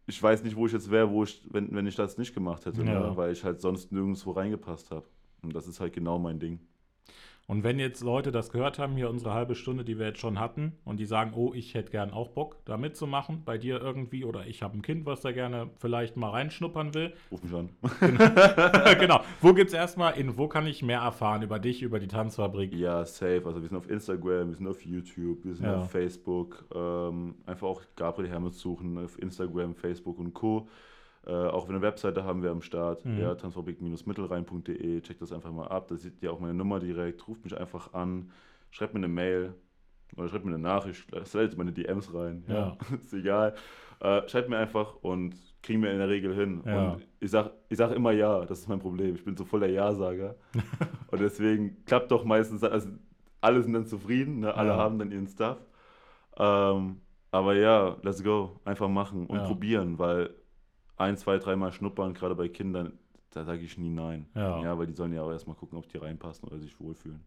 ich 0.06 0.20
weiß 0.22 0.42
nicht, 0.42 0.56
wo 0.56 0.66
ich 0.66 0.72
jetzt 0.72 0.90
wäre, 0.90 1.10
wo 1.10 1.22
ich, 1.24 1.46
wenn, 1.50 1.72
wenn 1.74 1.86
ich 1.86 1.94
das 1.96 2.16
nicht 2.18 2.34
gemacht 2.34 2.64
hätte, 2.66 2.82
Ja. 2.82 3.10
ne? 3.10 3.16
weil 3.16 3.32
ich 3.32 3.44
halt 3.44 3.60
sonst 3.60 3.92
nirgendwo 3.92 4.32
reingepasst 4.32 4.90
habe. 4.90 5.06
Und 5.42 5.54
das 5.54 5.66
ist 5.68 5.80
halt 5.80 5.92
genau 5.92 6.18
mein 6.18 6.38
Ding. 6.40 6.58
Und 7.50 7.64
wenn 7.64 7.80
jetzt 7.80 8.00
Leute 8.04 8.30
das 8.30 8.52
gehört 8.52 8.78
haben, 8.78 8.94
hier 8.94 9.10
unsere 9.10 9.34
halbe 9.34 9.56
Stunde, 9.56 9.82
die 9.84 9.98
wir 9.98 10.06
jetzt 10.06 10.20
schon 10.20 10.38
hatten, 10.38 10.78
und 10.84 11.00
die 11.00 11.04
sagen, 11.04 11.32
oh, 11.34 11.52
ich 11.52 11.74
hätte 11.74 11.90
gern 11.90 12.12
auch 12.12 12.28
Bock, 12.28 12.64
da 12.64 12.76
mitzumachen, 12.76 13.42
bei 13.44 13.58
dir 13.58 13.80
irgendwie, 13.80 14.24
oder 14.24 14.46
ich 14.46 14.62
habe 14.62 14.78
ein 14.78 14.82
Kind, 14.82 15.04
was 15.04 15.20
da 15.22 15.32
gerne 15.32 15.68
vielleicht 15.80 16.16
mal 16.16 16.30
reinschnuppern 16.30 16.94
will, 16.94 17.12
Ruf 17.32 17.42
mich 17.42 17.52
an. 17.52 17.70
genau. 19.00 19.20
Wo 19.40 19.52
gibt's 19.52 19.72
erstmal, 19.72 20.16
in 20.16 20.38
wo 20.38 20.46
kann 20.46 20.64
ich 20.68 20.84
mehr 20.84 21.00
erfahren 21.00 21.42
über 21.42 21.58
dich, 21.58 21.82
über 21.82 21.98
die 21.98 22.06
Tanzfabrik? 22.06 22.72
Ja, 22.72 23.04
safe. 23.04 23.42
Also 23.44 23.60
wir 23.60 23.68
sind 23.68 23.76
auf 23.78 23.90
Instagram, 23.90 24.50
wir 24.50 24.54
sind 24.54 24.68
auf 24.68 24.84
YouTube, 24.86 25.44
wir 25.44 25.54
sind 25.56 25.66
Ja. 25.66 25.80
auf 25.80 25.90
Facebook. 25.90 26.64
Ähm, 26.72 27.34
einfach 27.46 27.66
auch 27.66 27.82
Gabriel 27.96 28.28
Hermes 28.30 28.60
suchen 28.60 28.96
auf 28.96 29.20
Instagram, 29.20 29.74
Facebook 29.74 30.20
und 30.20 30.34
Co. 30.34 30.68
Äh, 31.26 31.32
auch 31.32 31.68
eine 31.68 31.82
Webseite 31.82 32.24
haben 32.24 32.42
wir 32.42 32.50
am 32.50 32.62
Start, 32.62 33.04
Mhm. 33.04 33.18
ja, 33.18 33.34
tanzfabrik-mittelrhein.de. 33.34 35.00
Checkt 35.02 35.20
das 35.22 35.32
einfach 35.32 35.52
mal 35.52 35.68
ab. 35.68 35.88
Da 35.88 35.96
seht 35.96 36.22
ihr 36.22 36.32
auch 36.32 36.40
meine 36.40 36.54
Nummer 36.54 36.78
direkt. 36.80 37.26
Ruft 37.28 37.44
mich 37.44 37.56
einfach 37.58 37.92
an, 37.92 38.30
schreibt 38.70 38.94
mir 38.94 39.00
eine 39.00 39.08
Mail 39.08 39.54
oder 40.16 40.28
schreibt 40.28 40.44
mir 40.44 40.52
eine 40.54 40.62
Nachricht, 40.62 41.06
slidet 41.26 41.56
meine 41.58 41.72
DMs 41.72 42.12
rein. 42.14 42.44
Ja. 42.48 42.54
Ja. 42.54 42.76
ist 42.96 43.12
egal. 43.12 43.54
Äh, 44.00 44.26
schreibt 44.28 44.48
mir 44.48 44.56
einfach 44.58 44.94
und 45.02 45.34
kriegen 45.62 45.82
wir 45.82 45.92
in 45.92 45.98
der 45.98 46.08
Regel 46.08 46.34
hin. 46.34 46.62
Ja. 46.64 46.92
Und 46.92 47.06
ich 47.20 47.30
sag, 47.30 47.52
ich 47.68 47.76
sag 47.76 47.92
immer 47.92 48.12
ja, 48.12 48.44
das 48.46 48.60
ist 48.60 48.68
mein 48.68 48.78
Problem. 48.80 49.14
Ich 49.14 49.24
bin 49.24 49.36
so 49.36 49.44
voll 49.44 49.60
der 49.60 49.70
Ja-Sager. 49.70 50.36
und 51.10 51.20
deswegen 51.20 51.84
klappt 51.84 52.10
doch 52.10 52.24
meistens, 52.24 52.64
also 52.64 52.88
alle 53.42 53.62
sind 53.62 53.74
dann 53.74 53.86
zufrieden, 53.86 54.40
ne? 54.40 54.54
alle 54.54 54.70
Ja. 54.70 54.76
haben 54.78 54.98
dann 54.98 55.12
ihren 55.12 55.26
Stuff. 55.28 55.58
Ähm, 56.38 57.00
aber 57.30 57.54
ja, 57.54 57.96
let's 58.02 58.24
go. 58.24 58.58
Einfach 58.64 58.88
machen 58.88 59.26
und 59.26 59.42
probieren, 59.44 59.98
weil 59.98 60.30
ein, 61.00 61.16
zwei, 61.16 61.38
dreimal 61.38 61.72
schnuppern, 61.72 62.14
gerade 62.14 62.34
bei 62.34 62.48
Kindern, 62.48 62.92
da 63.32 63.44
sage 63.44 63.62
ich 63.62 63.78
nie 63.78 63.90
nein. 63.90 64.26
Ja. 64.34 64.78
weil 64.78 64.86
die 64.86 64.92
sollen 64.92 65.12
ja 65.12 65.22
auch 65.22 65.30
erstmal 65.30 65.56
gucken, 65.56 65.78
ob 65.78 65.88
die 65.88 65.98
reinpassen 65.98 66.46
oder 66.48 66.58
sich 66.58 66.78
wohlfühlen. 66.80 67.20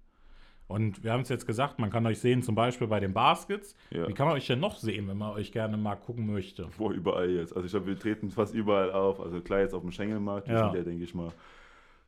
Und 0.68 1.04
wir 1.04 1.12
haben 1.12 1.22
es 1.22 1.30
jetzt 1.30 1.46
gesagt, 1.46 1.78
man 1.80 1.90
kann 1.90 2.06
euch 2.06 2.20
sehen, 2.20 2.42
zum 2.42 2.56
Beispiel 2.56 2.88
bei 2.88 3.00
den 3.00 3.14
Baskets. 3.14 3.76
Ja. 3.92 4.08
Wie 4.08 4.14
kann 4.14 4.28
man 4.28 4.36
euch 4.38 4.48
denn 4.48 4.60
noch 4.60 4.78
sehen, 4.78 5.08
wenn 5.10 5.18
man 5.18 5.34
euch 5.34 5.52
gerne 5.52 5.76
mal 5.78 5.96
gucken 5.96 6.26
möchte? 6.32 6.68
Boah, 6.78 6.92
überall 6.92 7.30
jetzt. 7.30 7.54
Also 7.56 7.66
ich 7.66 7.72
glaube, 7.72 7.88
wir 7.88 8.00
treten 8.00 8.32
fast 8.32 8.54
überall 8.56 8.92
auf. 8.92 9.20
Also 9.20 9.42
klar, 9.42 9.60
jetzt 9.60 9.74
auf 9.74 9.82
dem 9.82 9.92
Schengelmarkt. 9.92 10.48
Wir 10.48 10.56
Ja. 10.56 10.66
sind 10.70 10.78
ja, 10.78 10.84
denke 10.84 11.04
ich 11.04 11.14
mal, 11.14 11.32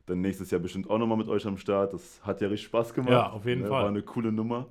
dann 0.06 0.20
nächstes 0.22 0.50
Jahr 0.50 0.60
bestimmt 0.60 0.88
auch 0.88 0.98
nochmal 0.98 1.18
mit 1.18 1.28
euch 1.28 1.44
am 1.46 1.58
Start. 1.58 1.92
Das 1.92 2.20
hat 2.24 2.40
ja 2.40 2.48
richtig 2.48 2.66
Spaß 2.68 2.94
gemacht. 2.94 3.10
Ja, 3.12 3.30
auf 3.30 3.44
jeden 3.44 3.62
Ne, 3.62 3.68
Fall. 3.68 3.82
War 3.82 3.88
eine 3.88 4.02
coole 4.02 4.32
Nummer. 4.32 4.66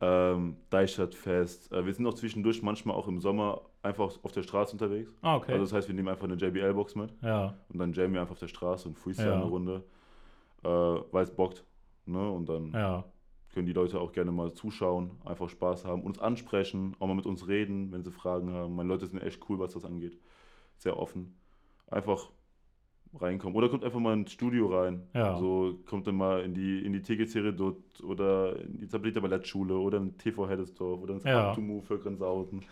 Ähm, 0.00 0.56
Deichstadtfest. 0.70 1.72
Äh, 1.72 1.84
wir 1.84 1.92
sind 1.92 2.06
auch 2.06 2.14
zwischendurch 2.14 2.62
manchmal 2.62 2.96
auch 2.96 3.06
im 3.06 3.20
Sommer 3.20 3.60
einfach 3.82 4.18
auf 4.22 4.32
der 4.32 4.42
Straße 4.42 4.72
unterwegs. 4.72 5.12
Ah, 5.22 5.36
okay. 5.36 5.52
Also 5.52 5.64
das 5.64 5.72
heißt, 5.72 5.88
wir 5.88 5.94
nehmen 5.94 6.08
einfach 6.08 6.24
eine 6.24 6.34
JBL-Box 6.34 6.94
mit 6.96 7.14
ja, 7.22 7.54
und 7.68 7.78
dann 7.78 7.92
jammen 7.92 8.14
wir 8.14 8.20
einfach 8.20 8.32
auf 8.32 8.38
der 8.40 8.48
Straße 8.48 8.88
und 8.88 8.98
freestylen 8.98 9.30
Ja. 9.32 9.36
eine 9.40 9.44
Runde, 9.50 9.84
äh, 10.62 10.68
weil 10.68 11.24
es 11.24 11.30
bockt. 11.34 11.64
Ne? 12.06 12.30
Und 12.30 12.48
dann 12.48 12.72
ja, 12.72 13.04
können 13.54 13.66
die 13.66 13.72
Leute 13.72 14.00
auch 14.00 14.12
gerne 14.12 14.32
mal 14.32 14.52
zuschauen, 14.52 15.12
einfach 15.24 15.48
Spaß 15.48 15.84
haben, 15.84 16.02
uns 16.02 16.18
ansprechen, 16.18 16.94
auch 16.98 17.06
mal 17.06 17.14
mit 17.14 17.26
uns 17.26 17.48
reden, 17.48 17.90
wenn 17.92 18.02
sie 18.02 18.10
Fragen 18.12 18.52
haben. 18.52 18.74
Meine 18.76 18.88
Leute 18.88 19.06
sind 19.06 19.22
echt 19.22 19.40
cool, 19.48 19.58
was 19.58 19.72
das 19.72 19.84
angeht. 19.84 20.18
Sehr 20.76 20.98
offen. 20.98 21.34
Einfach 21.88 22.28
reinkommen. 23.18 23.56
Oder 23.56 23.68
kommt 23.68 23.84
einfach 23.84 23.98
mal 23.98 24.12
ins 24.14 24.30
Studio 24.32 24.66
rein. 24.68 25.02
Ja. 25.14 25.36
So 25.38 25.78
kommt 25.86 26.06
dann 26.06 26.14
mal 26.16 26.42
in 26.42 26.54
die, 26.54 26.84
in 26.84 26.92
die 26.92 27.02
TGC 27.02 27.40
Redut 27.40 27.76
oder 28.04 28.56
in 28.60 28.78
die 28.78 28.86
Tabletta 28.86 29.18
Ballettschule 29.20 29.74
oder 29.76 29.98
in 29.98 30.16
TV 30.16 30.48
Heddesdorf 30.48 31.00
oder 31.02 31.14
ins 31.14 31.24
Ja. 31.24 31.48
Aktumu 31.48 31.80
für 31.80 31.98
Grenzhausen. 31.98 32.64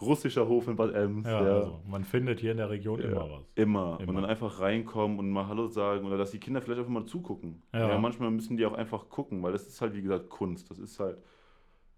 Russischer 0.00 0.46
Hof 0.48 0.68
in 0.68 0.76
Bad 0.76 0.94
Ems. 0.94 1.26
ja, 1.26 1.32
ja. 1.44 1.54
Also 1.60 1.80
man 1.88 2.04
findet 2.04 2.38
hier 2.40 2.52
in 2.52 2.58
der 2.58 2.70
Region 2.70 3.00
Ja. 3.00 3.06
immer 3.08 3.30
was. 3.30 3.44
Immer. 3.56 3.98
Immer. 4.00 4.08
Und 4.08 4.14
dann 4.14 4.24
einfach 4.24 4.60
reinkommen 4.60 5.18
und 5.18 5.30
mal 5.30 5.48
Hallo 5.48 5.66
sagen 5.66 6.06
oder 6.06 6.16
dass 6.16 6.30
die 6.30 6.38
Kinder 6.38 6.60
vielleicht 6.62 6.78
einfach 6.78 6.92
mal 6.92 7.06
zugucken. 7.06 7.62
Ja. 7.72 7.88
Ja. 7.88 7.98
manchmal 7.98 8.30
müssen 8.30 8.56
die 8.56 8.64
auch 8.66 8.74
einfach 8.74 9.08
gucken, 9.08 9.42
weil 9.42 9.52
das 9.52 9.66
ist 9.66 9.80
halt, 9.80 9.94
wie 9.94 10.02
gesagt, 10.02 10.30
Kunst. 10.30 10.70
Das 10.70 10.78
ist 10.78 11.00
halt 11.00 11.18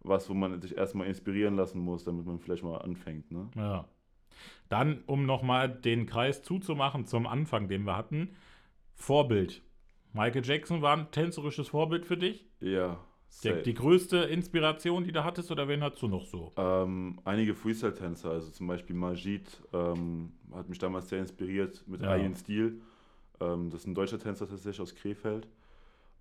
was, 0.03 0.31
wo 0.31 0.35
man 0.35 0.61
sich 0.63 0.77
erstmal 0.79 1.07
inspirieren 1.09 1.57
lassen 1.57 1.79
muss, 1.81 2.05
damit 2.05 2.25
man 2.25 2.39
vielleicht 2.39 2.63
mal 2.65 2.79
anfängt. 2.79 3.31
Ne? 3.31 3.51
Ja. 3.55 3.85
Dann, 4.71 5.03
um 5.07 5.27
nochmal 5.27 5.69
den 5.69 6.07
Kreis 6.07 6.43
zuzumachen 6.43 7.05
zum 7.05 7.27
Anfang, 7.27 7.69
den 7.69 7.85
wir 7.85 7.97
hatten, 7.99 8.31
Vorbild. 8.95 9.63
Michael 10.15 10.43
Jackson 10.45 10.81
war 10.83 10.97
ein 10.97 11.11
tänzerisches 11.11 11.69
Vorbild 11.69 12.07
für 12.07 12.17
dich? 12.17 12.47
Ja. 12.61 12.99
Die, 13.43 13.49
safe. 13.49 13.63
die 13.63 13.75
größte 13.75 14.17
Inspiration, 14.19 15.05
die 15.05 15.13
du 15.13 15.25
hattest, 15.25 15.51
oder 15.51 15.67
wen 15.69 15.83
hattest 15.83 16.03
du 16.03 16.09
noch 16.09 16.27
so? 16.27 16.53
Ähm, 16.57 17.21
einige 17.25 17.55
Freestyle-Tänzer, 17.55 18.31
also 18.31 18.51
zum 18.51 18.67
Beispiel 18.67 18.95
Majid, 18.97 19.63
ähm, 19.73 20.33
hat 20.53 20.69
mich 20.69 20.79
damals 20.79 21.09
sehr 21.09 21.21
inspiriert 21.21 21.83
mit 21.87 22.03
Ja. 22.03 22.11
eigenen 22.11 22.35
Stil. 22.35 22.81
Ähm, 23.41 23.71
das 23.71 23.83
ist 23.83 23.87
ein 23.87 23.95
deutscher 23.95 24.19
Tänzer 24.19 24.47
tatsächlich 24.49 24.81
aus 24.81 24.95
Krefeld. 24.95 25.49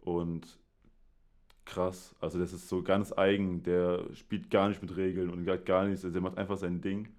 Und 0.01 0.59
krass, 1.65 2.15
also 2.19 2.39
das 2.39 2.53
ist 2.53 2.69
so 2.69 2.81
ganz 2.81 3.11
eigen, 3.11 3.63
der 3.63 4.05
spielt 4.13 4.49
gar 4.49 4.69
nicht 4.69 4.81
mit 4.81 4.95
Regeln 4.95 5.29
und 5.29 5.45
gar 5.65 5.85
nichts, 5.85 6.03
also 6.03 6.13
der 6.13 6.21
macht 6.21 6.37
einfach 6.37 6.57
sein 6.57 6.81
Ding. 6.81 7.09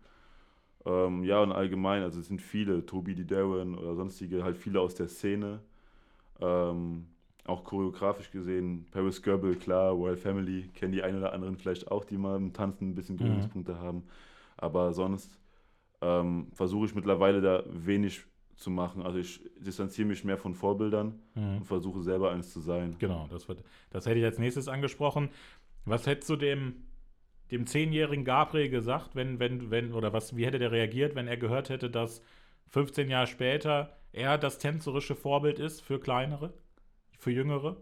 Ähm, 0.87 1.25
ja, 1.25 1.41
und 1.43 1.53
allgemein, 1.53 2.03
also 2.03 2.21
es 2.21 2.29
sind 2.29 2.41
viele, 2.41 2.87
Tobi 2.87 3.15
die 3.15 3.27
Darren 3.27 3.77
oder 3.77 3.95
sonstige, 3.95 4.43
halt 4.43 4.57
viele 4.57 4.81
aus 4.81 4.95
der 4.95 5.09
Szene. 5.09 5.61
Ähm, 6.41 7.07
auch 7.45 7.65
choreografisch 7.65 8.31
gesehen, 8.31 8.87
Paris 8.91 9.23
Goebel, 9.23 9.57
klar, 9.57 9.93
Royal 9.93 10.17
Family, 10.17 10.69
kennen 10.75 10.93
die 10.93 11.03
einen 11.03 11.19
oder 11.19 11.33
anderen 11.33 11.57
vielleicht 11.57 11.91
auch, 11.91 12.05
die 12.05 12.17
mal 12.19 12.37
im 12.37 12.53
Tanzen 12.53 12.91
ein 12.91 12.95
bisschen 12.95 13.17
Mhm. 13.17 13.21
Berührungspunkte 13.21 13.79
haben. 13.79 14.05
Aber 14.57 14.93
sonst 14.93 15.39
ähm, 16.03 16.49
versuche 16.55 16.87
ich 16.87 16.95
mittlerweile 16.95 17.41
da 17.41 17.63
wenig 17.67 18.23
zu 18.57 18.71
machen. 18.71 19.03
Also 19.03 19.19
ich 19.19 19.41
distanziere 19.59 20.07
mich 20.09 20.23
mehr 20.25 20.37
von 20.39 20.55
Vorbildern 20.55 21.19
Mhm. 21.35 21.59
und 21.59 21.65
versuche 21.65 22.03
selber 22.03 22.31
eins 22.31 22.53
zu 22.53 22.61
sein. 22.61 22.97
Genau, 22.99 23.27
das, 23.31 23.49
wird, 23.49 23.65
das 23.91 24.07
hätte 24.07 24.19
ich 24.19 24.25
als 24.25 24.39
nächstes 24.39 24.69
angesprochen. 24.69 25.31
Was 25.87 26.07
hättest 26.07 26.29
du 26.29 26.37
dem, 26.37 26.85
dem 27.51 27.67
zehnjährigen 27.67 28.25
Gabriel 28.25 28.69
gesagt, 28.69 29.15
wenn, 29.15 29.39
wenn, 29.39 29.71
wenn, 29.71 29.93
oder 29.93 30.13
was, 30.13 30.37
wie 30.37 30.45
hätte 30.47 30.59
der 30.59 30.73
reagiert, 30.73 31.15
wenn 31.15 31.27
er 31.27 31.39
gehört 31.39 31.71
hätte, 31.71 31.91
dass 31.91 32.23
15 32.69 33.09
Jahre 33.09 33.27
später 33.27 33.97
er 34.13 34.39
das 34.39 34.59
tänzerische 34.59 35.15
Vorbild 35.17 35.59
ist 35.59 35.81
für 35.81 35.99
kleinere, 35.99 36.53
für 37.21 37.31
jüngere? 37.31 37.77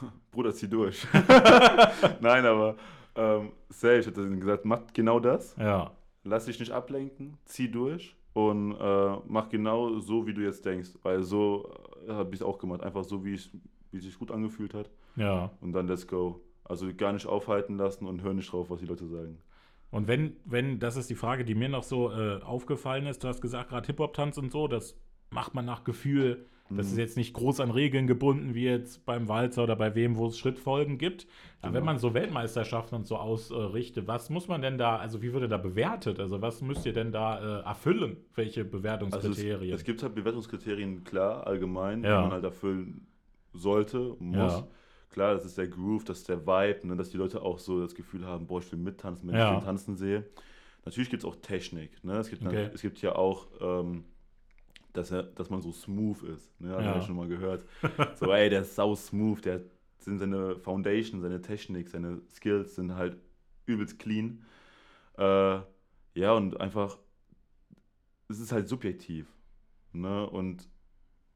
Bruder, 0.30 0.54
zieh 0.54 0.68
durch. 0.68 1.06
Nein, 2.20 2.46
aber 2.46 2.76
ähm, 3.14 3.52
safe, 3.68 3.98
ich 3.98 4.06
hätte 4.06 4.28
gesagt, 4.38 4.64
mach 4.64 4.80
genau 4.92 5.20
das. 5.20 5.54
Ja, 5.56 5.92
Lass 6.26 6.46
dich 6.46 6.58
nicht 6.58 6.72
ablenken, 6.72 7.36
zieh 7.44 7.70
durch 7.70 8.16
und 8.32 8.72
äh, 8.72 9.16
mach 9.26 9.50
genau 9.50 9.98
so, 9.98 10.26
wie 10.26 10.32
du 10.32 10.40
jetzt 10.40 10.64
denkst. 10.64 10.90
Weil 11.02 11.22
so 11.22 11.70
äh, 12.08 12.12
habe 12.12 12.30
ich 12.30 12.40
es 12.40 12.42
auch 12.42 12.58
gemacht. 12.58 12.82
Einfach 12.82 13.04
so, 13.04 13.22
wie 13.26 13.34
es 13.34 13.50
wie 13.90 13.98
es 13.98 14.04
sich 14.04 14.18
gut 14.18 14.30
angefühlt 14.30 14.72
hat. 14.74 14.90
ja. 15.16 15.50
Und 15.60 15.72
dann 15.72 15.86
let's 15.86 16.06
go. 16.06 16.40
Also 16.64 16.88
gar 16.96 17.12
nicht 17.12 17.26
aufhalten 17.26 17.76
lassen 17.76 18.06
und 18.06 18.22
hör 18.22 18.32
nicht 18.32 18.50
drauf, 18.50 18.70
was 18.70 18.80
die 18.80 18.86
Leute 18.86 19.06
sagen. 19.06 19.38
Und 19.90 20.08
wenn, 20.08 20.34
wenn, 20.46 20.80
das 20.80 20.96
ist 20.96 21.10
die 21.10 21.14
Frage, 21.14 21.44
die 21.44 21.54
mir 21.54 21.68
noch 21.68 21.84
so 21.84 22.10
äh, 22.10 22.40
aufgefallen 22.42 23.06
ist, 23.06 23.22
du 23.22 23.28
hast 23.28 23.40
gesagt, 23.42 23.68
gerade 23.68 23.86
Hip-Hop-Tanz 23.86 24.38
und 24.38 24.50
so, 24.50 24.66
das 24.66 24.98
macht 25.30 25.54
man 25.54 25.66
nach 25.66 25.84
Gefühl. 25.84 26.46
Das 26.70 26.86
Mhm. 26.86 26.92
ist 26.92 26.96
jetzt 26.96 27.16
nicht 27.18 27.34
groß 27.34 27.60
an 27.60 27.70
Regeln 27.70 28.06
gebunden, 28.06 28.54
wie 28.54 28.64
jetzt 28.64 29.04
beim 29.04 29.28
Walzer 29.28 29.64
oder 29.64 29.76
bei 29.76 29.94
wem, 29.94 30.16
wo 30.16 30.26
es 30.28 30.38
Schrittfolgen 30.38 30.96
gibt. 30.96 31.26
Aber 31.60 31.68
Genau. 31.72 31.78
wenn 31.80 31.84
man 31.84 31.98
so 31.98 32.14
Weltmeisterschaften 32.14 32.94
und 32.96 33.06
so 33.06 33.16
ausrichtet, 33.16 34.06
was 34.08 34.30
muss 34.30 34.48
man 34.48 34.62
denn 34.62 34.78
da, 34.78 34.96
also 34.96 35.20
wie 35.22 35.32
würde 35.34 35.46
da 35.46 35.58
bewertet? 35.58 36.18
Also 36.20 36.40
was 36.40 36.62
müsst 36.62 36.86
ihr 36.86 36.94
denn 36.94 37.12
da 37.12 37.60
äh, 37.60 37.64
erfüllen? 37.64 38.16
Welche 38.34 38.60
Also 38.62 38.66
es, 38.68 38.82
Bewertungskriterien? 38.82 39.74
es 39.74 39.84
gibt 39.84 40.02
halt 40.02 40.14
Bewertungskriterien, 40.14 41.04
klar, 41.04 41.46
allgemein, 41.46 42.02
Ja. 42.02 42.16
die 42.16 42.22
man 42.24 42.32
halt 42.32 42.44
erfüllen 42.44 43.06
sollte, 43.52 44.16
muss. 44.18 44.52
Ja. 44.52 44.68
Klar, 45.10 45.34
das 45.34 45.44
ist 45.44 45.58
der 45.58 45.68
Groove, 45.68 46.04
das 46.04 46.18
ist 46.20 46.28
der 46.28 46.46
Vibe, 46.46 46.88
ne, 46.88 46.96
dass 46.96 47.10
die 47.10 47.16
Leute 47.18 47.42
auch 47.42 47.58
so 47.58 47.80
das 47.80 47.94
Gefühl 47.94 48.26
haben, 48.26 48.46
boah, 48.46 48.60
ich 48.60 48.72
will 48.72 48.78
mittanzen, 48.80 49.28
wenn 49.28 49.36
Ja. 49.36 49.52
ich 49.52 49.58
den 49.60 49.64
tanzen 49.66 49.96
sehe. 49.96 50.24
Natürlich 50.84 51.08
gibt 51.08 51.22
es 51.22 51.28
auch 51.28 51.36
Technik. 51.36 52.02
Ne? 52.02 52.14
Es, 52.18 52.28
gibt, 52.30 52.44
Okay. 52.44 52.68
es 52.74 52.82
gibt 52.82 53.00
ja 53.00 53.14
auch, 53.14 53.46
ähm, 53.60 54.04
dass, 54.94 55.10
er, 55.10 55.24
dass 55.24 55.50
man 55.50 55.60
so 55.60 55.72
smooth 55.72 56.22
ist. 56.24 56.58
Ne? 56.60 56.70
Hat 56.70 56.84
Ja. 56.84 56.96
ja 56.96 57.02
schon 57.02 57.16
mal 57.16 57.28
gehört. 57.28 57.66
So, 58.16 58.32
ey, 58.32 58.48
der 58.50 58.62
ist 58.62 58.74
sau 58.74 58.94
smooth, 58.94 59.44
der 59.44 59.60
sind 59.98 60.18
seine 60.18 60.56
Foundation, 60.58 61.20
seine 61.20 61.42
Technik, 61.42 61.88
seine 61.90 62.22
Skills 62.30 62.74
sind 62.76 62.94
halt 62.94 63.18
übelst 63.66 63.98
clean. 63.98 64.44
Äh, 65.18 65.60
ja, 66.14 66.32
und 66.34 66.60
einfach, 66.60 66.98
es 68.28 68.40
ist 68.40 68.52
halt 68.52 68.68
subjektiv. 68.68 69.26
Ne? 69.92 70.28
Und 70.28 70.68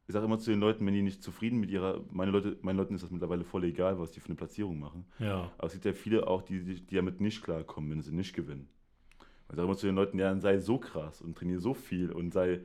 ich 0.07 0.12
sage 0.14 0.27
immer 0.27 0.38
zu 0.38 0.51
den 0.51 0.61
Leuten, 0.61 0.87
wenn 0.87 0.94
die 0.94 1.03
nicht 1.03 1.23
zufrieden 1.23 1.61
mit 1.61 1.71
ihrer, 1.71 2.03
meine 2.11 2.31
Leute, 2.31 2.59
meinen 2.62 2.77
Leuten 2.79 2.94
ist 2.94 3.03
das 3.05 3.11
mittlerweile 3.11 3.44
voll 3.44 3.64
egal, 3.64 3.99
was 3.99 4.12
die 4.12 4.21
für 4.21 4.29
eine 4.29 4.37
Platzierung 4.37 4.79
machen. 4.79 5.07
ja, 5.18 5.51
Aber 5.59 5.66
es 5.66 5.75
gibt 5.75 5.85
ja 5.85 5.92
viele 5.92 6.27
auch, 6.27 6.42
die, 6.42 6.64
die, 6.64 6.87
die 6.87 6.97
damit 6.97 7.21
nicht 7.21 7.42
klarkommen, 7.42 7.90
wenn 7.90 8.03
sie 8.03 8.14
nicht 8.14 8.35
gewinnen. 8.35 8.68
Ich 9.51 9.57
sage 9.57 9.62
immer 9.62 9.77
zu 9.77 9.87
den 9.87 9.97
Leuten, 9.97 10.18
ja, 10.18 10.29
dann 10.31 10.40
sei 10.40 10.59
so 10.59 10.79
krass 10.79 11.21
und 11.23 11.37
trainiere 11.37 11.61
so 11.61 11.75
viel 11.75 12.12
und 12.12 12.33
sei 12.33 12.61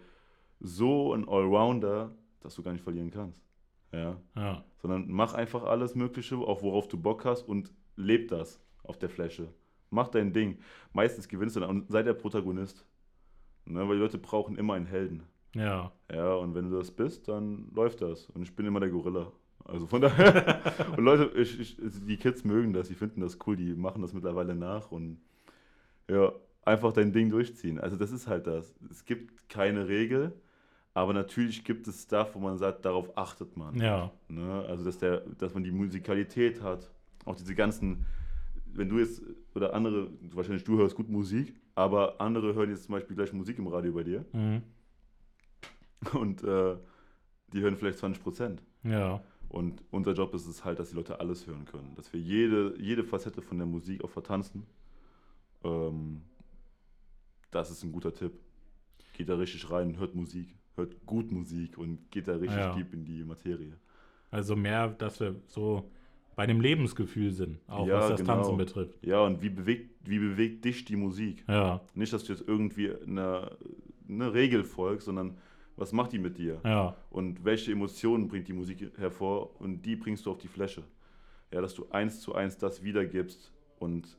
so 0.63 1.13
ein 1.13 1.27
Allrounder, 1.27 2.11
dass 2.39 2.55
du 2.55 2.63
gar 2.63 2.71
nicht 2.71 2.83
verlieren 2.83 3.11
kannst. 3.11 3.43
Ja. 3.91 4.17
ja, 4.35 4.63
Sondern 4.81 5.05
mach 5.07 5.35
einfach 5.35 5.63
alles 5.63 5.93
Mögliche, 5.93 6.35
auch 6.37 6.63
worauf 6.63 6.87
du 6.87 6.97
Bock 6.97 7.25
hast 7.25 7.43
und 7.43 7.71
leb 7.95 8.29
das 8.29 8.59
auf 8.83 8.97
der 8.97 9.09
Fläche. 9.09 9.53
Mach 9.91 10.07
dein 10.07 10.33
Ding. 10.33 10.57
Meistens 10.93 11.27
gewinnst 11.27 11.55
du 11.55 11.59
dann 11.59 11.69
und 11.69 11.91
sei 11.91 12.01
der 12.01 12.13
Protagonist. 12.15 12.87
Ne, 13.65 13.87
weil 13.87 13.95
die 13.95 14.01
Leute 14.01 14.17
brauchen 14.17 14.57
immer 14.57 14.73
einen 14.73 14.87
Helden. 14.87 15.23
ja. 15.53 15.91
Ja, 16.11 16.33
und 16.33 16.53
wenn 16.55 16.69
du 16.69 16.77
das 16.77 16.91
bist, 16.91 17.27
dann 17.27 17.69
läuft 17.73 18.01
das. 18.01 18.29
Und 18.31 18.41
ich 18.41 18.55
bin 18.55 18.65
immer 18.65 18.79
der 18.79 18.89
Gorilla. 18.89 19.31
Also 19.65 19.87
von 19.87 20.01
daher. 20.01 20.59
und 20.97 21.03
Leute, 21.03 21.31
ich, 21.39 21.59
ich, 21.59 21.77
die 21.79 22.17
Kids 22.17 22.43
mögen 22.43 22.73
das, 22.73 22.87
die 22.87 22.95
finden 22.95 23.21
das 23.21 23.37
cool, 23.45 23.55
die 23.55 23.75
machen 23.75 24.01
das 24.01 24.13
mittlerweile 24.13 24.55
nach 24.55 24.91
und 24.91 25.21
ja, 26.09 26.33
einfach 26.63 26.91
dein 26.93 27.13
Ding 27.13 27.29
durchziehen. 27.29 27.79
Also 27.79 27.95
das 27.95 28.11
ist 28.11 28.27
halt 28.27 28.47
das. 28.47 28.75
Es 28.89 29.05
gibt 29.05 29.47
keine 29.49 29.87
Regel, 29.87 30.33
aber 30.93 31.13
natürlich 31.13 31.63
gibt 31.63 31.87
es 31.87 32.03
Stuff, 32.03 32.35
wo 32.35 32.39
man 32.39 32.57
sagt, 32.57 32.85
darauf 32.85 33.17
achtet 33.17 33.57
man. 33.57 33.75
Ja, 33.75 34.11
Ne? 34.27 34.65
Also 34.67 34.85
dass, 34.85 34.97
der, 34.99 35.21
dass 35.39 35.53
man 35.53 35.63
die 35.63 35.71
Musikalität 35.71 36.61
hat. 36.61 36.91
Auch 37.25 37.35
diese 37.35 37.55
ganzen, 37.55 38.05
wenn 38.65 38.89
du 38.89 38.99
jetzt, 38.99 39.21
oder 39.55 39.73
andere, 39.73 40.09
wahrscheinlich 40.33 40.63
du 40.63 40.77
hörst 40.77 40.95
gut 40.95 41.09
Musik, 41.09 41.55
aber 41.73 42.21
andere 42.21 42.53
hören 42.53 42.69
jetzt 42.69 42.83
zum 42.83 42.93
Beispiel 42.93 43.15
gleich 43.15 43.33
Musik 43.33 43.57
im 43.57 43.67
Radio 43.67 43.93
bei 43.93 44.03
dir 44.03 44.25
mhm. 44.33 44.61
und 46.13 46.43
äh, 46.43 46.75
die 47.53 47.61
hören 47.61 47.75
vielleicht 47.75 47.99
20 47.99 48.21
Prozent. 48.21 48.63
ja, 48.83 49.21
Und 49.49 49.83
unser 49.91 50.13
Job 50.13 50.33
ist 50.33 50.47
es 50.47 50.65
halt, 50.65 50.79
dass 50.79 50.89
die 50.89 50.95
Leute 50.95 51.19
alles 51.19 51.45
hören 51.45 51.65
können. 51.65 51.93
Dass 51.95 52.11
wir 52.11 52.19
jede, 52.19 52.75
jede 52.79 53.03
Facette 53.03 53.41
von 53.41 53.57
der 53.57 53.67
Musik 53.67 54.03
auch 54.03 54.09
vertanzen. 54.09 54.65
Ähm, 55.63 56.23
das 57.51 57.69
ist 57.69 57.83
ein 57.83 57.91
guter 57.91 58.13
Tipp. 58.13 58.33
Geht 59.13 59.29
da 59.29 59.35
richtig 59.35 59.69
rein, 59.69 59.97
hört 59.99 60.15
Musik, 60.15 60.55
hört 60.75 61.05
gut 61.05 61.31
Musik 61.31 61.77
und 61.77 62.09
geht 62.11 62.27
da 62.27 62.33
richtig 62.35 62.57
Ja. 62.57 62.73
deep 62.75 62.93
in 62.93 63.05
die 63.05 63.23
Materie. 63.23 63.73
Also 64.31 64.55
mehr, 64.55 64.89
dass 64.89 65.19
wir 65.19 65.35
so 65.47 65.89
bei 66.35 66.47
dem 66.47 66.59
Lebensgefühl 66.61 67.31
sind, 67.31 67.59
auch 67.67 67.85
Ja, 67.87 67.97
was 67.99 68.09
das 68.09 68.21
genau. 68.21 68.33
Tanzen 68.35 68.57
betrifft. 68.57 68.97
Ja, 69.05 69.21
und 69.21 69.41
wie 69.43 69.49
bewegt, 69.49 69.91
wie 70.09 70.17
bewegt 70.17 70.65
dich 70.65 70.83
die 70.85 70.95
Musik? 70.95 71.43
Ja, 71.47 71.81
Nicht, 71.93 72.11
dass 72.11 72.23
du 72.23 72.33
jetzt 72.33 72.47
irgendwie 72.47 72.91
eine, 72.91 73.55
eine 74.09 74.33
Regel 74.33 74.63
folgst, 74.63 75.05
sondern 75.05 75.37
was 75.75 75.91
macht 75.91 76.11
die 76.13 76.19
mit 76.19 76.37
dir? 76.39 76.59
ja, 76.63 76.95
Und 77.11 77.45
welche 77.45 77.71
Emotionen 77.71 78.27
bringt 78.27 78.47
die 78.47 78.53
Musik 78.53 78.91
hervor 78.97 79.59
und 79.61 79.83
die 79.83 79.95
bringst 79.95 80.25
du 80.25 80.31
auf 80.31 80.37
die 80.39 80.47
Fläche. 80.47 80.83
Ja, 81.51 81.61
dass 81.61 81.75
du 81.75 81.87
eins 81.91 82.19
zu 82.21 82.33
eins 82.33 82.57
das 82.57 82.83
wiedergibst 82.83 83.51
und 83.77 84.17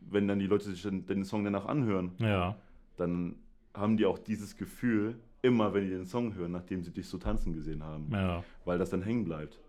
wenn 0.00 0.28
dann 0.28 0.38
die 0.38 0.46
Leute 0.46 0.66
sich 0.66 0.82
den, 0.82 1.04
den 1.06 1.24
Song 1.24 1.42
danach 1.42 1.66
anhören, 1.66 2.12
ja, 2.18 2.56
dann 2.96 3.34
haben 3.74 3.96
die 3.96 4.06
auch 4.06 4.18
dieses 4.18 4.56
Gefühl, 4.56 5.16
immer 5.46 5.72
wenn 5.72 5.84
die 5.84 5.90
den 5.90 6.04
Song 6.06 6.34
hören, 6.34 6.52
nachdem 6.52 6.82
sie 6.82 6.92
dich 6.92 7.08
so 7.08 7.18
tanzen 7.18 7.52
gesehen 7.52 7.82
haben, 7.82 8.08
ja. 8.12 8.42
weil 8.64 8.78
das 8.78 8.90
dann 8.90 9.02
hängen 9.02 9.24
bleibt. 9.24 9.60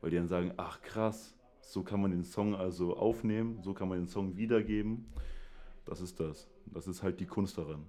Weil 0.00 0.10
die 0.10 0.16
dann 0.16 0.28
sagen, 0.28 0.52
ach 0.56 0.80
krass, 0.82 1.34
so 1.60 1.82
kann 1.82 2.00
man 2.00 2.10
den 2.10 2.24
Song 2.24 2.54
also 2.54 2.96
aufnehmen, 2.96 3.58
so 3.62 3.74
kann 3.74 3.88
man 3.88 3.98
den 3.98 4.08
Song 4.08 4.36
wiedergeben. 4.36 5.06
Das 5.84 6.00
ist 6.00 6.18
das. 6.18 6.48
Das 6.66 6.88
ist 6.88 7.02
halt 7.02 7.20
die 7.20 7.26
Kunst 7.26 7.58
daran. 7.58 7.86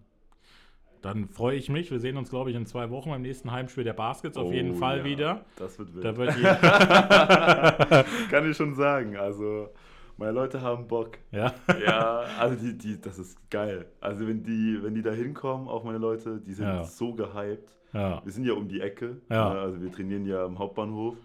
Dann 1.01 1.27
freue 1.29 1.55
ich 1.57 1.69
mich. 1.69 1.91
Wir 1.91 1.99
sehen 1.99 2.17
uns, 2.17 2.29
glaube 2.29 2.49
ich, 2.49 2.55
in 2.55 2.65
zwei 2.65 2.89
Wochen 2.89 3.09
beim 3.09 3.21
nächsten 3.21 3.51
Heimspiel 3.51 3.83
der 3.83 3.93
Baskets 3.93 4.35
auf 4.35 4.49
Oh, 4.49 4.51
jeden 4.51 4.75
Fall 4.75 4.99
ja, 4.99 5.03
wieder. 5.05 5.45
Das 5.55 5.77
wird 5.77 5.93
wild. 5.93 6.03
Da 6.03 6.17
wird 6.17 6.35
Kann 8.31 8.49
ich 8.49 8.57
schon 8.57 8.73
sagen. 8.73 9.15
Also, 9.15 9.69
meine 10.17 10.31
Leute 10.31 10.61
haben 10.61 10.87
Bock. 10.87 11.17
ja, 11.31 11.53
Ja, 11.85 12.19
also 12.39 12.55
die, 12.55 12.77
die, 12.77 12.99
das 12.99 13.19
ist 13.19 13.49
geil. 13.49 13.85
Also 14.01 14.27
wenn 14.27 14.43
die, 14.43 14.79
wenn 14.81 14.93
die 14.95 15.01
da 15.01 15.11
hinkommen, 15.11 15.67
auch 15.67 15.83
meine 15.83 15.97
Leute, 15.99 16.39
die 16.39 16.53
sind 16.53 16.65
Ja. 16.67 16.83
so 16.83 17.13
gehypt. 17.13 17.77
ja, 17.93 18.21
Wir 18.25 18.31
sind 18.31 18.45
ja 18.45 18.53
um 18.53 18.67
die 18.67 18.81
Ecke. 18.81 19.21
Ja. 19.29 19.53
ne? 19.53 19.59
Also 19.59 19.81
wir 19.81 19.91
trainieren 19.91 20.25
ja 20.25 20.43
am 20.45 20.57
Hauptbahnhof, 20.59 21.15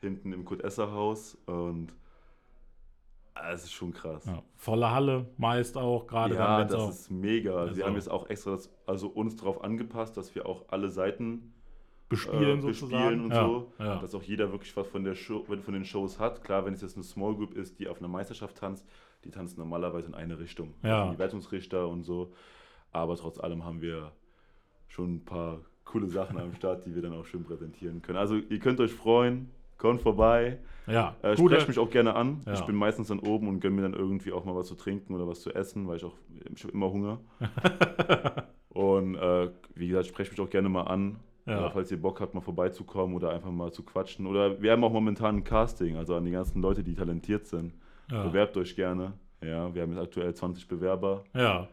hinten 0.00 0.32
im 0.32 0.44
Kurt-Esser-Haus 0.44 1.36
und 1.46 1.88
ah, 3.34 3.52
es 3.52 3.64
ist 3.64 3.72
schon 3.72 3.92
krass. 3.92 4.24
ja. 4.26 4.42
Volle 4.56 4.90
Halle 4.90 5.26
meist 5.36 5.76
auch, 5.76 6.06
gerade 6.06 6.34
Ja, 6.34 6.58
dann, 6.58 6.68
das 6.68 6.76
auch. 6.80 6.90
ist 6.90 7.10
mega. 7.10 7.56
Also- 7.56 7.76
wir 7.76 7.84
haben 7.86 7.94
jetzt 7.94 8.10
auch 8.10 8.28
extra 8.30 8.52
das, 8.52 8.70
also 8.86 9.08
uns 9.08 9.36
darauf 9.36 9.62
angepasst, 9.64 10.16
dass 10.16 10.34
wir 10.34 10.46
auch 10.46 10.64
alle 10.68 10.88
Seiten 10.88 11.52
bespielen 12.08 12.58
äh, 12.58 12.62
sozusagen. 12.62 12.90
bespielen 12.90 13.24
und 13.24 13.30
ja, 13.32 13.44
so, 13.44 13.72
Ja. 13.78 13.96
dass 13.98 14.14
auch 14.14 14.22
jeder 14.22 14.50
wirklich 14.52 14.74
was 14.76 14.86
von 14.88 15.04
der 15.04 15.14
Show, 15.14 15.44
von 15.44 15.74
den 15.74 15.84
Shows 15.84 16.18
hat. 16.18 16.42
Klar, 16.42 16.64
wenn 16.64 16.74
es 16.74 16.80
jetzt 16.82 16.96
eine 16.96 17.04
Small 17.04 17.34
Group 17.34 17.54
ist, 17.54 17.78
die 17.78 17.88
auf 17.88 17.98
einer 17.98 18.08
Meisterschaft 18.08 18.56
tanzt, 18.56 18.86
die 19.24 19.30
tanzen 19.30 19.58
normalerweise 19.58 20.08
in 20.08 20.14
eine 20.14 20.38
Richtung. 20.38 20.74
Ja. 20.82 21.00
Also 21.02 21.12
die 21.12 21.18
Wertungsrichter 21.18 21.88
und 21.88 22.04
so. 22.04 22.32
Aber 22.92 23.16
trotz 23.16 23.38
allem 23.38 23.64
haben 23.64 23.82
wir 23.82 24.12
schon 24.88 25.16
ein 25.16 25.24
paar 25.24 25.60
coole 25.84 26.08
Sachen 26.08 26.38
am 26.38 26.54
Start, 26.54 26.86
die 26.86 26.94
wir 26.94 27.02
dann 27.02 27.12
auch 27.12 27.24
schön 27.26 27.44
präsentieren 27.44 28.00
können. 28.02 28.18
Also 28.18 28.36
ihr 28.36 28.58
könnt 28.58 28.80
euch 28.80 28.92
freuen, 28.92 29.50
kommt 29.76 30.00
vorbei. 30.02 30.58
ja. 30.86 31.14
Äh, 31.22 31.36
sprecht 31.36 31.68
mich 31.68 31.78
auch 31.78 31.90
gerne 31.90 32.14
an. 32.14 32.40
Ja. 32.46 32.54
Ich 32.54 32.62
bin 32.62 32.76
meistens 32.76 33.08
dann 33.08 33.18
oben 33.20 33.48
und 33.48 33.60
gönne 33.60 33.76
mir 33.76 33.82
dann 33.82 33.94
irgendwie 33.94 34.32
auch 34.32 34.44
mal 34.44 34.54
was 34.54 34.68
zu 34.68 34.74
trinken 34.74 35.14
oder 35.14 35.26
was 35.28 35.40
zu 35.40 35.52
essen, 35.54 35.86
weil 35.88 35.96
ich 35.96 36.04
auch 36.04 36.14
ich 36.54 36.64
immer 36.64 36.90
Hunger. 36.90 37.20
und 38.70 39.14
äh, 39.16 39.50
wie 39.74 39.88
gesagt, 39.88 40.06
sprecht 40.06 40.30
mich 40.32 40.40
auch 40.40 40.50
gerne 40.50 40.68
mal 40.68 40.82
an. 40.82 41.16
Ja. 41.48 41.70
Falls 41.70 41.90
ihr 41.90 42.00
Bock 42.00 42.20
habt, 42.20 42.34
mal 42.34 42.40
vorbeizukommen 42.40 43.16
oder 43.16 43.30
einfach 43.30 43.50
mal 43.50 43.72
zu 43.72 43.82
quatschen. 43.82 44.26
Oder 44.26 44.60
wir 44.60 44.72
haben 44.72 44.84
auch 44.84 44.92
momentan 44.92 45.36
ein 45.36 45.44
Casting, 45.44 45.96
also 45.96 46.14
an 46.14 46.24
die 46.24 46.30
ganzen 46.30 46.60
Leute, 46.60 46.82
die 46.82 46.94
talentiert 46.94 47.46
sind. 47.46 47.74
ja. 48.10 48.22
Bewerbt 48.22 48.56
euch 48.56 48.76
gerne. 48.76 49.14
Ja, 49.42 49.72
wir 49.74 49.82
haben 49.82 49.92
jetzt 49.92 50.02
aktuell 50.02 50.34
20 50.34 50.66
Bewerber 50.66 51.24
ja. 51.34 51.68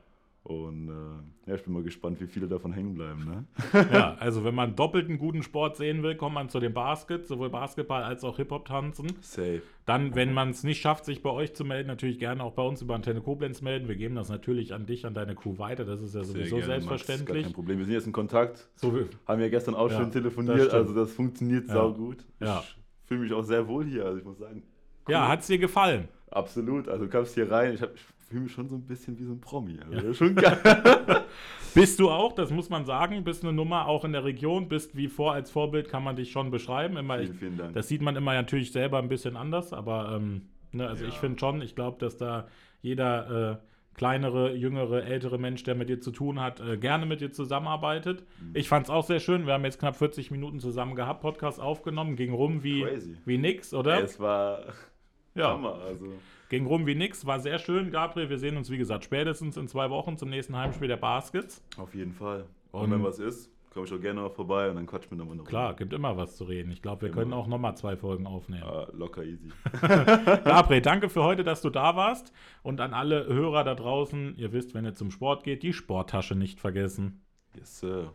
Und 0.45 0.89
äh, 0.89 1.49
ja, 1.49 1.55
ich 1.55 1.63
bin 1.63 1.73
mal 1.73 1.81
gespannt, 1.81 2.21
wie 2.21 2.27
viele 2.27 2.47
davon 2.47 2.71
hängen 2.71 2.93
bleiben. 2.93 3.25
Ne? 3.25 3.45
ja, 3.91 4.13
also 4.19 4.43
wenn 4.43 4.53
man 4.53 4.75
doppelt 4.75 5.09
einen 5.09 5.17
guten 5.17 5.41
Sport 5.41 5.75
sehen 5.75 6.03
will, 6.03 6.15
kommt 6.15 6.35
man 6.35 6.49
zu 6.49 6.59
den 6.59 6.71
Basket, 6.71 7.25
sowohl 7.25 7.49
Basketball 7.49 8.03
als 8.03 8.23
auch 8.23 8.37
Hip-Hop-Tanzen. 8.37 9.07
Safe. 9.21 9.63
Dann, 9.87 10.13
wenn 10.13 10.33
man 10.33 10.51
es 10.51 10.63
nicht 10.63 10.79
schafft, 10.81 11.05
sich 11.05 11.23
bei 11.23 11.31
euch 11.31 11.55
zu 11.55 11.65
melden, 11.65 11.87
natürlich 11.87 12.19
gerne 12.19 12.43
auch 12.43 12.53
bei 12.53 12.61
uns 12.61 12.79
über 12.83 12.93
Antenne 12.93 13.21
Koblenz 13.21 13.63
melden. 13.63 13.87
Wir 13.87 13.95
geben 13.95 14.13
das 14.13 14.29
natürlich 14.29 14.71
an 14.75 14.85
dich, 14.85 15.07
an 15.07 15.15
deine 15.15 15.33
Crew 15.33 15.57
weiter. 15.57 15.83
Das 15.83 15.99
ist 15.99 16.13
ja 16.13 16.23
sowieso 16.23 16.57
gerne, 16.57 16.73
Max, 16.73 16.85
selbstverständlich. 16.85 17.35
Gar 17.37 17.43
kein 17.45 17.53
Problem. 17.53 17.79
Wir 17.79 17.85
sind 17.85 17.93
jetzt 17.95 18.07
in 18.07 18.13
Kontakt. 18.13 18.69
So, 18.75 18.93
Haben 19.27 19.41
ja 19.41 19.49
gestern 19.49 19.73
auch 19.73 19.89
Ja, 19.89 19.95
schon 19.97 20.05
das 20.05 20.13
telefoniert, 20.13 20.57
stimmt. 20.57 20.73
also 20.73 20.93
das 20.93 21.11
funktioniert 21.11 21.67
Ja. 21.67 21.73
saugut. 21.73 22.23
Ja. 22.39 22.63
Ich 23.01 23.07
fühle 23.07 23.21
mich 23.21 23.33
auch 23.33 23.43
sehr 23.43 23.67
wohl 23.67 23.85
hier, 23.85 24.05
also 24.05 24.19
ich 24.19 24.25
muss 24.25 24.37
sagen. 24.37 24.61
Ja, 25.07 25.27
hat 25.27 25.41
es 25.41 25.47
dir 25.47 25.57
gefallen? 25.57 26.07
Absolut, 26.31 26.87
also 26.89 27.05
du 27.05 27.09
kamst 27.09 27.33
hier 27.35 27.49
rein, 27.51 27.73
ich, 27.73 27.81
ich 27.81 28.01
fühle 28.27 28.41
mich 28.41 28.51
schon 28.51 28.67
so 28.67 28.75
ein 28.75 28.85
bisschen 28.85 29.17
wie 29.19 29.23
so 29.23 29.31
ein 29.33 29.39
Promi. 29.41 29.79
Also 29.91 30.07
ist 30.09 30.17
schon 30.17 30.35
geil. 30.35 30.57
Bist 31.73 31.99
du 31.99 32.09
auch, 32.09 32.31
das 32.33 32.51
muss 32.51 32.69
man 32.69 32.85
sagen, 32.85 33.23
bist 33.25 33.43
eine 33.43 33.51
Nummer 33.53 33.87
auch 33.87 34.05
in 34.05 34.13
der 34.13 34.23
Region, 34.23 34.69
bist 34.69 34.95
wie 34.95 35.07
vor 35.09 35.33
als 35.33 35.51
Vorbild, 35.51 35.89
kann 35.89 36.03
man 36.03 36.15
dich 36.15 36.31
schon 36.31 36.49
beschreiben. 36.49 36.95
Immer, 36.95 37.19
vielen, 37.19 37.33
vielen 37.35 37.57
Dank. 37.57 37.73
Das 37.73 37.87
sieht 37.89 38.01
man 38.01 38.15
immer 38.15 38.33
natürlich 38.33 38.71
selber 38.71 38.97
ein 38.99 39.09
bisschen 39.09 39.35
anders, 39.35 39.73
aber 39.73 40.13
ähm, 40.15 40.43
ne, 40.71 40.87
also 40.87 41.03
Ja. 41.03 41.09
ich 41.09 41.15
finde 41.17 41.37
schon, 41.37 41.61
ich 41.61 41.75
glaube, 41.75 41.97
dass 41.99 42.15
da 42.17 42.47
jeder 42.81 43.51
äh, 43.61 43.97
kleinere, 43.97 44.53
jüngere, 44.55 45.03
ältere 45.03 45.37
Mensch, 45.37 45.63
der 45.63 45.75
mit 45.75 45.89
dir 45.89 45.99
zu 45.99 46.11
tun 46.11 46.39
hat, 46.39 46.61
äh, 46.61 46.77
gerne 46.77 47.05
mit 47.05 47.19
dir 47.19 47.31
zusammenarbeitet. 47.31 48.23
Mhm. 48.39 48.51
Ich 48.55 48.69
fand 48.69 48.85
es 48.85 48.89
auch 48.89 49.03
sehr 49.05 49.19
schön. 49.19 49.45
Wir 49.45 49.53
haben 49.53 49.65
jetzt 49.65 49.79
knapp 49.79 49.97
40 49.97 50.31
Minuten 50.31 50.59
zusammen 50.61 50.95
gehabt, 50.95 51.21
Podcast 51.21 51.59
aufgenommen, 51.59 52.15
ging 52.15 52.31
rum 52.33 52.63
wie, 52.63 52.83
Crazy. 52.83 53.17
wie 53.25 53.37
nix, 53.37 53.73
oder? 53.73 54.01
Es 54.01 54.17
war 54.19 54.59
ja, 55.35 55.51
Hammer, 55.51 55.75
also 55.85 56.07
ging 56.49 56.65
rum 56.65 56.85
wie 56.85 56.95
nix, 56.95 57.25
war 57.25 57.39
sehr 57.39 57.59
schön, 57.59 57.91
Gabriel. 57.91 58.29
Wir 58.29 58.37
sehen 58.39 58.57
uns, 58.57 58.69
wie 58.69 58.77
gesagt, 58.77 59.03
spätestens 59.03 59.57
in 59.57 59.67
zwei 59.67 59.89
Wochen 59.89 60.17
zum 60.17 60.29
nächsten 60.29 60.55
Heimspiel 60.55 60.87
der 60.87 60.97
Baskets. 60.97 61.63
auf 61.77 61.93
jeden 61.95 62.13
Fall. 62.13 62.45
Und- 62.71 62.81
Und 62.85 62.91
wenn 62.91 63.03
was 63.03 63.19
ist, 63.19 63.49
komme 63.73 63.85
ich 63.87 63.93
auch 63.93 63.99
gerne 63.99 64.29
vorbei 64.29 64.69
und 64.69 64.75
dann 64.77 64.85
quatschen 64.85 65.17
wir 65.17 65.25
nochmal. 65.25 65.43
Klar, 65.45 65.73
gibt 65.75 65.91
immer 65.93 66.15
was 66.17 66.37
zu 66.37 66.45
reden. 66.45 66.71
Ich 66.71 66.81
glaube, 66.81 67.01
wir 67.03 67.09
Immer. 67.09 67.17
können 67.17 67.33
auch 67.33 67.47
nochmal 67.47 67.75
zwei 67.75 67.97
Folgen 67.97 68.25
aufnehmen. 68.27 68.63
Ah, 68.63 68.87
locker 68.93 69.23
easy. 69.23 69.49
Gabriel, 69.81 70.81
danke 70.81 71.09
für 71.09 71.23
heute, 71.23 71.43
dass 71.43 71.61
du 71.61 71.69
da 71.69 71.95
warst. 71.95 72.31
Und 72.63 72.79
an 72.81 72.93
alle 72.93 73.25
Hörer 73.27 73.63
da 73.63 73.75
draußen, 73.75 74.35
ihr 74.37 74.53
wisst, 74.53 74.73
wenn 74.73 74.85
ihr 74.85 74.93
zum 74.93 75.11
Sport 75.11 75.43
geht, 75.43 75.63
die 75.63 75.73
Sporttasche 75.73 76.35
nicht 76.35 76.59
vergessen. 76.59 77.21
Yes, 77.57 77.79
sir. 77.79 78.13